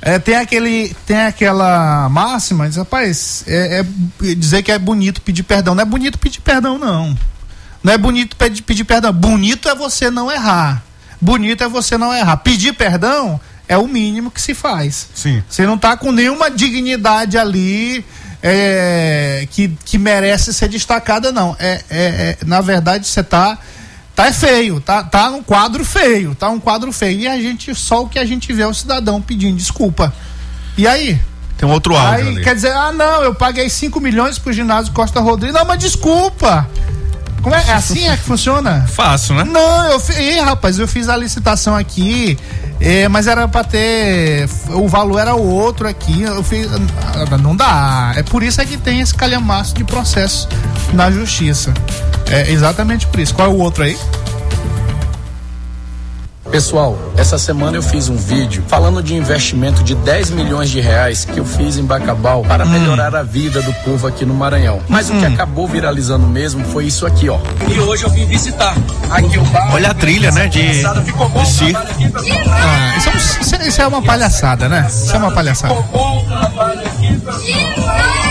É, 0.00 0.18
tem 0.18 0.36
aquele 0.36 0.94
tem 1.06 1.22
aquela 1.22 2.08
máxima 2.08 2.68
diz, 2.68 2.76
rapaz 2.76 3.42
é, 3.48 3.80
é, 3.80 4.34
dizer 4.34 4.62
que 4.62 4.70
é 4.70 4.78
bonito 4.78 5.20
pedir 5.20 5.42
perdão. 5.42 5.74
Não 5.74 5.82
é 5.82 5.84
bonito 5.84 6.18
pedir 6.18 6.40
perdão 6.40 6.78
não. 6.78 7.16
Não 7.82 7.92
é 7.92 7.98
bonito 7.98 8.36
pedir, 8.36 8.62
pedir 8.62 8.84
perdão. 8.84 9.12
Bonito 9.12 9.68
é 9.68 9.74
você 9.74 10.10
não 10.10 10.30
errar. 10.30 10.82
Bonito 11.20 11.64
é 11.64 11.68
você 11.68 11.98
não 11.98 12.14
errar. 12.14 12.36
Pedir 12.38 12.72
perdão 12.74 13.40
é 13.68 13.76
o 13.76 13.86
mínimo 13.86 14.30
que 14.30 14.40
se 14.40 14.54
faz. 14.54 15.08
Sim. 15.14 15.42
Você 15.48 15.66
não 15.66 15.74
está 15.74 15.96
com 15.96 16.12
nenhuma 16.12 16.50
dignidade 16.50 17.36
ali 17.36 18.04
é, 18.42 19.46
que, 19.50 19.68
que 19.84 19.98
merece 19.98 20.54
ser 20.54 20.68
destacada 20.68 21.32
não. 21.32 21.56
É, 21.58 21.82
é, 21.90 21.98
é 22.00 22.38
na 22.46 22.60
verdade 22.60 23.06
você 23.06 23.20
está 23.20 23.58
tá 24.18 24.26
é 24.26 24.32
feio, 24.32 24.80
tá, 24.80 25.04
tá 25.04 25.30
um 25.30 25.44
quadro 25.44 25.84
feio, 25.84 26.34
tá 26.34 26.48
um 26.48 26.58
quadro 26.58 26.90
feio. 26.92 27.20
E 27.20 27.28
a 27.28 27.40
gente, 27.40 27.72
só 27.72 28.02
o 28.02 28.08
que 28.08 28.18
a 28.18 28.24
gente 28.24 28.52
vê 28.52 28.62
é 28.62 28.66
o 28.66 28.74
cidadão 28.74 29.22
pedindo 29.22 29.56
desculpa. 29.56 30.12
E 30.76 30.88
aí? 30.88 31.20
Tem 31.56 31.68
um 31.68 31.70
outro 31.70 31.96
áudio 31.96 32.26
aí, 32.26 32.28
ali. 32.34 32.42
Quer 32.42 32.56
dizer, 32.56 32.72
ah 32.72 32.90
não, 32.90 33.22
eu 33.22 33.32
paguei 33.32 33.70
5 33.70 34.00
milhões 34.00 34.36
pro 34.36 34.52
ginásio 34.52 34.92
Costa 34.92 35.20
Rodrigues. 35.20 35.54
Não, 35.54 35.64
mas 35.64 35.78
desculpa. 35.78 36.68
Como 37.42 37.54
é, 37.54 37.64
é 37.66 37.72
assim 37.72 38.08
é 38.08 38.16
que 38.16 38.22
funciona? 38.22 38.86
Fácil, 38.92 39.34
né? 39.34 39.44
Não, 39.44 39.84
eu 39.86 40.00
fiz, 40.00 40.40
rapaz, 40.42 40.78
eu 40.78 40.88
fiz 40.88 41.08
a 41.08 41.16
licitação 41.16 41.74
aqui, 41.74 42.38
é, 42.80 43.08
mas 43.08 43.26
era 43.26 43.46
para 43.48 43.64
ter, 43.64 44.48
o 44.70 44.88
valor 44.88 45.18
era 45.18 45.34
o 45.34 45.46
outro 45.46 45.88
aqui, 45.88 46.22
eu 46.22 46.42
fiz, 46.42 46.68
não 47.42 47.56
dá. 47.56 48.12
É 48.16 48.22
por 48.22 48.42
isso 48.42 48.60
é 48.60 48.64
que 48.64 48.76
tem 48.76 49.00
esse 49.00 49.14
calhamaço 49.14 49.74
de 49.74 49.84
processo 49.84 50.48
na 50.92 51.10
justiça. 51.10 51.72
É 52.30 52.50
exatamente 52.50 53.06
por 53.06 53.20
isso. 53.20 53.34
Qual 53.34 53.48
é 53.48 53.50
o 53.50 53.58
outro 53.58 53.84
aí? 53.84 53.98
Pessoal, 56.50 56.98
essa 57.16 57.36
semana 57.36 57.76
eu 57.76 57.82
fiz 57.82 58.08
um 58.08 58.16
vídeo 58.16 58.64
falando 58.66 59.02
de 59.02 59.14
investimento 59.14 59.82
de 59.84 59.94
10 59.94 60.30
milhões 60.30 60.70
de 60.70 60.80
reais 60.80 61.24
que 61.24 61.38
eu 61.38 61.44
fiz 61.44 61.76
em 61.76 61.84
Bacabal 61.84 62.42
para 62.42 62.64
hum. 62.64 62.68
melhorar 62.68 63.14
a 63.14 63.22
vida 63.22 63.60
do 63.60 63.72
povo 63.84 64.06
aqui 64.06 64.24
no 64.24 64.32
Maranhão. 64.32 64.80
Mas 64.88 65.10
hum. 65.10 65.16
o 65.16 65.20
que 65.20 65.26
hum. 65.26 65.34
acabou 65.34 65.68
viralizando 65.68 66.26
mesmo 66.26 66.64
foi 66.64 66.86
isso 66.86 67.06
aqui, 67.06 67.28
ó. 67.28 67.38
E 67.68 67.78
hoje 67.78 68.04
eu 68.04 68.10
vim 68.10 68.24
visitar 68.24 68.74
aqui 69.10 69.38
o 69.38 69.44
bar. 69.44 69.74
Olha 69.74 69.90
a 69.90 69.94
trilha, 69.94 70.30
né? 70.30 70.48
De, 70.48 70.82
ficou 71.04 71.28
bom 71.28 71.42
de 71.42 71.76
aqui, 71.76 72.12
ah, 72.50 72.96
isso, 72.96 73.54
é, 73.54 73.68
isso 73.68 73.82
é 73.82 73.86
uma 73.86 74.00
palhaçada, 74.00 74.68
né? 74.68 74.86
Isso 74.88 75.14
é 75.14 75.18
uma 75.18 75.30
palhaçada. 75.30 75.74
Ficou 75.74 76.00
bom 76.00 76.24
trabalho 76.24 76.80
aqui, 76.80 77.20
pessoal. 77.20 78.27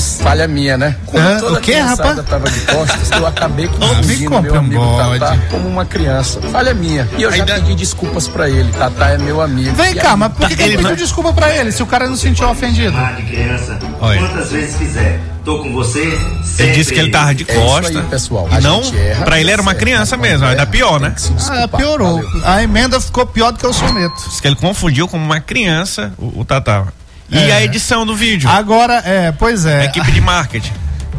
Falha 0.00 0.48
minha, 0.48 0.76
né? 0.76 0.96
Como 1.06 1.22
ah, 1.22 1.36
toda 1.38 1.58
o 1.58 1.60
que, 1.60 1.74
rapaz? 1.74 2.20
tava 2.24 2.50
de 2.50 2.60
costas, 2.60 3.10
eu 3.10 3.26
acabei 3.26 3.68
confundindo 3.68 4.42
meu 4.42 4.54
amigo 4.56 4.96
Tatá 4.96 5.38
como 5.50 5.68
uma 5.68 5.84
criança. 5.84 6.40
Falha 6.42 6.74
minha. 6.74 7.08
E 7.16 7.22
eu 7.22 7.30
já 7.30 7.42
Ainda... 7.42 7.54
pedi 7.54 7.74
desculpas 7.74 8.28
pra 8.28 8.48
ele. 8.48 8.70
Tatá 8.72 9.10
é 9.10 9.18
meu 9.18 9.40
amigo. 9.40 9.74
Vem 9.74 9.94
cá, 9.94 10.16
mas 10.16 10.32
por 10.32 10.48
que, 10.48 10.56
que 10.56 10.62
ele 10.62 10.76
pediu 10.78 10.96
desculpa 10.96 11.32
pra 11.32 11.54
ele 11.54 11.72
se 11.72 11.82
o 11.82 11.86
cara 11.86 12.06
não 12.06 12.16
se 12.16 12.22
sentiu 12.22 12.48
ofendido? 12.48 12.96
De 13.16 13.22
criança, 13.22 13.78
quantas 13.98 14.50
vezes 14.50 14.76
quiser. 14.76 15.20
Tô 15.44 15.58
com 15.58 15.72
você. 15.72 16.18
Ele 16.58 16.72
disse 16.72 16.92
que 16.92 17.00
ele 17.00 17.10
tava 17.10 17.34
de 17.34 17.44
costa. 17.44 17.92
É 17.92 18.02
aí, 18.02 18.06
pessoal. 18.08 18.48
não, 18.62 18.82
erra, 18.94 19.24
pra 19.24 19.40
ele 19.40 19.50
era 19.50 19.60
uma 19.60 19.74
criança 19.74 20.16
mesmo, 20.16 20.46
ainda 20.46 20.66
pior, 20.66 21.00
né? 21.00 21.14
Ah, 21.48 21.66
piorou. 21.66 22.22
Valeu. 22.22 22.42
A 22.44 22.62
emenda 22.62 23.00
ficou 23.00 23.26
pior 23.26 23.50
do 23.50 23.58
que 23.58 23.66
o 23.66 23.72
soneto. 23.72 24.28
Diz 24.28 24.40
que 24.40 24.46
ele 24.46 24.56
confundiu 24.56 25.08
com 25.08 25.16
uma 25.16 25.40
criança 25.40 26.12
o, 26.18 26.40
o 26.40 26.44
Tatá. 26.44 26.86
E 27.30 27.38
é. 27.38 27.52
a 27.52 27.62
edição 27.62 28.04
do 28.04 28.14
vídeo? 28.14 28.48
Agora, 28.48 29.02
é, 29.04 29.32
pois 29.32 29.64
é. 29.64 29.82
A 29.82 29.84
equipe 29.84 30.10
de 30.10 30.20
marketing. 30.20 30.72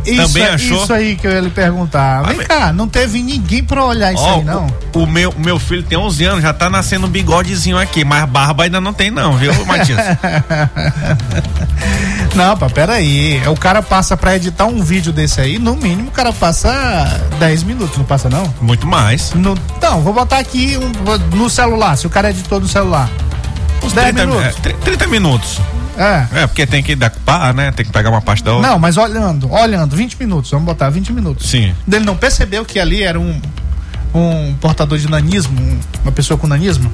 Isso, 0.06 0.34
Também 0.34 0.48
achou? 0.48 0.84
Isso 0.84 0.94
aí 0.94 1.16
que 1.16 1.28
eu 1.28 1.32
ia 1.32 1.40
lhe 1.40 1.50
perguntar. 1.50 2.24
Vem 2.24 2.40
ah, 2.42 2.46
cá, 2.46 2.74
não 2.74 2.88
teve 2.88 3.22
ninguém 3.22 3.64
pra 3.64 3.86
olhar 3.86 4.14
isso 4.14 4.26
aí, 4.26 4.44
não? 4.44 4.68
O, 4.94 5.00
o, 5.00 5.08
meu, 5.08 5.34
meu 5.38 5.60
filho 5.60 5.84
tem 5.84 5.98
11 5.98 6.26
anos, 6.26 6.42
já 6.42 6.54
tá 6.54 6.70
nascendo 6.70 7.06
um 7.06 7.10
bigodezinho 7.10 7.78
aqui, 7.78 8.04
mas 8.04 8.28
barba 8.28 8.64
ainda 8.64 8.82
não 8.82 8.94
tem 8.94 9.12
não, 9.12 9.38
viu, 9.38 9.54
Matias? 9.66 10.00
não, 12.36 12.58
pá, 12.58 12.70
peraí. 12.70 13.42
O 13.48 13.56
cara 13.56 13.82
passa 13.82 14.18
pra 14.18 14.36
editar 14.36 14.66
um 14.66 14.82
vídeo 14.82 15.14
desse 15.14 15.40
aí, 15.40 15.60
no 15.60 15.76
mínimo 15.76 16.10
o 16.10 16.12
cara 16.12 16.34
passa 16.34 17.22
10 17.40 17.64
minutos, 17.64 17.98
não 17.98 18.06
passa 18.06 18.30
não? 18.30 18.52
Muito 18.62 18.88
mais. 18.88 19.34
No, 19.34 19.56
não, 19.82 20.02
vou 20.02 20.14
botar 20.14 20.40
aqui 20.40 20.78
um, 20.78 20.92
no 21.36 21.50
celular, 21.50 21.96
se 21.96 22.08
o 22.08 22.10
cara 22.10 22.32
editou 22.32 22.60
no 22.60 22.68
celular. 22.68 23.10
Uns 23.84 23.94
10 23.94 24.16
minutos. 24.16 24.56
É, 24.66 24.74
30 24.74 25.08
minutos. 25.08 25.60
É. 25.98 26.42
É, 26.42 26.48
porque 26.48 26.66
tem 26.66 26.82
que 26.82 26.96
dar 26.96 27.12
né? 27.54 27.72
Tem 27.72 27.86
que 27.86 27.92
pegar 27.92 28.10
uma 28.10 28.22
parte 28.22 28.44
da 28.44 28.54
outra. 28.54 28.70
Não, 28.70 28.80
mas 28.80 28.98
olhando, 28.98 29.52
olhando, 29.52 29.96
20 29.96 30.18
minutos, 30.20 30.50
vamos 30.52 30.66
botar 30.66 30.90
20 30.90 31.12
minutos. 31.14 31.50
Sim. 31.50 31.74
Ele 31.92 32.06
não 32.06 32.16
percebeu 32.16 32.66
que 32.66 32.80
ali 32.80 33.04
era 33.04 33.20
um, 33.20 33.42
um 34.14 34.54
portador 34.56 34.98
de 34.98 35.10
nanismo, 35.10 35.80
uma 36.04 36.12
pessoa 36.12 36.38
com 36.38 36.48
nanismo? 36.48 36.92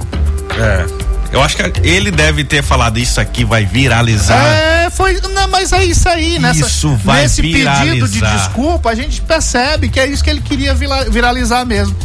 É. 0.58 0.86
Eu 1.32 1.44
acho 1.44 1.58
que 1.58 1.88
ele 1.88 2.10
deve 2.10 2.44
ter 2.44 2.64
falado 2.64 2.98
isso 2.98 3.20
aqui 3.20 3.44
vai 3.44 3.66
viralizar. 3.66 4.46
É, 4.46 4.90
foi. 4.90 5.20
Não, 5.34 5.48
mas 5.50 5.74
é 5.74 5.84
isso 5.84 6.08
aí, 6.08 6.40
nessa, 6.40 6.66
isso 6.66 6.96
vai 7.04 7.24
nesse 7.24 7.42
viralizar. 7.42 7.84
pedido 7.84 8.08
de 8.08 8.20
desculpa, 8.22 8.90
a 8.90 8.96
gente 8.96 9.22
percebe 9.22 9.90
que 9.90 10.00
é 10.00 10.08
isso 10.08 10.24
que 10.24 10.30
ele 10.30 10.42
queria 10.42 10.74
viralizar 10.74 11.66
mesmo. 11.66 11.96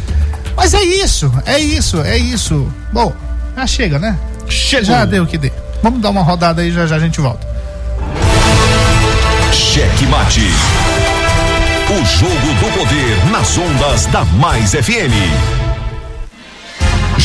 Mas 0.57 0.75
é 0.75 0.83
isso, 0.83 1.33
é 1.47 1.59
isso, 1.59 2.03
é 2.03 2.19
isso. 2.19 2.71
Bom, 2.93 3.15
já 3.57 3.67
chega, 3.67 3.99
né? 3.99 4.19
Chegou. 4.49 4.87
Já 4.87 5.05
deu 5.05 5.23
o 5.23 5.27
que 5.27 5.39
deu. 5.39 5.62
Vamos 5.83 6.01
dar 6.01 6.11
uma 6.11 6.23
rodada 6.23 6.63
aí, 6.63 6.71
já 6.71 6.87
já 6.87 6.97
a 6.97 6.99
gente 7.01 7.21
volta. 7.21 7.47
Cheque 9.53 10.07
mate. 10.07 10.41
O 11.91 12.05
jogo 12.07 12.35
do 12.35 12.79
Poder 12.79 13.31
nas 13.31 13.59
ondas 13.59 14.07
da 14.07 14.25
Mais 14.25 14.71
FM. 14.73 15.62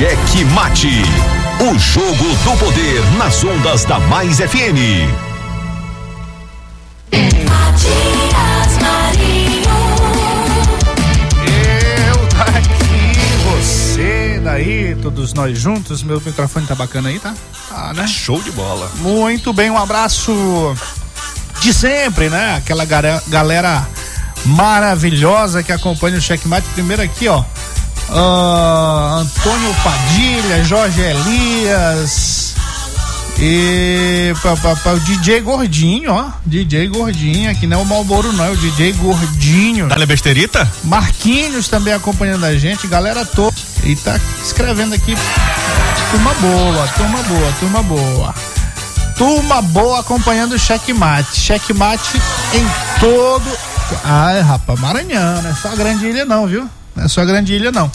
Cheque 0.00 0.46
Mate. 0.46 1.02
O 1.60 1.78
jogo 1.78 2.24
do 2.24 2.56
poder 2.56 3.04
nas 3.18 3.44
ondas 3.44 3.84
da 3.84 4.00
Mais 4.00 4.38
FM. 4.38 5.04
Matias 7.46 8.78
Marinho. 8.80 9.60
Eu 12.06 12.26
daqui, 12.34 13.12
você 13.44 14.40
daí, 14.42 14.96
todos 15.02 15.34
nós 15.34 15.58
juntos. 15.58 16.02
Meu 16.02 16.18
microfone 16.18 16.66
tá 16.66 16.74
bacana 16.74 17.10
aí, 17.10 17.18
tá? 17.18 17.34
Tá, 17.68 17.92
né? 17.92 18.06
Show 18.06 18.40
de 18.40 18.52
bola. 18.52 18.90
Muito 19.00 19.52
bem, 19.52 19.70
um 19.70 19.76
abraço 19.76 20.74
de 21.60 21.74
sempre, 21.74 22.30
né? 22.30 22.56
Aquela 22.56 22.86
galera 22.86 23.86
maravilhosa 24.46 25.62
que 25.62 25.72
acompanha 25.72 26.16
o 26.16 26.22
Checkmate. 26.22 26.66
Primeiro 26.68 27.02
aqui, 27.02 27.28
ó. 27.28 27.44
Ah, 28.12 29.18
Antônio 29.20 29.74
Padilha, 29.82 30.64
Jorge 30.64 31.00
Elias. 31.00 32.54
E 33.38 34.34
pa, 34.42 34.54
pa, 34.54 34.76
pa, 34.76 34.90
o 34.90 35.00
DJ 35.00 35.40
Gordinho, 35.40 36.12
ó. 36.12 36.30
DJ 36.44 36.88
Gordinho, 36.88 37.50
aqui 37.50 37.66
não 37.66 37.78
é 37.78 37.82
o 37.82 37.86
Malboro, 37.86 38.32
não, 38.34 38.44
é 38.44 38.50
o 38.50 38.56
DJ 38.56 38.92
Gordinho. 38.92 39.88
Dale 39.88 40.04
besterita? 40.04 40.70
Marquinhos 40.84 41.66
também 41.66 41.94
acompanhando 41.94 42.44
a 42.44 42.54
gente, 42.58 42.86
galera 42.86 43.24
toda. 43.24 43.56
E 43.82 43.96
tá 43.96 44.20
escrevendo 44.44 44.94
aqui. 44.94 45.16
Turma 46.10 46.34
boa, 46.34 46.88
turma 46.88 47.22
boa, 47.22 47.52
turma 47.58 47.82
boa. 47.82 48.34
Turma 49.16 49.62
boa 49.62 50.00
acompanhando 50.00 50.52
o 50.52 50.58
checkmate. 50.58 51.40
Checkmate 51.40 52.20
em 52.52 52.98
todo. 53.00 53.50
Ai, 54.04 54.40
rapaz, 54.40 54.78
Maranhão, 54.78 55.40
não 55.40 55.50
é 55.50 55.54
só 55.54 55.68
a 55.68 55.76
grande 55.76 56.06
ilha, 56.06 56.24
não, 56.24 56.46
viu? 56.46 56.68
Não 57.00 57.06
é 57.06 57.08
só 57.08 57.24
grande 57.24 57.54
ilha, 57.54 57.72
não. 57.72 57.90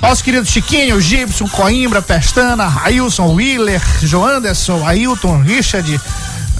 Nosso 0.00 0.22
querido 0.22 0.46
Chiquinho, 0.46 1.00
Gibson, 1.00 1.48
Coimbra, 1.48 2.00
Pestana, 2.00 2.68
Railson, 2.68 3.34
Willer, 3.34 3.82
Joanderson, 4.00 4.86
Ailton, 4.86 5.42
Richard. 5.42 6.00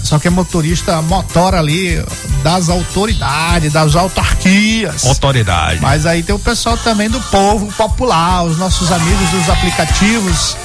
Só 0.03 0.19
que 0.19 0.27
é 0.27 0.29
motorista 0.29 1.01
motora 1.01 1.57
ali 1.57 2.03
das 2.43 2.67
autoridades, 2.67 3.71
das 3.71 3.95
autarquias. 3.95 5.05
Autoridade. 5.05 5.79
Mas 5.81 6.05
aí 6.05 6.21
tem 6.21 6.35
o 6.35 6.39
pessoal 6.39 6.77
também 6.77 7.09
do 7.09 7.21
povo 7.21 7.71
popular, 7.73 8.43
os 8.43 8.57
nossos 8.57 8.91
amigos 8.91 9.29
dos 9.29 9.49
aplicativos, 9.49 10.57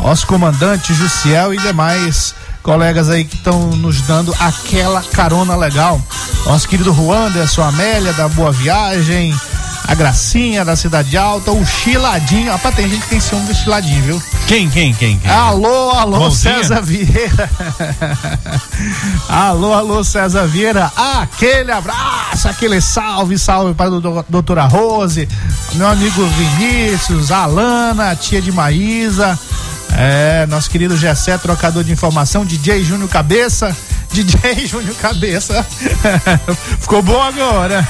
nosso 0.00 0.26
comandante 0.26 0.94
Jussiel 0.94 1.52
e 1.52 1.58
demais 1.58 2.34
colegas 2.62 3.10
aí 3.10 3.24
que 3.24 3.36
estão 3.36 3.70
nos 3.76 4.00
dando 4.02 4.34
aquela 4.40 5.02
carona 5.02 5.54
legal. 5.56 6.00
Nosso 6.46 6.66
querido 6.66 6.90
Ruanderson, 6.90 7.62
Amélia 7.62 8.12
da 8.14 8.28
Boa 8.28 8.50
Viagem, 8.50 9.34
a 9.86 9.94
Gracinha 9.94 10.64
da 10.64 10.76
Cidade 10.76 11.16
Alta, 11.16 11.50
o 11.50 11.64
Chiladinho. 11.66 12.52
Rapaz, 12.52 12.74
tem 12.74 12.88
gente 12.88 13.02
que 13.02 13.08
tem 13.10 13.20
ciúme 13.20 13.46
do 13.46 13.54
Chiladinho, 13.54 14.02
viu? 14.02 14.22
Quem, 14.46 14.68
quem, 14.70 14.94
quem? 14.94 15.18
quem? 15.18 15.30
Alô, 15.30 15.90
alô, 15.90 16.20
Mãozinha? 16.20 16.58
César 16.58 16.80
Vieira. 16.80 17.50
alô, 19.28 19.72
alô, 19.72 20.04
César 20.04 20.46
Vieira. 20.46 20.90
Aquele 20.96 21.72
abraço, 21.72 22.48
aquele 22.48 22.80
salve, 22.80 23.38
salve 23.38 23.74
para 23.74 23.86
a 23.86 24.00
do- 24.00 24.24
doutora 24.28 24.64
Rose, 24.66 25.28
meu 25.74 25.88
amigo 25.88 26.24
Vinícius, 26.26 27.30
Alana, 27.30 28.14
tia 28.16 28.40
de 28.40 28.52
Maísa. 28.52 29.38
É, 29.92 30.46
nosso 30.46 30.70
querido 30.70 30.96
Gessé, 30.96 31.36
trocador 31.36 31.82
de 31.82 31.92
informação, 31.92 32.44
DJ 32.44 32.84
Júnior 32.84 33.08
Cabeça. 33.08 33.76
DJ 34.12 34.66
Júnior 34.66 34.94
Cabeça. 34.96 35.64
Ficou 36.80 37.00
bom 37.02 37.20
agora. 37.22 37.86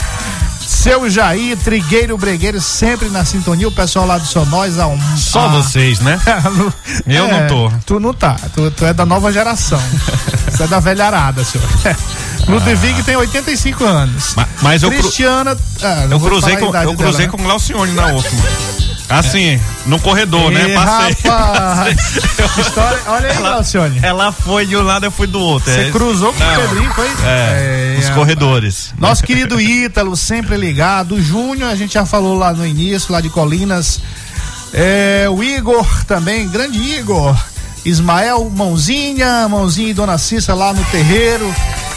Seu 0.80 1.10
Jair, 1.10 1.58
Trigueiro 1.58 2.16
Bregueiro, 2.16 2.58
sempre 2.58 3.10
na 3.10 3.22
sintonia. 3.22 3.68
O 3.68 3.72
pessoal 3.72 4.06
lá 4.06 4.16
do 4.16 4.24
Sonóis. 4.24 4.78
A 4.78 4.86
um, 4.86 4.98
Só 5.16 5.40
a- 5.44 5.48
vocês, 5.48 6.00
né? 6.00 6.18
Eu 7.06 7.28
não 7.28 7.46
tô. 7.46 7.70
Tu 7.84 8.00
não 8.00 8.14
tá. 8.14 8.36
Tu, 8.54 8.70
tu 8.70 8.86
é 8.86 8.94
da 8.94 9.04
nova 9.04 9.30
geração. 9.30 9.80
Você 10.50 10.62
é 10.62 10.66
da 10.66 10.80
velharada, 10.80 11.44
senhor. 11.44 11.66
Ludwig 12.48 13.02
tem 13.02 13.14
85 13.16 13.84
anos. 13.84 14.34
Ma- 14.34 14.48
mas 14.62 14.82
eu 14.82 14.90
Cristiana. 14.90 15.56
ah, 15.82 16.06
Eu 16.10 16.18
cruzei 16.18 16.56
com, 16.56 16.74
eu 16.76 16.94
cruzei 16.96 16.96
dela, 16.96 17.18
né? 17.18 17.28
com 17.28 17.36
o 17.36 17.42
Glaucione 17.44 17.92
na 17.92 18.06
última. 18.06 18.42
Assim, 19.10 19.60
no 19.86 19.98
corredor, 19.98 20.50
né? 20.52 20.70
Ih, 20.70 20.74
Passei. 20.74 21.30
rapaz. 21.30 21.98
História- 22.58 23.00
olha 23.08 23.30
aí, 23.30 23.36
Glaucione. 23.36 24.00
Ela 24.02 24.30
foi 24.30 24.64
de 24.66 24.76
um 24.76 24.82
lado, 24.82 25.04
eu 25.06 25.10
fui 25.10 25.26
do 25.26 25.40
outro. 25.40 25.70
Você 25.72 25.80
É- 25.88 25.90
cruzou 25.90 26.32
com 26.32 26.42
o 26.42 26.46
Não. 26.46 26.60
Pedrinho, 26.60 26.94
foi? 26.94 27.06
É, 27.24 27.96
os 27.98 28.04
rapaz. 28.04 28.14
corredores. 28.16 28.94
Nosso 28.98 29.24
querido 29.24 29.60
Ítalo, 29.60 30.16
sempre 30.16 30.56
ligado. 30.56 31.16
O 31.16 31.22
Júnior, 31.22 31.70
a 31.70 31.74
gente 31.74 31.94
já 31.94 32.06
falou 32.06 32.38
lá 32.38 32.52
no 32.52 32.64
início, 32.64 33.12
lá 33.12 33.20
de 33.20 33.28
Colinas. 33.30 34.00
É, 34.72 35.26
o 35.28 35.42
Igor 35.42 35.84
também, 36.04 36.48
grande 36.48 36.78
Igor. 36.78 37.36
Ismael, 37.84 38.48
Mãozinha, 38.54 39.48
Mãozinha 39.48 39.88
e 39.90 39.94
Dona 39.94 40.18
Cissa 40.18 40.54
lá 40.54 40.72
no 40.72 40.84
terreiro. 40.84 41.52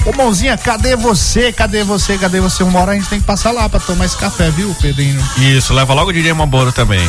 Ô 0.06 0.12
Mãozinha, 0.12 0.58
cadê 0.58 0.97
você? 0.97 1.54
Cadê 1.54 1.82
você? 1.84 2.18
Cadê 2.18 2.41
você? 2.41 2.62
Uma 2.62 2.82
hora 2.82 2.91
a 2.91 2.95
gente 2.95 3.08
tem 3.08 3.20
que 3.22 3.26
passar 3.26 3.51
lá 3.51 3.70
pra 3.70 3.80
tomar 3.80 4.04
esse 4.06 4.18
café, 4.18 4.49
viu, 4.51 4.76
Pedrinho? 4.82 5.22
Isso, 5.38 5.74
leva 5.74 5.93
logo 5.93 6.10
o 6.10 6.14
DJ 6.14 6.34
Mamboro 6.34 6.74
também. 6.74 6.99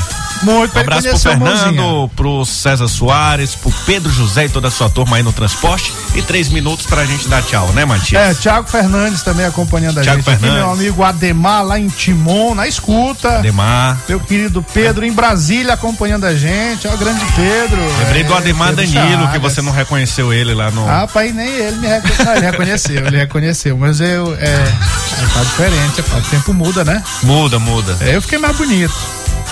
Muito 0.42 0.76
Um 0.76 0.80
abraço 0.80 1.02
pro 1.02 1.10
conheceu 1.10 1.32
o 1.32 1.40
Mãozinha. 1.40 1.64
Fernando, 1.72 2.10
pro 2.14 2.44
César 2.44 2.86
Soares, 2.86 3.54
pro 3.56 3.72
Pedro 3.84 4.12
José 4.12 4.44
e 4.44 4.48
toda 4.48 4.68
a 4.68 4.70
sua 4.70 4.88
turma 4.88 5.16
aí 5.16 5.24
no 5.24 5.32
transporte. 5.32 5.92
E 6.14 6.22
três 6.22 6.48
minutos 6.50 6.86
pra 6.86 7.04
gente 7.04 7.26
dar 7.26 7.42
tchau, 7.42 7.66
né, 7.72 7.84
Matias? 7.84 8.30
É, 8.30 8.34
Thiago 8.40 8.68
Fernandes 8.68 9.22
também 9.22 9.44
acompanhando 9.44 9.98
a 9.98 10.02
Thiago 10.02 10.18
gente. 10.20 10.30
Aqui, 10.30 10.40
Fernandes. 10.40 10.64
meu 10.64 10.72
amigo 10.72 11.02
Ademar 11.02 11.64
lá 11.64 11.80
em 11.80 11.88
Timon, 11.88 12.54
na 12.54 12.68
escuta. 12.68 13.38
Ademar. 13.38 13.98
Meu 14.08 14.20
querido 14.20 14.62
Pedro 14.62 15.04
em 15.04 15.12
Brasília 15.12 15.74
acompanhando 15.74 16.26
a 16.26 16.34
gente. 16.36 16.86
Ó, 16.86 16.96
grande 16.96 17.24
Pedro. 17.34 17.80
Lembrei 18.04 18.22
do 18.22 18.34
É, 18.34 18.36
Ademar 18.36 18.68
Pedro 18.74 18.86
Danilo, 18.92 19.26
que 19.26 19.32
Chagas. 19.34 19.42
você 19.54 19.62
não 19.62 19.72
reconheceu 19.72 20.32
ele 20.32 20.54
lá 20.54 20.70
no. 20.70 20.84
Rapaz, 20.86 21.34
nem 21.34 21.48
ele 21.48 21.78
me 21.78 21.88
reconheceu. 21.88 22.32
Ele 22.34 22.46
reconheceu, 22.46 22.83
ele 22.92 23.16
reconheceu. 23.16 23.76
Mas 23.76 24.00
eu. 24.00 24.34
É, 24.34 24.44
é 24.44 25.26
tá 25.32 25.40
diferente, 25.42 26.00
é, 26.00 26.18
o 26.18 26.22
tempo 26.22 26.52
muda, 26.52 26.84
né? 26.84 27.02
Muda, 27.22 27.58
muda. 27.58 27.96
É, 28.00 28.16
eu 28.16 28.22
fiquei 28.22 28.38
mais 28.38 28.56
bonito. 28.56 28.94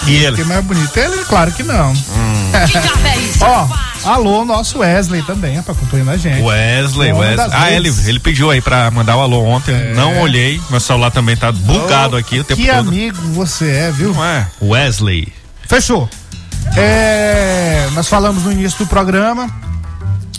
E 0.06 0.16
ele? 0.16 0.36
Fiquei 0.36 0.44
mais 0.44 0.64
bonito. 0.64 0.96
Ele, 0.96 1.24
claro 1.24 1.52
que 1.52 1.62
não. 1.62 1.92
Ó, 3.40 3.68
alô, 4.04 4.44
nosso 4.44 4.78
Wesley 4.78 5.22
também, 5.22 5.58
é 5.58 5.62
pra 5.62 5.72
acompanhando 5.72 6.10
a 6.10 6.16
gente. 6.16 6.42
Wesley, 6.42 7.12
Wesley. 7.12 7.48
Ah, 7.52 7.70
ele, 7.70 7.92
ele 8.06 8.18
pediu 8.18 8.50
aí 8.50 8.60
pra 8.60 8.90
mandar 8.90 9.16
o 9.16 9.20
alô 9.20 9.42
ontem. 9.44 9.74
Não 9.94 10.20
olhei. 10.20 10.60
Meu 10.70 10.80
celular 10.80 11.10
também 11.10 11.36
tá 11.36 11.52
bugado 11.52 12.16
aqui 12.16 12.40
o 12.40 12.44
tempo 12.44 12.60
Que 12.60 12.68
todo. 12.68 12.88
amigo 12.88 13.20
você 13.28 13.70
é, 13.70 13.90
viu? 13.92 14.12
Não 14.12 14.24
é? 14.24 14.46
Wesley. 14.60 15.32
Fechou. 15.68 16.08
É, 16.76 17.88
nós 17.92 18.08
falamos 18.08 18.44
no 18.44 18.52
início 18.52 18.78
do 18.78 18.86
programa 18.86 19.48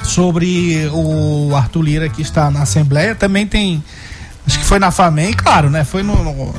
sobre 0.04 0.88
o 0.93 1.56
Arthur 1.56 1.82
Lira 1.82 2.10
que 2.10 2.22
está 2.22 2.51
na 2.51 2.62
Assembleia. 2.64 3.16
Também 3.16 3.47
tem 3.47 3.84
Acho 4.45 4.60
que 4.60 4.66
foi 4.66 4.78
na 4.78 4.91
FAMEM, 4.91 5.32
claro, 5.34 5.70
né? 5.70 5.86
Foi 5.86 6.04
no, 6.04 6.22
no- 6.22 6.54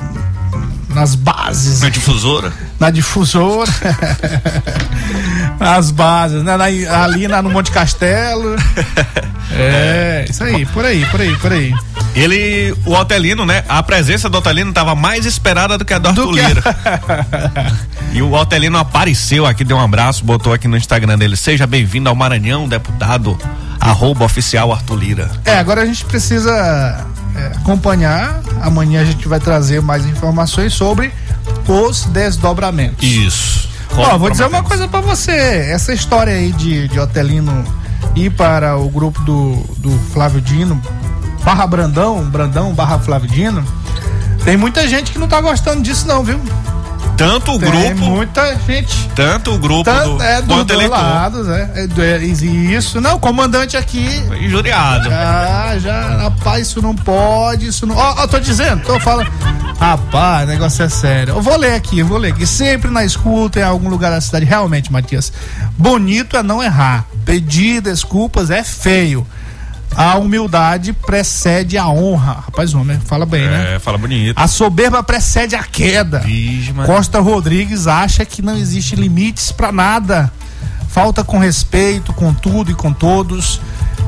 nas 0.94 1.14
bases. 1.14 1.80
Na 1.80 1.88
difusora? 1.88 2.52
Na 2.80 2.90
difusora. 2.90 3.70
Nas 5.58 5.90
bases, 5.90 6.42
né? 6.42 6.56
Na- 6.56 6.64
ali 7.04 7.28
na, 7.28 7.42
no 7.42 7.50
Monte 7.50 7.70
Castelo. 7.70 8.56
É, 9.56 10.24
isso 10.28 10.42
aí, 10.42 10.66
por 10.66 10.84
aí, 10.84 11.04
por 11.06 11.20
aí, 11.20 11.36
por 11.36 11.52
aí. 11.52 11.72
Ele, 12.16 12.74
o 12.84 12.92
Otelino, 12.94 13.44
né? 13.46 13.62
A 13.68 13.80
presença 13.84 14.28
do 14.28 14.38
Otelino 14.38 14.70
estava 14.70 14.96
mais 14.96 15.26
esperada 15.26 15.78
do 15.78 15.84
que 15.84 15.92
a 15.94 15.98
do 15.98 16.08
Arthur 16.08 16.28
a- 16.30 16.32
Lira. 16.32 16.62
E 18.12 18.20
o 18.22 18.32
Otelino 18.32 18.78
apareceu 18.78 19.46
aqui, 19.46 19.62
deu 19.62 19.76
um 19.76 19.80
abraço, 19.80 20.24
botou 20.24 20.52
aqui 20.52 20.66
no 20.66 20.76
Instagram 20.76 21.16
dele. 21.18 21.36
Seja 21.36 21.66
bem-vindo 21.68 22.08
ao 22.08 22.16
Maranhão, 22.16 22.66
deputado. 22.66 23.38
Arroba 23.78 24.24
oficial 24.24 24.72
Arthur 24.72 24.96
Lira. 24.96 25.30
É, 25.44 25.56
agora 25.58 25.82
a 25.82 25.86
gente 25.86 26.04
precisa 26.04 27.06
é, 27.34 27.46
acompanhar. 27.56 28.40
Amanhã 28.60 29.02
a 29.02 29.04
gente 29.04 29.26
vai 29.28 29.40
trazer 29.40 29.80
mais 29.80 30.06
informações 30.06 30.72
sobre 30.72 31.12
os 31.68 32.04
desdobramentos. 32.06 33.06
Isso. 33.06 33.68
Ó, 33.96 34.18
vou 34.18 34.30
dizer 34.30 34.46
uma 34.46 34.62
coisa 34.62 34.88
pra 34.88 35.00
você. 35.00 35.32
Essa 35.32 35.92
história 35.92 36.32
aí 36.32 36.52
de, 36.52 36.88
de 36.88 36.98
Otelino 36.98 37.64
ir 38.14 38.30
para 38.30 38.76
o 38.76 38.88
grupo 38.88 39.20
do, 39.22 39.54
do 39.78 39.90
Flávio 40.12 40.40
Dino, 40.40 40.80
barra 41.44 41.66
Brandão, 41.66 42.24
Brandão 42.30 42.72
barra 42.72 42.98
Flávio 42.98 43.28
Dino, 43.28 43.64
tem 44.44 44.56
muita 44.56 44.86
gente 44.86 45.10
que 45.10 45.18
não 45.18 45.26
tá 45.26 45.40
gostando 45.40 45.82
disso 45.82 46.06
não, 46.06 46.22
viu? 46.22 46.40
Tanto 47.16 47.52
o 47.52 47.58
Tem 47.58 47.70
grupo, 47.70 48.10
muita 48.10 48.56
gente. 48.66 49.08
tanto 49.14 49.54
o 49.54 49.58
grupo 49.58 49.84
Tanto, 49.84 50.16
do, 50.16 50.22
é, 50.22 50.42
do, 50.42 50.48
quanto 50.48 50.72
eleitor. 50.72 50.98
lados, 50.98 51.48
é, 51.48 51.72
é, 51.76 52.04
é, 52.04 52.24
Isso, 52.24 53.00
não, 53.00 53.16
o 53.16 53.20
comandante 53.20 53.76
aqui. 53.76 54.04
Injuriado. 54.40 55.08
Ah, 55.12 55.76
já, 55.78 56.16
rapaz, 56.22 56.66
isso 56.68 56.82
não 56.82 56.94
pode, 56.94 57.68
isso 57.68 57.86
não. 57.86 57.96
Ó, 57.96 58.14
ó, 58.18 58.26
tô 58.26 58.40
dizendo, 58.40 58.82
tô 58.84 58.98
falando. 58.98 59.30
Rapaz, 59.78 60.44
o 60.48 60.50
negócio 60.50 60.82
é 60.84 60.88
sério. 60.88 61.34
Eu 61.34 61.42
vou 61.42 61.56
ler 61.56 61.74
aqui, 61.74 62.00
eu 62.00 62.06
vou 62.06 62.18
ler 62.18 62.32
aqui. 62.32 62.46
Sempre 62.46 62.90
na 62.90 63.04
escuta, 63.04 63.60
em 63.60 63.62
algum 63.62 63.88
lugar 63.88 64.10
da 64.10 64.20
cidade. 64.20 64.44
Realmente, 64.44 64.92
Matias. 64.92 65.32
Bonito 65.78 66.36
é 66.36 66.42
não 66.42 66.62
errar. 66.62 67.06
Pedir 67.24 67.80
desculpas 67.80 68.50
é 68.50 68.64
feio. 68.64 69.26
A 69.96 70.16
humildade 70.16 70.92
precede 70.92 71.78
a 71.78 71.88
honra. 71.88 72.44
Rapaz, 72.46 72.74
o 72.74 72.80
homem 72.80 72.98
fala 73.04 73.24
bem, 73.24 73.42
né? 73.42 73.74
É, 73.74 73.78
fala 73.78 73.98
bonito. 73.98 74.38
A 74.38 74.46
soberba 74.46 75.02
precede 75.02 75.54
a 75.54 75.62
queda. 75.62 76.24
Costa 76.86 77.20
Rodrigues 77.20 77.86
acha 77.86 78.24
que 78.24 78.42
não 78.42 78.56
existe 78.56 78.96
limites 78.96 79.52
pra 79.52 79.70
nada. 79.70 80.32
Falta 80.88 81.24
com 81.24 81.38
respeito 81.38 82.12
com 82.12 82.32
tudo 82.32 82.70
e 82.70 82.74
com 82.74 82.92
todos 82.92 83.60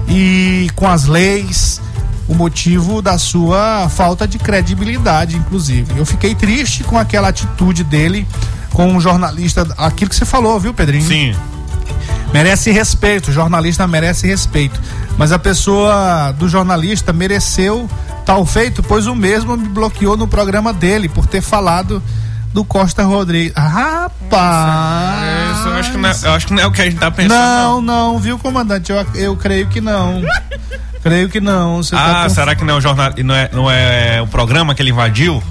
e 0.08 0.68
com 0.74 0.86
as 0.86 1.06
leis. 1.06 1.80
O 2.28 2.34
motivo 2.34 3.00
da 3.00 3.18
sua 3.18 3.88
falta 3.88 4.26
de 4.26 4.38
credibilidade, 4.38 5.36
inclusive. 5.36 5.96
Eu 5.96 6.04
fiquei 6.04 6.34
triste 6.34 6.82
com 6.82 6.98
aquela 6.98 7.28
atitude 7.28 7.84
dele 7.84 8.26
com 8.72 8.88
um 8.88 9.00
jornalista. 9.00 9.66
Aquilo 9.78 10.10
que 10.10 10.16
você 10.16 10.24
falou, 10.24 10.58
viu, 10.58 10.74
Pedrinho? 10.74 11.06
Sim. 11.06 11.34
Merece 12.36 12.70
respeito, 12.70 13.28
o 13.28 13.32
jornalista 13.32 13.86
merece 13.86 14.26
respeito. 14.26 14.80
Mas 15.16 15.32
a 15.32 15.38
pessoa 15.38 16.32
do 16.38 16.48
jornalista 16.48 17.12
mereceu 17.12 17.88
tal 18.24 18.44
feito, 18.44 18.82
pois 18.82 19.06
o 19.06 19.14
mesmo 19.14 19.56
me 19.56 19.68
bloqueou 19.68 20.16
no 20.16 20.28
programa 20.28 20.72
dele 20.72 21.08
por 21.08 21.26
ter 21.26 21.40
falado 21.40 22.02
do 22.52 22.64
Costa 22.64 23.04
Rodrigues. 23.04 23.52
Rapaz! 23.56 25.58
Isso, 25.58 25.68
eu, 25.68 25.74
acho 25.74 25.90
que 25.92 25.96
não 25.96 26.08
é, 26.08 26.12
acho 26.12 26.46
que 26.46 26.52
não 26.52 26.62
é 26.62 26.66
o 26.66 26.70
que 26.70 26.82
a 26.82 26.84
gente 26.84 26.98
tá 26.98 27.10
pensando. 27.10 27.38
Não, 27.38 27.80
não, 27.80 28.18
viu, 28.18 28.38
comandante? 28.38 28.92
Eu, 28.92 29.06
eu 29.14 29.36
creio 29.36 29.66
que 29.68 29.80
não. 29.80 30.22
creio 31.02 31.28
que 31.28 31.40
não. 31.40 31.82
Você 31.82 31.94
tá 31.96 32.20
Ah, 32.20 32.22
conf- 32.24 32.34
será 32.34 32.54
que 32.54 32.64
não 32.64 32.74
é 32.74 32.78
o 32.78 32.80
jornal, 32.80 33.12
não 33.24 33.34
é, 33.34 33.50
não 33.52 33.70
é 33.70 34.20
o 34.20 34.26
programa 34.26 34.74
que 34.74 34.82
ele 34.82 34.90
invadiu? 34.90 35.42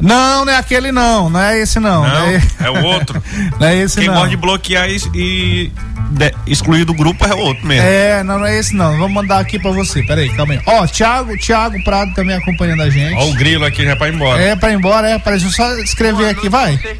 Não, 0.00 0.44
não 0.44 0.52
é 0.52 0.56
aquele 0.56 0.92
não, 0.92 1.30
não 1.30 1.40
é 1.40 1.58
esse 1.58 1.80
não. 1.80 2.02
Não, 2.06 2.26
é, 2.26 2.42
é 2.60 2.70
o 2.70 2.84
outro. 2.84 3.22
não 3.58 3.66
é 3.66 3.76
esse 3.76 3.98
Quem 3.98 4.08
não. 4.08 4.14
gosta 4.14 4.28
de 4.28 4.36
bloquear 4.36 4.88
e, 4.90 4.96
e 5.14 5.72
de- 6.10 6.34
excluir 6.46 6.84
do 6.84 6.94
grupo 6.94 7.24
é 7.26 7.34
o 7.34 7.38
outro 7.38 7.66
mesmo. 7.66 7.86
É, 7.86 8.22
não, 8.22 8.38
não 8.38 8.46
é 8.46 8.58
esse 8.58 8.74
não. 8.74 8.92
Vamos 8.98 9.12
mandar 9.12 9.38
aqui 9.38 9.58
pra 9.58 9.70
você. 9.70 10.02
Peraí, 10.02 10.28
calma 10.34 10.54
aí. 10.54 10.60
Ó, 10.66 10.86
Thiago, 10.86 11.36
Thiago 11.38 11.82
Prado 11.84 12.12
também 12.14 12.36
acompanhando 12.36 12.82
a 12.82 12.90
gente. 12.90 13.14
Ó 13.14 13.26
o 13.28 13.34
grilo 13.34 13.64
aqui 13.64 13.84
já 13.84 13.96
pra 13.96 14.08
ir 14.08 14.14
embora. 14.14 14.42
É, 14.42 14.56
pra 14.56 14.70
ir 14.70 14.76
embora, 14.76 15.08
é. 15.10 15.20
Eu 15.26 15.40
só 15.40 15.74
escrever 15.78 16.30
aqui, 16.30 16.48
vai. 16.48 16.74
É, 16.74 16.96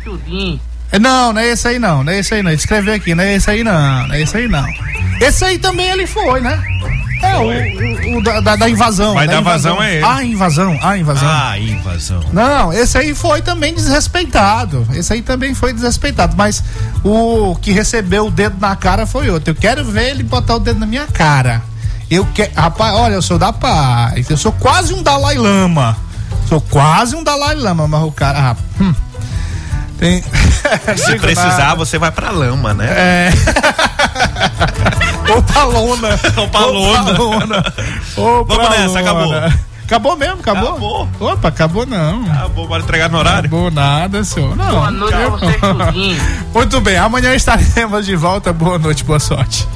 não, 1.01 1.32
não 1.32 1.41
é 1.41 1.49
esse 1.49 1.66
aí 1.68 1.78
não, 1.78 2.03
não 2.05 2.12
é 2.12 2.18
esse 2.20 2.34
aí 2.34 2.43
não. 2.43 2.51
Escrever 2.51 2.95
aqui, 2.95 3.14
não 3.14 3.24
é 3.24 3.34
esse 3.34 3.51
aí 3.51 3.62
não, 3.64 4.07
não 4.09 4.14
é 4.14 4.20
esse 4.22 4.37
aí 4.37 4.49
não. 4.49 4.66
Esse 5.20 5.45
aí 5.45 5.59
também 5.59 5.87
ele 5.91 6.07
foi, 6.07 6.41
né? 6.41 6.62
É, 7.22 7.37
o, 7.39 7.45
o- 8.14 8.18
o 8.18 8.22
da, 8.22 8.41
da- 8.41 8.57
da 8.57 8.68
invasão. 8.68 9.14
Mas 9.14 9.26
da 9.26 9.34
da 9.34 9.41
invasão 9.41 9.82
é 9.82 9.95
ele. 9.97 10.05
A 10.05 10.22
invasão, 10.22 10.78
a 10.82 10.99
invasão. 10.99 11.28
Ah, 11.28 11.59
invasão. 11.59 12.20
Não, 12.32 12.72
esse 12.72 12.99
aí 12.99 13.14
foi 13.14 13.41
também 13.41 13.74
desrespeitado. 13.74 14.87
Esse 14.95 15.14
aí 15.14 15.22
também 15.22 15.55
foi 15.55 15.72
desrespeitado. 15.72 16.37
Mas 16.37 16.62
o 17.03 17.57
que 17.61 17.72
recebeu 17.72 18.26
o 18.26 18.30
dedo 18.30 18.57
na 18.61 18.76
cara 18.76 19.07
foi 19.07 19.30
outro. 19.30 19.51
Eu 19.51 19.55
quero 19.55 19.82
ver 19.84 20.11
ele 20.11 20.22
botar 20.22 20.57
o 20.57 20.59
dedo 20.61 20.78
na 20.78 20.87
minha 20.87 21.07
cara. 21.07 21.62
Eu 22.11 22.24
quero. 22.34 22.53
Rapaz, 22.55 22.95
olha, 22.95 23.14
eu 23.14 23.22
sou 23.22 23.39
da 23.39 23.53
paz. 23.53 24.28
Eu 24.28 24.37
sou 24.37 24.53
quase 24.53 24.93
um 24.93 25.03
Dalai 25.03 25.37
Lama. 25.37 25.97
Sou 26.49 26.61
quase 26.61 27.16
um 27.16 27.24
Dalai 27.24 27.55
Lama, 27.57 27.89
mas 27.89 28.03
o 28.05 28.12
cara. 28.12 28.51
ah, 28.51 28.57
hum. 28.80 28.95
Tem. 29.99 30.23
Se 30.97 31.19
precisar, 31.19 31.59
nada. 31.59 31.75
você 31.77 31.99
vai 31.99 32.11
pra 32.11 32.31
lama, 32.31 32.75
né? 32.75 32.87
É. 32.89 33.31
Ou 35.33 35.43
pra 35.43 35.65
lona. 35.65 36.09
Ou 36.37 36.49
pra 36.49 36.67
lona. 36.67 37.19
lona. 37.19 37.75
Ou 38.17 38.45
Vamos 38.45 38.71
nessa, 38.71 39.01
acabou. 39.01 39.35
Acabou 39.85 40.17
mesmo, 40.17 40.41
acabou? 40.41 40.71
Acabou. 40.71 41.09
Opa, 41.21 41.49
acabou 41.49 41.87
não. 41.87 42.25
Acabou, 42.27 42.67
bora 42.67 42.83
entregar 42.83 43.09
no 43.09 43.19
horário? 43.19 43.47
Acabou 43.47 43.71
nada, 43.71 44.25
senhor. 44.25 44.57
Não. 44.57 44.71
Boa 44.71 44.91
noite 44.91 45.17
vocês 45.31 45.61
tudinho. 45.61 46.23
Muito 46.53 46.81
bem, 46.81 46.97
amanhã 46.97 47.35
estaremos 47.35 48.05
de 48.05 48.17
volta. 48.17 48.53
Boa 48.53 48.79
noite, 48.79 49.05
boa 49.05 49.21
sorte. 49.21 49.67